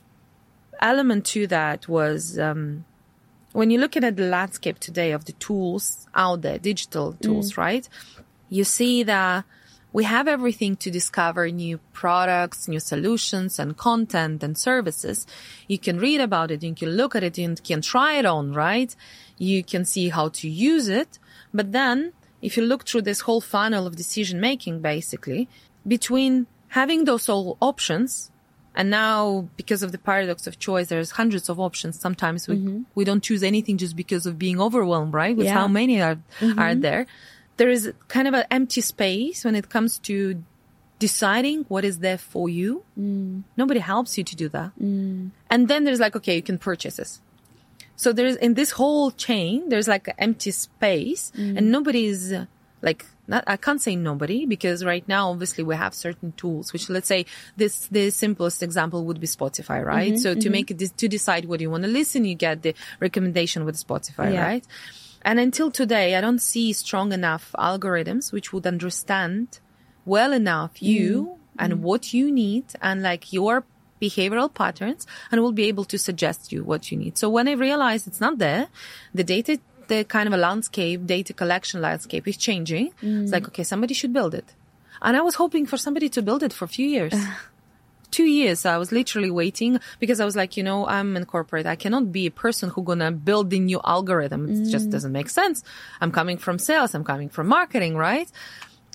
element 0.81 1.25
to 1.25 1.47
that 1.47 1.89
was 1.89 2.39
um, 2.39 2.85
when 3.53 3.71
you're 3.71 3.81
looking 3.81 4.05
at 4.05 4.17
the 4.17 4.25
landscape 4.25 4.79
today 4.79 5.13
of 5.13 5.25
the 5.25 5.33
tools 5.33 6.07
out 6.15 6.43
there 6.43 6.59
digital 6.59 7.15
tools 7.15 7.55
mm. 7.55 7.59
right 7.59 7.89
you 8.51 8.65
see 8.65 9.03
that 9.03 9.45
we 9.93 10.05
have 10.05 10.27
everything 10.27 10.77
to 10.77 10.91
discover 10.91 11.49
new 11.51 11.79
products, 11.93 12.69
new 12.69 12.81
solutions 12.81 13.59
and 13.59 13.77
content 13.77 14.43
and 14.43 14.57
services. 14.57 15.27
You 15.69 15.79
can 15.79 15.99
read 15.99 16.21
about 16.21 16.51
it, 16.51 16.63
you 16.63 16.75
can 16.75 16.91
look 16.91 17.15
at 17.15 17.23
it, 17.23 17.39
you 17.39 17.55
can 17.63 17.83
try 17.83 18.15
it 18.15 18.27
on, 18.27 18.53
right? 18.53 18.95
You 19.39 19.63
can 19.63 19.85
see 19.85 20.09
how 20.09 20.29
to 20.29 20.49
use 20.49 20.89
it. 20.89 21.19
But 21.53 21.73
then 21.73 22.13
if 22.41 22.57
you 22.57 22.65
look 22.65 22.87
through 22.87 23.03
this 23.03 23.21
whole 23.21 23.41
funnel 23.41 23.87
of 23.87 23.97
decision 23.97 24.41
making, 24.41 24.81
basically 24.81 25.49
between 25.87 26.47
having 26.69 27.05
those 27.05 27.29
all 27.29 27.59
options 27.61 28.31
and 28.75 28.89
now 28.89 29.49
because 29.57 29.83
of 29.83 29.93
the 29.93 29.99
paradox 29.99 30.47
of 30.47 30.59
choice, 30.59 30.89
there's 30.89 31.11
hundreds 31.11 31.51
of 31.51 31.61
options. 31.61 32.01
Sometimes 32.01 32.49
we, 32.49 32.57
mm-hmm. 32.57 32.83
we 32.95 33.05
don't 33.05 33.23
choose 33.23 33.43
anything 33.43 33.77
just 33.77 33.95
because 33.95 34.25
of 34.25 34.39
being 34.39 34.61
overwhelmed, 34.61 35.13
right? 35.13 35.37
With 35.37 35.47
yeah. 35.47 35.55
how 35.55 35.69
many 35.69 36.01
are, 36.01 36.17
mm-hmm. 36.41 36.59
are 36.59 36.75
there 36.75 37.07
there 37.63 37.71
is 37.71 37.93
kind 38.09 38.27
of 38.27 38.35
an 38.35 38.45
empty 38.51 38.81
space 38.81 39.45
when 39.45 39.55
it 39.55 39.69
comes 39.69 40.01
to 40.01 40.43
deciding 40.99 41.63
what 41.69 41.85
is 41.85 42.01
there 42.01 42.19
for 42.19 42.49
you. 42.49 42.83
Mm. 42.99 43.45
Nobody 43.57 43.79
helps 43.79 44.19
you 44.19 44.25
to 44.25 44.35
do 44.35 44.49
that. 44.49 44.73
Mm. 44.83 45.31
And 45.49 45.69
then 45.69 45.85
there's 45.85 46.01
like, 46.01 46.17
okay, 46.17 46.35
you 46.35 46.43
can 46.43 46.59
purchase 46.59 46.97
this. 46.97 47.21
So 47.95 48.13
there's 48.13 48.35
in 48.35 48.55
this 48.55 48.73
whole 48.73 49.13
chain, 49.13 49.69
there's 49.69 49.87
like 49.87 50.09
an 50.09 50.15
empty 50.19 50.51
space 50.51 51.31
mm. 51.37 51.57
and 51.57 51.71
nobody's 51.71 52.35
like, 52.81 53.07
not, 53.29 53.45
I 53.47 53.57
can't 53.57 53.81
say 53.81 53.95
nobody 53.95 54.45
because 54.45 54.85
right 54.85 55.07
now, 55.07 55.31
obviously 55.31 55.63
we 55.63 55.77
have 55.77 55.95
certain 55.95 56.33
tools, 56.33 56.73
which 56.73 56.91
let's 56.91 57.07
say 57.07 57.27
this, 57.57 57.87
the 57.87 58.11
simplest 58.11 58.61
example 58.65 59.05
would 59.05 59.21
be 59.21 59.29
Spotify, 59.29 59.85
right? 59.85 60.15
Mm-hmm, 60.15 60.17
so 60.17 60.35
to 60.35 60.41
mm-hmm. 60.41 60.51
make 60.51 60.71
it, 60.73 60.99
to 60.99 61.07
decide 61.07 61.45
what 61.45 61.61
you 61.61 61.71
want 61.71 61.85
to 61.85 61.89
listen, 61.89 62.25
you 62.25 62.35
get 62.35 62.63
the 62.63 62.75
recommendation 62.99 63.65
with 63.65 63.77
Spotify, 63.77 64.33
yeah. 64.33 64.45
right? 64.45 64.65
And 65.25 65.39
until 65.39 65.71
today, 65.71 66.17
I 66.17 66.21
don't 66.21 66.41
see 66.41 66.73
strong 66.73 67.13
enough 67.13 67.55
algorithms 67.59 68.33
which 68.33 68.53
would 68.53 68.67
understand 68.67 69.61
well 70.05 70.33
enough 70.33 70.83
you 70.83 71.09
mm. 71.25 71.39
and 71.59 71.73
mm. 71.75 71.79
what 71.79 72.13
you 72.13 72.31
need 72.31 72.65
and 72.81 73.03
like 73.03 73.33
your 73.33 73.65
behavioral 74.01 74.53
patterns 74.53 75.07
and 75.31 75.41
will 75.41 75.53
be 75.53 75.65
able 75.65 75.85
to 75.85 75.99
suggest 75.99 76.51
you 76.51 76.65
what 76.65 76.91
you 76.91 76.99
need. 76.99 77.17
So 77.17 77.31
when 77.31 77.47
I 77.47 77.53
realized 77.53 78.07
it's 78.09 78.21
not 78.21 78.39
there, 78.39 78.67
the 79.15 79.23
data, 79.23 79.61
the 79.87 80.05
kind 80.05 80.27
of 80.27 80.33
a 80.33 80.37
landscape, 80.37 81.07
data 81.07 81.33
collection 81.33 81.81
landscape 81.81 82.27
is 82.27 82.37
changing. 82.37 82.93
Mm. 83.01 83.23
It's 83.23 83.33
like, 83.33 83.47
okay, 83.49 83.63
somebody 83.63 83.95
should 83.95 84.13
build 84.13 84.35
it. 84.35 84.55
And 85.01 85.17
I 85.17 85.21
was 85.21 85.37
hoping 85.37 85.67
for 85.67 85.77
somebody 85.77 86.09
to 86.11 86.23
build 86.23 86.43
it 86.43 86.53
for 86.53 86.65
a 86.65 86.69
few 86.69 86.87
years. 86.87 87.15
two 88.13 88.25
years. 88.25 88.65
I 88.65 88.77
was 88.79 88.93
literally 88.93 89.31
waiting 89.31 89.81
because 89.99 90.21
I 90.21 90.25
was 90.25 90.37
like, 90.37 90.57
you 90.57 90.63
know, 90.63 90.87
I'm 90.87 91.17
in 91.17 91.25
corporate. 91.25 91.67
I 91.67 91.75
cannot 91.75 92.13
be 92.13 92.27
a 92.27 92.31
person 92.31 92.71
who 92.71 92.83
gonna 92.85 93.11
build 93.11 93.51
the 93.51 93.59
new 93.59 93.81
algorithm. 93.83 94.49
It 94.49 94.57
mm. 94.59 94.71
just 94.71 94.91
doesn't 94.91 95.11
make 95.11 95.31
sense. 95.31 95.65
I'm 96.01 96.13
coming 96.13 96.39
from 96.39 96.59
sales. 96.59 96.95
I'm 96.95 97.03
coming 97.03 97.29
from 97.29 97.49
marketing, 97.49 97.97
right? 97.97 98.31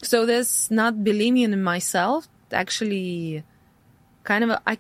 So 0.04 0.26
this 0.26 0.72
not 0.72 1.04
believing 1.04 1.42
in 1.42 1.62
myself 1.62 2.30
actually 2.52 3.44
kind 4.24 4.44
of, 4.46 4.52
I, 4.66 4.78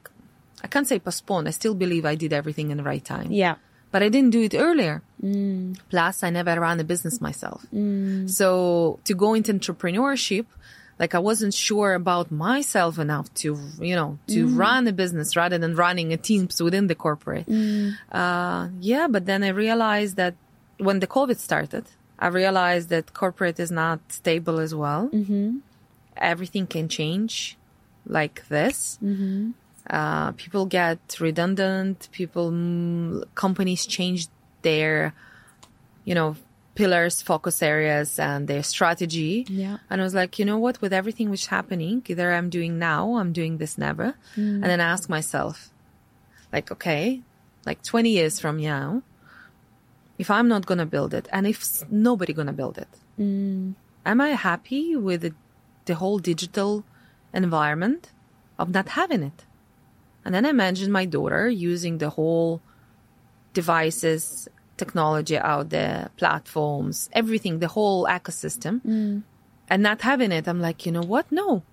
I 0.63 0.67
can't 0.67 0.87
say 0.87 0.99
postpone. 0.99 1.47
I 1.47 1.51
still 1.51 1.75
believe 1.75 2.05
I 2.05 2.15
did 2.15 2.31
everything 2.31 2.71
in 2.71 2.77
the 2.77 2.83
right 2.83 3.03
time. 3.03 3.31
Yeah. 3.31 3.55
But 3.89 4.03
I 4.03 4.09
didn't 4.09 4.31
do 4.31 4.41
it 4.41 4.53
earlier. 4.53 5.01
Mm. 5.23 5.79
Plus, 5.89 6.21
I 6.21 6.29
never 6.29 6.59
ran 6.59 6.79
a 6.79 6.83
business 6.83 7.19
myself. 7.21 7.65
Mm. 7.73 8.29
So 8.29 8.99
to 9.05 9.13
go 9.13 9.33
into 9.33 9.53
entrepreneurship, 9.53 10.45
like 10.99 11.13
I 11.13 11.19
wasn't 11.19 11.53
sure 11.53 11.93
about 11.93 12.31
myself 12.31 12.97
enough 12.97 13.31
to, 13.35 13.57
you 13.79 13.95
know, 13.95 14.17
to 14.27 14.47
mm. 14.47 14.57
run 14.57 14.87
a 14.87 14.91
business 14.91 15.35
rather 15.35 15.57
than 15.57 15.75
running 15.75 16.11
a 16.11 16.17
team 16.17 16.49
within 16.59 16.87
the 16.87 16.95
corporate. 16.95 17.45
Mm. 17.47 17.97
Uh, 18.11 18.69
yeah, 18.79 19.07
but 19.07 19.25
then 19.25 19.43
I 19.43 19.49
realized 19.49 20.15
that 20.15 20.35
when 20.77 20.99
the 20.99 21.07
COVID 21.07 21.37
started, 21.37 21.85
I 22.17 22.27
realized 22.27 22.89
that 22.89 23.13
corporate 23.13 23.59
is 23.59 23.69
not 23.69 23.99
stable 24.09 24.59
as 24.59 24.73
well. 24.73 25.09
Mm-hmm. 25.13 25.57
Everything 26.17 26.65
can 26.65 26.89
change 26.89 27.57
like 28.07 28.47
this. 28.47 28.97
Mm-hmm. 29.03 29.51
Uh, 29.87 30.31
people 30.33 30.65
get 30.65 30.99
redundant. 31.19 32.09
People, 32.11 32.51
mm, 32.51 33.23
companies 33.35 33.85
change 33.85 34.27
their, 34.63 35.13
you 36.05 36.15
know, 36.15 36.35
pillars, 36.77 37.23
focus 37.23 37.63
areas, 37.63 38.19
and 38.19 38.47
their 38.47 38.61
strategy. 38.61 39.45
Yeah. 39.49 39.77
And 39.89 39.99
I 39.99 40.03
was 40.03 40.13
like, 40.13 40.37
you 40.37 40.45
know 40.45 40.59
what? 40.59 40.79
With 40.79 40.93
everything 40.93 41.31
which 41.31 41.41
is 41.41 41.47
happening, 41.47 42.03
either 42.07 42.31
I'm 42.31 42.49
doing 42.49 42.77
now, 42.77 43.17
I'm 43.17 43.33
doing 43.33 43.57
this 43.57 43.79
never. 43.79 44.13
Mm. 44.35 44.61
And 44.61 44.63
then 44.63 44.79
I 44.79 44.87
ask 44.95 45.09
myself, 45.09 45.71
like, 46.53 46.71
okay, 46.71 47.21
like 47.65 47.81
20 47.81 48.11
years 48.11 48.39
from 48.39 48.61
now, 48.61 49.01
if 50.19 50.29
I'm 50.29 50.47
not 50.47 50.67
going 50.67 50.77
to 50.77 50.85
build 50.85 51.13
it 51.15 51.27
and 51.31 51.47
if 51.47 51.59
nobody 51.89 52.31
going 52.31 52.51
to 52.53 52.59
build 52.61 52.77
it, 52.77 52.93
mm. 53.19 53.73
am 54.05 54.21
I 54.21 54.29
happy 54.29 54.95
with 54.95 55.21
the, 55.21 55.33
the 55.85 55.95
whole 55.95 56.19
digital 56.19 56.83
environment 57.33 58.11
of 58.59 58.69
not 58.69 58.89
having 58.89 59.23
it? 59.23 59.45
And 60.23 60.35
then 60.35 60.45
I 60.45 60.49
imagine 60.49 60.91
my 60.91 61.05
daughter 61.05 61.49
using 61.49 61.97
the 61.97 62.11
whole 62.11 62.61
devices, 63.53 64.47
technology 64.77 65.37
out 65.37 65.69
there, 65.69 66.09
platforms, 66.17 67.09
everything, 67.13 67.59
the 67.59 67.67
whole 67.67 68.05
ecosystem, 68.05 68.81
mm. 68.81 69.23
and 69.69 69.83
not 69.83 70.01
having 70.01 70.31
it. 70.31 70.47
I'm 70.47 70.61
like, 70.61 70.85
you 70.85 70.91
know 70.91 71.01
what? 71.01 71.31
No, 71.31 71.63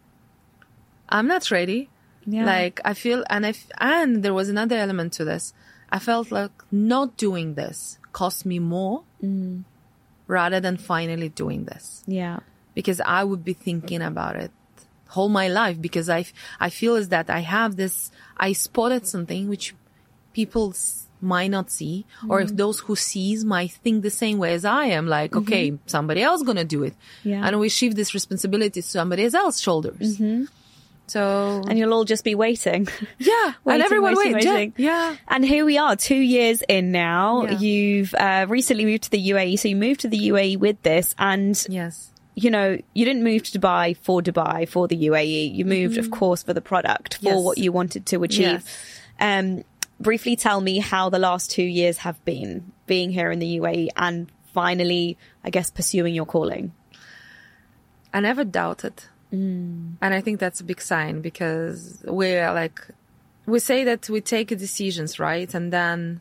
I'm 1.08 1.26
not 1.26 1.50
ready. 1.50 1.90
Yeah. 2.26 2.46
Like 2.46 2.80
I 2.84 2.94
feel, 2.94 3.24
and 3.28 3.46
I, 3.46 3.54
and 3.78 4.22
there 4.22 4.34
was 4.34 4.48
another 4.48 4.76
element 4.76 5.12
to 5.14 5.24
this. 5.24 5.52
I 5.90 5.98
felt 5.98 6.32
like 6.32 6.50
not 6.72 7.16
doing 7.16 7.54
this 7.54 7.98
cost 8.12 8.46
me 8.46 8.58
more 8.58 9.02
mm. 9.22 9.64
rather 10.26 10.60
than 10.60 10.76
finally 10.76 11.28
doing 11.28 11.64
this. 11.64 12.02
Yeah. 12.06 12.40
Because 12.74 13.00
I 13.00 13.22
would 13.22 13.44
be 13.44 13.52
thinking 13.52 14.02
about 14.02 14.36
it 14.36 14.50
whole 15.14 15.28
my 15.28 15.48
life 15.48 15.80
because 15.80 16.08
I, 16.10 16.26
I 16.58 16.70
feel 16.70 16.96
is 16.96 17.08
that 17.10 17.30
I 17.30 17.40
have 17.40 17.76
this, 17.76 18.10
I 18.36 18.52
spotted 18.52 19.06
something 19.06 19.48
which 19.48 19.74
people 20.32 20.74
might 21.24 21.48
not 21.48 21.70
see 21.70 22.04
mm-hmm. 22.18 22.30
or 22.30 22.40
if 22.40 22.48
mm-hmm. 22.48 22.56
those 22.56 22.80
who 22.80 22.96
sees 22.96 23.44
might 23.44 23.72
think 23.72 24.02
the 24.02 24.10
same 24.10 24.38
way 24.38 24.54
as 24.54 24.64
I 24.64 24.86
am 24.86 25.06
like 25.06 25.32
mm-hmm. 25.32 25.40
okay 25.40 25.78
somebody 25.86 26.22
else 26.22 26.42
gonna 26.42 26.64
do 26.64 26.82
it 26.82 26.94
yeah. 27.22 27.46
and 27.46 27.58
we 27.58 27.68
shift 27.68 27.96
this 27.96 28.14
responsibility 28.14 28.82
to 28.82 28.88
somebody 28.88 29.24
else's 29.24 29.60
shoulders 29.60 30.18
mm-hmm. 30.18 30.44
so 31.06 31.62
and 31.68 31.78
you'll 31.78 31.94
all 31.94 32.04
just 32.04 32.24
be 32.24 32.34
waiting 32.34 32.86
yeah 33.18 33.54
waiting, 33.64 33.80
and 33.80 33.82
everyone 33.82 34.16
waiting, 34.16 34.34
wait, 34.34 34.44
waiting. 34.44 34.74
Yeah, 34.76 35.10
yeah 35.10 35.16
and 35.28 35.44
here 35.44 35.64
we 35.64 35.78
are 35.78 35.96
two 35.96 36.14
years 36.14 36.62
in 36.68 36.92
now 36.92 37.44
yeah. 37.44 37.58
you've 37.58 38.14
uh, 38.14 38.46
recently 38.48 38.84
moved 38.84 39.04
to 39.04 39.10
the 39.10 39.30
UAE 39.30 39.58
so 39.58 39.68
you 39.68 39.76
moved 39.76 40.00
to 40.00 40.08
the 40.08 40.28
UAE 40.28 40.58
with 40.58 40.82
this 40.82 41.14
and 41.18 41.66
yes 41.68 42.10
you 42.34 42.50
know, 42.50 42.78
you 42.94 43.04
didn't 43.04 43.22
move 43.22 43.44
to 43.44 43.58
Dubai 43.58 43.96
for 43.96 44.20
Dubai, 44.20 44.68
for 44.68 44.88
the 44.88 44.96
UAE. 45.06 45.54
You 45.54 45.64
moved, 45.64 45.96
mm-hmm. 45.96 46.04
of 46.04 46.10
course, 46.10 46.42
for 46.42 46.52
the 46.52 46.60
product, 46.60 47.18
for 47.18 47.34
yes. 47.34 47.42
what 47.42 47.58
you 47.58 47.72
wanted 47.72 48.06
to 48.06 48.22
achieve. 48.24 48.62
Yes. 48.64 49.00
Um, 49.20 49.62
briefly 50.04 50.36
tell 50.36 50.60
me 50.60 50.78
how 50.78 51.10
the 51.10 51.18
last 51.18 51.50
two 51.50 51.64
years 51.64 51.98
have 51.98 52.24
been 52.24 52.70
being 52.86 53.10
here 53.10 53.32
in 53.32 53.40
the 53.40 53.58
UAE 53.58 53.88
and 53.96 54.30
finally, 54.52 55.18
I 55.42 55.50
guess, 55.50 55.70
pursuing 55.70 56.14
your 56.14 56.26
calling. 56.26 56.72
I 58.12 58.20
never 58.20 58.44
doubted. 58.44 59.02
Mm. 59.32 59.94
And 60.00 60.14
I 60.14 60.20
think 60.20 60.38
that's 60.38 60.60
a 60.60 60.64
big 60.64 60.80
sign 60.80 61.20
because 61.20 62.04
we're 62.06 62.52
like, 62.52 62.80
we 63.46 63.58
say 63.58 63.82
that 63.84 64.08
we 64.08 64.20
take 64.20 64.48
decisions, 64.56 65.18
right? 65.18 65.52
And 65.52 65.72
then 65.72 66.20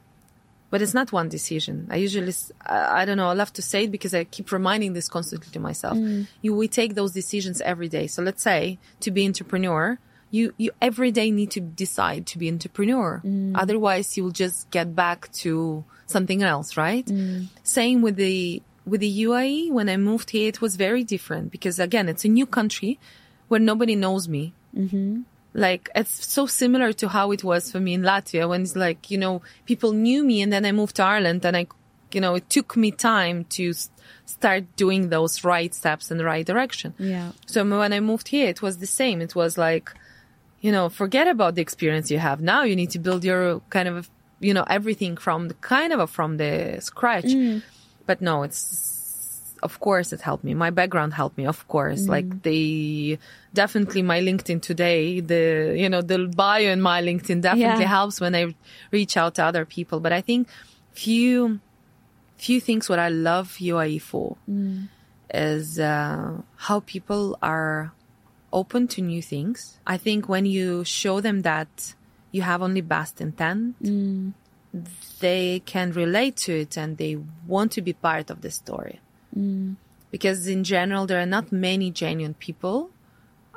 but 0.74 0.82
it's 0.82 0.96
not 0.96 1.12
one 1.12 1.30
decision. 1.30 1.88
I 1.92 1.98
usually, 1.98 2.34
I 2.66 3.06
don't 3.06 3.18
know, 3.18 3.30
I 3.30 3.34
love 3.34 3.54
to 3.54 3.62
say 3.62 3.84
it 3.84 3.92
because 3.92 4.16
I 4.16 4.24
keep 4.24 4.52
reminding 4.52 4.94
this 4.94 5.08
constantly 5.08 5.52
to 5.52 5.60
myself. 5.60 5.96
Mm. 5.96 6.26
You, 6.42 6.56
we 6.56 6.68
take 6.68 6.96
those 6.96 7.12
decisions 7.12 7.62
every 7.62 7.88
day. 7.88 8.08
So 8.08 8.24
let's 8.24 8.42
say 8.42 8.80
to 9.02 9.12
be 9.12 9.24
entrepreneur, 9.24 10.00
you, 10.34 10.52
you 10.58 10.72
every 10.82 11.12
day 11.12 11.30
need 11.30 11.52
to 11.52 11.60
decide 11.60 12.26
to 12.26 12.40
be 12.40 12.50
entrepreneur. 12.50 13.22
Mm. 13.24 13.52
Otherwise 13.56 14.18
you 14.18 14.24
will 14.24 14.32
just 14.32 14.68
get 14.72 14.96
back 14.96 15.32
to 15.44 15.84
something 16.08 16.42
else, 16.42 16.76
right? 16.76 17.06
Mm. 17.06 17.50
Same 17.62 18.02
with 18.02 18.16
the, 18.16 18.64
with 18.84 19.02
the 19.02 19.24
UAE. 19.26 19.72
When 19.72 19.90
I 19.90 19.98
moved 19.98 20.32
here, 20.32 20.50
it 20.50 20.60
was 20.60 20.76
very 20.76 21.04
different 21.04 21.52
because 21.52 21.80
again, 21.80 22.10
it's 22.10 22.26
a 22.26 22.30
new 22.30 22.48
country 22.48 23.00
where 23.48 23.60
nobody 23.60 23.96
knows 23.96 24.28
me. 24.28 24.54
Mm-hmm 24.76 25.22
like 25.56 25.88
it's 25.94 26.26
so 26.26 26.48
similar 26.48 26.92
to 26.94 27.08
how 27.08 27.30
it 27.30 27.44
was 27.44 27.72
for 27.72 27.80
me 27.80 27.94
in 27.94 28.02
Latvia 28.02 28.50
when 28.50 28.64
it's 28.64 28.76
like, 28.76 29.12
you 29.12 29.20
know, 29.20 29.44
people 29.68 29.92
knew 29.92 30.24
me 30.24 30.42
and 30.42 30.52
then 30.52 30.66
I 30.66 30.72
moved 30.72 30.96
to 30.96 31.04
Ireland 31.04 31.46
and 31.46 31.56
I, 31.56 31.68
you 32.12 32.22
know, 32.22 32.34
it 32.34 32.50
took 32.50 32.76
me 32.76 32.90
time 32.90 33.44
to 33.52 33.72
start 34.26 34.64
doing 34.78 35.10
those 35.10 35.44
right 35.44 35.72
steps 35.72 36.10
in 36.10 36.18
the 36.18 36.26
right 36.26 36.44
direction. 36.44 36.96
Yeah. 36.98 37.34
So 37.46 37.64
when 37.64 37.94
I 37.94 38.00
moved 38.00 38.30
here, 38.30 38.48
it 38.48 38.64
was 38.64 38.80
the 38.80 38.88
same. 38.88 39.22
It 39.22 39.36
was 39.36 39.56
like, 39.56 39.94
you 40.64 40.72
know, 40.72 40.88
forget 40.88 41.28
about 41.28 41.56
the 41.56 41.62
experience 41.62 42.10
you 42.10 42.18
have. 42.18 42.42
Now 42.42 42.64
you 42.64 42.76
need 42.76 42.92
to 42.92 43.00
build 43.00 43.24
your 43.26 43.60
kind 43.70 43.88
of, 43.90 44.10
you 44.40 44.54
know, 44.54 44.64
everything 44.64 45.18
from 45.18 45.50
the 45.50 45.54
kind 45.56 45.92
of 45.92 46.10
from 46.10 46.38
the 46.38 46.78
scratch. 46.80 47.26
Mm. 47.26 47.62
But 48.08 48.22
no, 48.22 48.44
it's 48.44 49.54
of 49.62 49.80
course 49.82 50.14
it 50.14 50.22
helped 50.22 50.46
me. 50.46 50.54
My 50.54 50.70
background 50.70 51.14
helped 51.14 51.38
me, 51.38 51.46
of 51.46 51.68
course. 51.68 52.04
Mm. 52.04 52.10
Like 52.10 52.44
they 52.44 53.20
definitely 53.54 54.04
my 54.04 54.22
LinkedIn 54.22 54.62
today, 54.62 55.20
the 55.20 55.76
you 55.78 55.90
know, 55.90 56.02
the 56.02 56.32
bio 56.34 56.72
in 56.72 56.82
my 56.82 57.02
LinkedIn 57.02 57.42
definitely 57.42 57.84
yeah. 57.84 57.98
helps 58.00 58.22
when 58.22 58.34
I 58.34 58.56
reach 58.92 59.18
out 59.18 59.36
to 59.36 59.44
other 59.44 59.66
people. 59.66 60.00
But 60.00 60.14
I 60.14 60.22
think 60.22 60.48
few 60.94 61.60
few 62.38 62.62
things 62.62 62.88
what 62.88 63.00
I 63.00 63.10
love 63.10 63.58
UAE 63.60 64.02
for 64.02 64.38
mm. 64.50 64.88
is 65.34 65.78
uh, 65.78 66.38
how 66.56 66.80
people 66.80 67.38
are 67.42 67.92
open 68.54 68.88
to 68.90 69.02
new 69.02 69.22
things. 69.22 69.80
I 69.86 69.98
think 69.98 70.30
when 70.30 70.46
you 70.46 70.86
show 70.86 71.20
them 71.20 71.42
that 71.42 71.96
you 72.32 72.44
have 72.44 72.62
only 72.62 72.82
best 72.82 73.20
intent, 73.20 73.82
mm. 73.84 74.34
they 75.20 75.62
can 75.66 75.92
relate 75.92 76.38
to 76.38 76.62
it 76.62 76.78
and 76.78 76.98
they 76.98 77.18
want 77.48 77.72
to 77.74 77.82
be 77.82 77.94
part 77.94 78.30
of 78.30 78.42
the 78.42 78.52
story. 78.52 79.02
Mm. 79.38 79.76
Because 80.12 80.48
in 80.48 80.64
general, 80.64 81.08
there 81.08 81.20
are 81.20 81.26
not 81.26 81.52
many 81.52 81.92
genuine 81.92 82.36
people, 82.36 82.92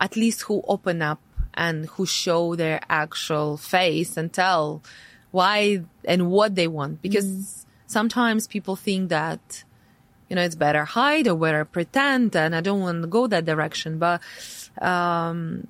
at 0.00 0.16
least 0.16 0.42
who 0.42 0.62
open 0.66 1.02
up 1.02 1.20
and 1.54 1.86
who 1.86 2.06
show 2.06 2.54
their 2.54 2.80
actual 2.88 3.56
face 3.56 4.16
and 4.16 4.32
tell 4.32 4.82
why 5.30 5.82
and 6.04 6.30
what 6.30 6.54
they 6.54 6.66
want. 6.66 7.02
Because 7.02 7.26
mm. 7.26 7.64
sometimes 7.86 8.46
people 8.46 8.76
think 8.76 9.10
that, 9.10 9.64
you 10.28 10.36
know, 10.36 10.42
it's 10.42 10.54
better 10.54 10.84
hide 10.84 11.28
or 11.28 11.36
better 11.36 11.64
pretend, 11.64 12.34
and 12.36 12.54
I 12.54 12.60
don't 12.60 12.80
want 12.80 13.02
to 13.02 13.08
go 13.08 13.26
that 13.26 13.44
direction. 13.44 13.98
But 13.98 14.20
um, 14.80 15.66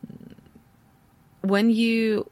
when 1.42 1.70
you 1.70 2.30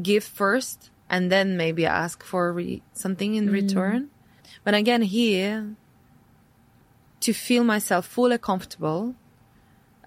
give 0.00 0.24
first 0.24 0.90
and 1.08 1.30
then 1.30 1.56
maybe 1.56 1.86
ask 1.86 2.22
for 2.24 2.52
re- 2.52 2.82
something 2.92 3.34
in 3.34 3.48
mm. 3.48 3.52
return, 3.52 4.10
but 4.64 4.74
again, 4.74 5.02
here 5.02 5.76
to 7.20 7.32
feel 7.32 7.64
myself 7.64 8.06
fully 8.06 8.38
comfortable. 8.38 9.14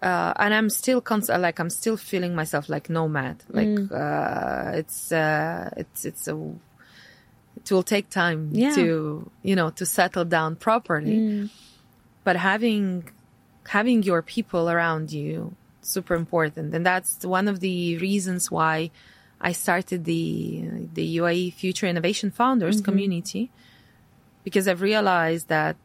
Uh, 0.01 0.33
and 0.37 0.53
I'm 0.53 0.69
still 0.69 1.01
cons- 1.01 1.29
like 1.29 1.59
I'm 1.59 1.69
still 1.69 1.97
feeling 1.97 2.33
myself 2.33 2.69
like 2.69 2.89
nomad. 2.89 3.43
Like 3.49 3.67
mm. 3.67 3.91
uh, 3.91 4.77
it's 4.77 5.11
uh, 5.11 5.69
it's 5.75 6.05
it's 6.05 6.27
a 6.27 6.35
it 7.59 7.71
will 7.71 7.83
take 7.83 8.09
time 8.09 8.49
yeah. 8.51 8.73
to 8.75 9.29
you 9.43 9.55
know 9.55 9.69
to 9.71 9.85
settle 9.85 10.25
down 10.25 10.55
properly. 10.55 11.17
Mm. 11.17 11.49
But 12.23 12.35
having 12.35 13.09
having 13.67 14.03
your 14.03 14.21
people 14.21 14.69
around 14.69 15.11
you 15.11 15.55
super 15.81 16.15
important, 16.15 16.73
and 16.73 16.85
that's 16.85 17.25
one 17.25 17.47
of 17.47 17.59
the 17.59 17.97
reasons 17.97 18.51
why 18.51 18.91
I 19.41 19.51
started 19.51 20.05
the 20.05 20.65
the 20.93 21.17
UAE 21.17 21.53
Future 21.53 21.87
Innovation 21.87 22.31
Founders 22.31 22.77
mm-hmm. 22.77 22.85
community 22.85 23.51
because 24.43 24.67
I've 24.67 24.81
realized 24.81 25.47
that 25.49 25.77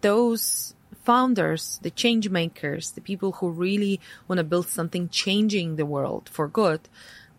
those 0.00 0.74
founders, 1.02 1.80
the 1.82 1.90
change 1.90 2.28
makers, 2.28 2.92
the 2.92 3.00
people 3.00 3.32
who 3.32 3.50
really 3.50 4.00
want 4.28 4.38
to 4.38 4.44
build 4.44 4.68
something 4.68 5.08
changing 5.08 5.76
the 5.76 5.86
world 5.86 6.28
for 6.28 6.46
good, 6.46 6.80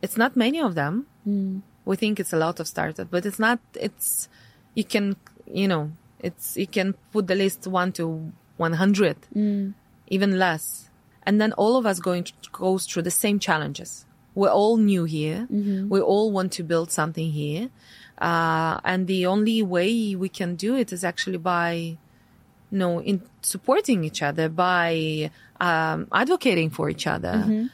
it's 0.02 0.18
not 0.18 0.36
many 0.36 0.60
of 0.60 0.76
them. 0.76 1.08
Mm. 1.28 1.62
We 1.86 1.96
think 1.96 2.20
it's 2.20 2.34
a 2.34 2.38
lot 2.38 2.60
of 2.60 2.68
startups, 2.68 3.10
but 3.12 3.26
it's 3.26 3.40
not. 3.40 3.60
It's 3.76 4.30
you 4.76 4.84
can 4.84 5.16
you 5.52 5.68
know 5.68 5.92
it's 6.20 6.56
you 6.58 6.68
can 6.68 6.94
put 7.12 7.28
the 7.28 7.36
list 7.36 7.68
one 7.68 7.92
to 7.94 8.32
one 8.58 8.74
hundred, 8.74 9.18
Mm. 9.36 9.74
even 10.08 10.38
less, 10.38 10.90
and 11.26 11.42
then 11.42 11.52
all 11.54 11.76
of 11.78 11.86
us 11.86 12.00
going 12.00 12.24
to, 12.26 12.34
goes 12.52 12.86
through 12.86 13.04
the 13.04 13.12
same 13.12 13.40
challenges. 13.40 14.06
We're 14.36 14.50
all 14.54 14.78
new 14.78 15.04
here. 15.06 15.48
We 15.90 16.00
all 16.00 16.32
want 16.32 16.52
to 16.54 16.64
build 16.64 16.92
something 16.92 17.32
here, 17.32 17.70
uh, 18.20 18.80
and 18.86 19.08
the 19.08 19.26
only 19.26 19.62
way 19.64 20.16
we 20.16 20.30
can 20.30 20.56
do 20.56 20.76
it 20.76 20.94
is 20.94 21.04
actually 21.04 21.38
by 21.38 21.98
you 22.72 22.78
know, 22.78 23.02
in 23.02 23.22
supporting 23.42 24.06
each 24.06 24.22
other 24.22 24.48
by 24.48 25.30
um, 25.60 26.08
advocating 26.14 26.70
for 26.70 26.90
each 26.90 27.06
other, 27.08 27.70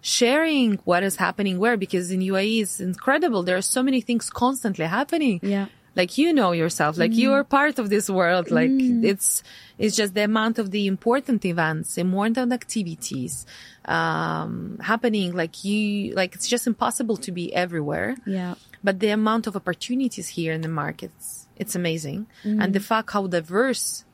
sharing 0.00 0.76
what 0.84 1.02
is 1.02 1.16
happening 1.16 1.58
where. 1.58 1.76
Because 1.76 2.10
in 2.10 2.20
UAE, 2.20 2.62
it's 2.62 2.80
incredible. 2.80 3.42
There 3.42 3.56
are 3.56 3.62
so 3.62 3.82
many 3.82 4.00
things 4.00 4.30
constantly 4.30 4.84
happening. 4.86 5.40
Yeah. 5.42 5.66
Like 5.96 6.16
you 6.16 6.32
know 6.32 6.52
yourself, 6.52 6.96
like 6.96 7.12
you 7.12 7.32
are 7.32 7.42
part 7.42 7.80
of 7.80 7.90
this 7.90 8.08
world. 8.08 8.52
Like 8.52 8.70
it's 9.10 9.42
it's 9.78 9.96
just 9.96 10.14
the 10.14 10.22
amount 10.22 10.60
of 10.60 10.70
the 10.70 10.86
important 10.86 11.44
events, 11.44 11.98
important 11.98 12.52
activities 12.52 13.46
um, 13.84 14.78
happening. 14.80 15.34
Like 15.34 15.64
you, 15.64 16.14
like 16.14 16.34
it's 16.36 16.46
just 16.48 16.66
impossible 16.66 17.16
to 17.16 17.32
be 17.32 17.52
everywhere 17.54 18.16
Yeah. 18.26 18.54
but 18.84 19.00
the 19.00 19.08
amount 19.08 19.46
of 19.48 19.56
opportunities 19.56 20.28
here 20.28 20.52
in 20.52 20.60
the 20.60 20.68
markets 20.68 21.48
it's 21.56 21.74
amazing 21.74 22.26
and 22.44 22.72
the 22.72 22.80
fact 22.90 23.10
how 23.10 23.26
diverse 23.26 24.04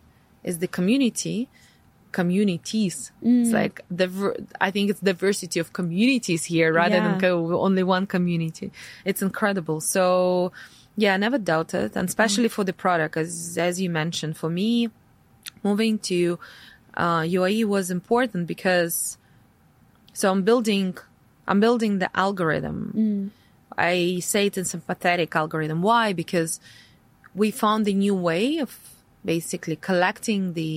is 0.42 0.58
the 0.60 0.68
community 0.78 1.48
communities. 2.20 2.96
It's 3.30 3.52
like 3.60 3.76
the 4.00 4.06
i 4.66 4.68
think 4.74 4.84
it's 4.90 5.02
diversity 5.12 5.58
of 5.64 5.68
communities 5.80 6.42
here 6.52 6.68
rather 6.82 6.98
Yeah. 6.98 7.06
than 7.08 7.18
go 7.28 7.32
only 7.66 7.84
one 7.96 8.04
community. 8.16 8.68
It's 9.10 9.22
incredible. 9.28 9.78
So 9.94 10.04
yeah 11.02 11.12
I 11.16 11.18
never 11.26 11.38
doubted. 11.52 11.88
And 11.98 12.06
especially 12.12 12.48
for 12.56 12.64
the 12.70 12.76
product 12.84 13.14
as 13.24 13.30
as 13.68 13.74
you 13.82 13.90
mentioned 14.02 14.34
for 14.42 14.50
me 14.60 14.70
moving 15.68 15.94
to 16.10 16.18
uh, 17.04 17.22
UAE 17.38 17.64
was 17.76 17.86
important 17.98 18.42
because 18.54 18.94
so 20.20 20.24
I'm 20.32 20.42
building 20.50 20.88
I'm 21.48 21.60
building 21.66 21.92
the 22.04 22.10
algorithm. 22.24 22.76
I 23.94 23.96
say 24.30 24.40
it's 24.48 24.58
a 24.64 24.64
sympathetic 24.74 25.30
algorithm. 25.42 25.78
Why? 25.90 26.06
Because 26.22 26.52
we 27.40 27.48
found 27.64 27.82
a 27.88 27.92
new 28.04 28.14
way 28.30 28.46
of 28.66 28.70
basically 29.32 29.76
collecting 29.88 30.40
the 30.60 30.72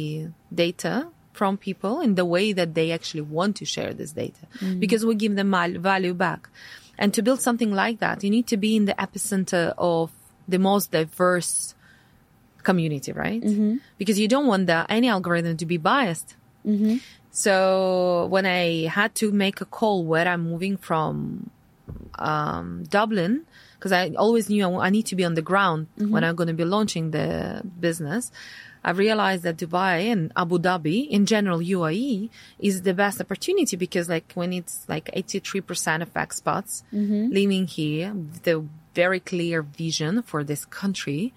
data 0.63 0.93
from 1.37 1.57
people 1.57 2.01
in 2.01 2.15
the 2.15 2.25
way 2.25 2.51
that 2.51 2.73
they 2.73 2.91
actually 2.91 3.21
want 3.21 3.55
to 3.57 3.65
share 3.65 3.93
this 3.93 4.11
data 4.11 4.43
mm. 4.59 4.79
because 4.79 5.05
we 5.05 5.13
give 5.15 5.35
them 5.35 5.51
value 5.81 6.13
back. 6.13 6.49
And 6.97 7.13
to 7.13 7.21
build 7.21 7.41
something 7.41 7.71
like 7.71 7.99
that, 7.99 8.23
you 8.23 8.31
need 8.31 8.47
to 8.47 8.57
be 8.57 8.75
in 8.75 8.85
the 8.85 8.95
epicenter 8.95 9.73
of 9.77 10.11
the 10.47 10.57
most 10.57 10.91
diverse 10.91 11.75
community, 12.63 13.11
right? 13.11 13.41
Mm-hmm. 13.41 13.77
Because 13.99 14.17
you 14.17 14.27
don't 14.27 14.47
want 14.47 14.65
the, 14.65 14.85
any 14.89 15.07
algorithm 15.07 15.57
to 15.57 15.65
be 15.65 15.77
biased. 15.77 16.35
Mm-hmm. 16.65 16.97
So 17.31 18.25
when 18.29 18.45
I 18.47 18.87
had 18.87 19.13
to 19.21 19.31
make 19.31 19.61
a 19.61 19.65
call 19.65 20.03
where 20.03 20.27
I'm 20.27 20.49
moving 20.49 20.75
from 20.75 21.51
um, 22.17 22.83
Dublin, 22.89 23.45
because 23.77 23.91
I 23.91 24.09
always 24.17 24.49
knew 24.49 24.65
I, 24.65 24.87
I 24.87 24.89
need 24.89 25.05
to 25.07 25.15
be 25.15 25.23
on 25.23 25.35
the 25.35 25.43
ground 25.43 25.87
mm-hmm. 25.99 26.11
when 26.11 26.23
I'm 26.23 26.35
going 26.35 26.47
to 26.47 26.53
be 26.53 26.65
launching 26.65 27.11
the 27.11 27.61
business. 27.79 28.31
I 28.87 28.91
realized 28.91 29.43
that 29.43 29.57
Dubai 29.57 30.09
and 30.13 30.31
Abu 30.37 30.59
Dhabi, 30.59 31.09
in 31.09 31.25
general 31.25 31.59
UAE, 31.59 32.29
is 32.57 32.83
the 32.83 32.93
best 32.93 33.19
opportunity 33.19 33.75
because 33.75 34.07
like 34.07 34.31
when 34.33 34.53
it's 34.53 34.85
like 34.87 35.11
83% 35.13 36.01
of 36.03 36.13
expats 36.13 36.83
mm-hmm. 36.93 37.27
living 37.39 37.67
here, 37.67 38.13
the 38.43 38.63
very 38.95 39.19
clear 39.19 39.61
vision 39.61 40.21
for 40.21 40.41
this 40.45 40.63
country 40.63 41.33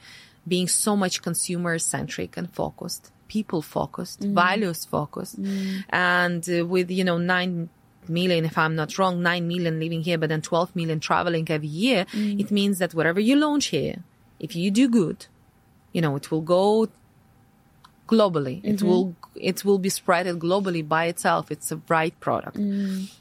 being 0.46 0.68
so 0.68 0.94
much 0.94 1.22
consumer 1.22 1.80
centric 1.80 2.36
and 2.36 2.48
focused, 2.52 3.10
people 3.26 3.62
focused, 3.62 4.20
mm-hmm. 4.20 4.34
values 4.34 4.84
focused. 4.84 5.42
Mm-hmm. 5.42 5.80
And 5.90 6.48
uh, 6.48 6.64
with, 6.64 6.88
you 6.88 7.02
know, 7.02 7.18
nine 7.18 7.68
million, 8.08 8.44
if 8.44 8.56
I'm 8.56 8.76
not 8.76 8.96
wrong, 8.96 9.22
9 9.22 9.48
million 9.48 9.80
living 9.80 10.02
here, 10.02 10.18
but 10.18 10.28
then 10.28 10.40
12 10.40 10.76
million 10.76 11.00
traveling 11.00 11.50
every 11.50 11.66
year, 11.66 12.04
mm. 12.12 12.38
it 12.38 12.52
means 12.52 12.78
that 12.78 12.94
whatever 12.94 13.18
you 13.18 13.34
launch 13.34 13.66
here, 13.66 14.04
if 14.38 14.54
you 14.54 14.70
do 14.70 14.88
good, 14.88 15.26
you 15.92 16.00
know, 16.00 16.14
it 16.14 16.30
will 16.30 16.40
go 16.42 16.88
globally. 18.10 18.60
It 18.64 18.82
will, 18.82 19.14
it 19.36 19.64
will 19.64 19.78
be 19.78 19.88
spreaded 19.88 20.38
globally 20.38 20.86
by 20.86 21.06
itself. 21.06 21.50
It's 21.50 21.70
a 21.70 21.76
bright 21.76 22.18
product. 22.20 22.58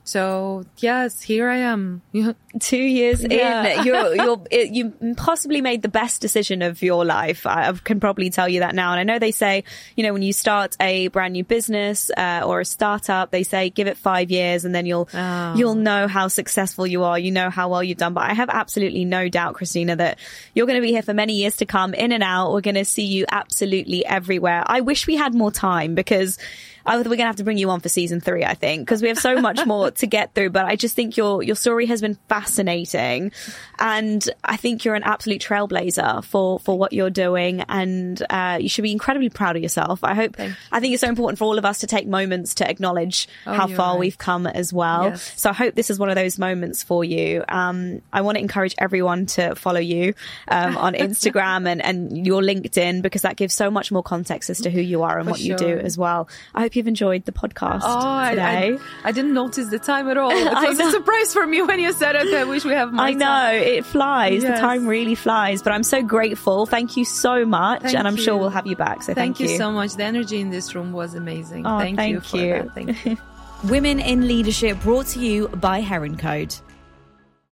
So 0.04 0.66
yes, 0.78 1.22
here 1.22 1.50
I 1.50 1.58
am. 1.58 2.02
Two 2.60 2.78
years 2.78 3.24
Yeah. 3.24 3.80
in, 3.82 3.86
you're, 3.86 4.16
you're, 4.16 4.42
it, 4.50 4.70
you 4.72 4.94
possibly 5.16 5.62
made 5.62 5.82
the 5.84 5.90
best 5.90 6.20
decision 6.22 6.62
of 6.64 6.82
your 6.82 7.06
life. 7.06 7.46
I 7.46 7.70
I 7.70 7.74
can 7.74 8.00
probably 8.00 8.30
tell 8.32 8.50
you 8.50 8.62
that 8.62 8.74
now. 8.74 8.92
And 8.92 9.00
I 9.00 9.04
know 9.04 9.20
they 9.20 9.32
say, 9.32 9.64
you 9.96 10.04
know, 10.04 10.12
when 10.14 10.24
you 10.24 10.34
start 10.34 10.76
a 10.80 11.10
brand 11.10 11.34
new 11.34 11.44
business 11.44 12.10
uh, 12.18 12.42
or 12.44 12.60
a 12.62 12.66
startup, 12.66 13.30
they 13.30 13.44
say 13.44 13.70
give 13.70 13.88
it 13.88 13.98
five 13.98 14.32
years 14.32 14.66
and 14.66 14.74
then 14.74 14.86
you'll 14.88 15.08
Oh. 15.14 15.54
you'll 15.56 15.76
know 15.76 16.08
how 16.08 16.28
successful 16.28 16.88
you 16.88 17.04
are. 17.04 17.20
You 17.20 17.32
know 17.32 17.50
how 17.50 17.70
well 17.70 17.84
you've 17.84 17.98
done. 18.00 18.14
But 18.16 18.30
I 18.30 18.34
have 18.34 18.50
absolutely 18.50 19.06
no 19.06 19.30
doubt, 19.30 19.56
Kristina, 19.56 19.98
that 19.98 20.18
you're 20.56 20.66
going 20.66 20.78
to 20.78 20.82
be 20.82 20.92
here 20.92 21.02
for 21.04 21.14
many 21.14 21.34
years 21.34 21.58
to 21.58 21.66
come, 21.66 21.94
in 21.94 22.12
and 22.12 22.24
out. 22.24 22.52
We're 22.54 22.62
going 22.62 22.76
to 22.76 22.86
see 22.86 23.06
you 23.06 23.26
absolutely 23.32 24.06
everywhere. 24.06 24.64
I 24.66 24.79
wish 24.82 25.08
we 25.08 25.16
had 25.16 25.34
more 25.34 25.52
time 25.52 25.96
because. 25.96 26.38
I, 26.86 26.98
we're 26.98 27.04
going 27.04 27.18
to 27.20 27.24
have 27.26 27.36
to 27.38 27.44
bring 27.44 27.58
you 27.58 27.70
on 27.70 27.80
for 27.80 27.90
season 27.90 28.20
three, 28.22 28.44
I 28.44 28.54
think, 28.54 28.82
because 28.82 29.02
we 29.02 29.08
have 29.10 29.20
so 29.20 29.40
much 29.42 29.66
more 29.66 29.92
to 29.92 30.08
get 30.08 30.34
through. 30.34 30.50
But 30.52 30.66
I 30.66 30.76
just 30.76 30.96
think 30.96 31.18
your 31.18 31.44
your 31.44 31.56
story 31.56 31.86
has 31.88 32.02
been 32.02 32.18
fascinating, 32.28 33.32
and 33.78 34.28
I 34.44 34.58
think 34.58 34.86
you're 34.86 34.96
an 34.96 35.04
absolute 35.04 35.42
trailblazer 35.42 36.24
for 36.26 36.60
for 36.60 36.78
what 36.78 36.94
you're 36.94 37.10
doing, 37.10 37.62
and 37.70 38.22
uh, 38.30 38.58
you 38.62 38.70
should 38.70 38.82
be 38.84 38.92
incredibly 38.92 39.30
proud 39.30 39.56
of 39.56 39.62
yourself. 39.64 40.04
I 40.04 40.14
hope. 40.14 40.36
I 40.72 40.80
think 40.80 40.94
it's 40.94 41.02
so 41.02 41.08
important 41.10 41.38
for 41.40 41.46
all 41.46 41.58
of 41.58 41.66
us 41.66 41.80
to 41.80 41.88
take 41.88 42.08
moments 42.08 42.56
to 42.56 42.70
acknowledge 42.70 43.28
how 43.46 43.66
Oh, 43.66 43.68
you're 43.68 43.78
far 43.78 43.92
right. 43.94 44.00
we've 44.00 44.18
come 44.18 44.48
as 44.48 44.72
well. 44.74 45.06
Yes. 45.10 45.34
So 45.40 45.50
I 45.50 45.54
hope 45.54 45.76
this 45.76 45.90
is 45.90 46.00
one 46.00 46.10
of 46.10 46.16
those 46.16 46.38
moments 46.40 46.84
for 46.84 47.04
you. 47.04 47.44
Um, 47.48 48.02
I 48.14 48.22
want 48.22 48.38
to 48.38 48.42
encourage 48.42 48.76
everyone 48.78 49.26
to 49.28 49.56
follow 49.56 49.80
you 49.80 50.14
um, 50.48 50.78
on 50.78 50.94
Instagram 50.96 51.68
and, 51.68 51.82
and 51.84 52.26
your 52.26 52.42
LinkedIn 52.42 53.02
because 53.02 53.24
that 53.24 53.36
gives 53.36 53.54
so 53.54 53.70
much 53.72 53.92
more 53.92 54.04
context 54.04 54.50
as 54.50 54.62
to 54.62 54.70
who 54.70 54.82
you 54.82 55.04
are 55.04 55.18
and 55.18 55.26
For 55.28 55.32
what 55.32 55.40
you 55.40 55.56
do 55.56 55.78
as 55.78 55.98
well. 55.98 56.30
I 56.56 56.69
hope 56.70 56.76
you've 56.76 56.88
enjoyed 56.88 57.26
the 57.26 57.32
podcast 57.32 57.82
Oh, 57.84 58.00
I, 58.00 58.30
today. 58.32 58.78
I, 59.04 59.10
I 59.10 59.12
didn't 59.12 59.34
notice 59.34 59.70
the 59.70 59.80
time 59.80 60.08
at 60.08 60.18
all. 60.18 60.30
It 60.60 60.70
was 60.70 60.80
a 60.80 60.92
surprise 60.92 61.34
for 61.34 61.48
me 61.48 61.62
when 61.64 61.80
you 61.80 61.92
said, 61.94 62.16
okay, 62.16 62.42
I 62.42 62.44
wish 62.44 62.64
we 62.64 62.74
have 62.74 62.94
more 62.94 63.04
I 63.06 63.14
know 63.14 63.26
time. 63.26 63.56
it 63.56 63.86
flies. 63.86 64.44
The 64.44 64.50
time 64.50 64.86
really 64.86 65.16
flies, 65.16 65.64
but 65.64 65.74
I'm 65.74 65.84
so 65.84 66.04
grateful. 66.04 66.66
Thank 66.68 66.96
you 66.96 67.06
so 67.06 67.44
much, 67.46 67.82
Thank 67.82 67.98
and 67.98 68.08
I'm 68.08 68.18
sure 68.18 68.38
we'll 68.38 68.50
have 68.52 68.68
you 68.68 68.76
back. 68.76 69.02
So 69.02 69.14
Thank, 69.14 69.38
thank, 69.38 69.40
you 69.40 69.58
so 69.58 69.72
much. 69.72 69.96
The 69.96 70.04
energy 70.04 70.40
in 70.40 70.52
this 70.52 70.76
room 70.76 70.92
was 70.92 71.16
amazing. 71.16 71.66
Oh, 71.66 71.80
thank, 71.80 71.98
thank 71.98 72.14
you 72.14 72.22
for 72.22 72.38
you. 72.38 72.54
that. 72.54 72.76
Thank 72.76 73.06
you. 73.06 73.18
Women 73.64 74.00
in 74.00 74.28
Leadership 74.28 74.80
brought 74.82 75.08
to 75.08 75.20
you 75.20 75.48
by 75.50 75.82
Heroncode. 75.82 76.62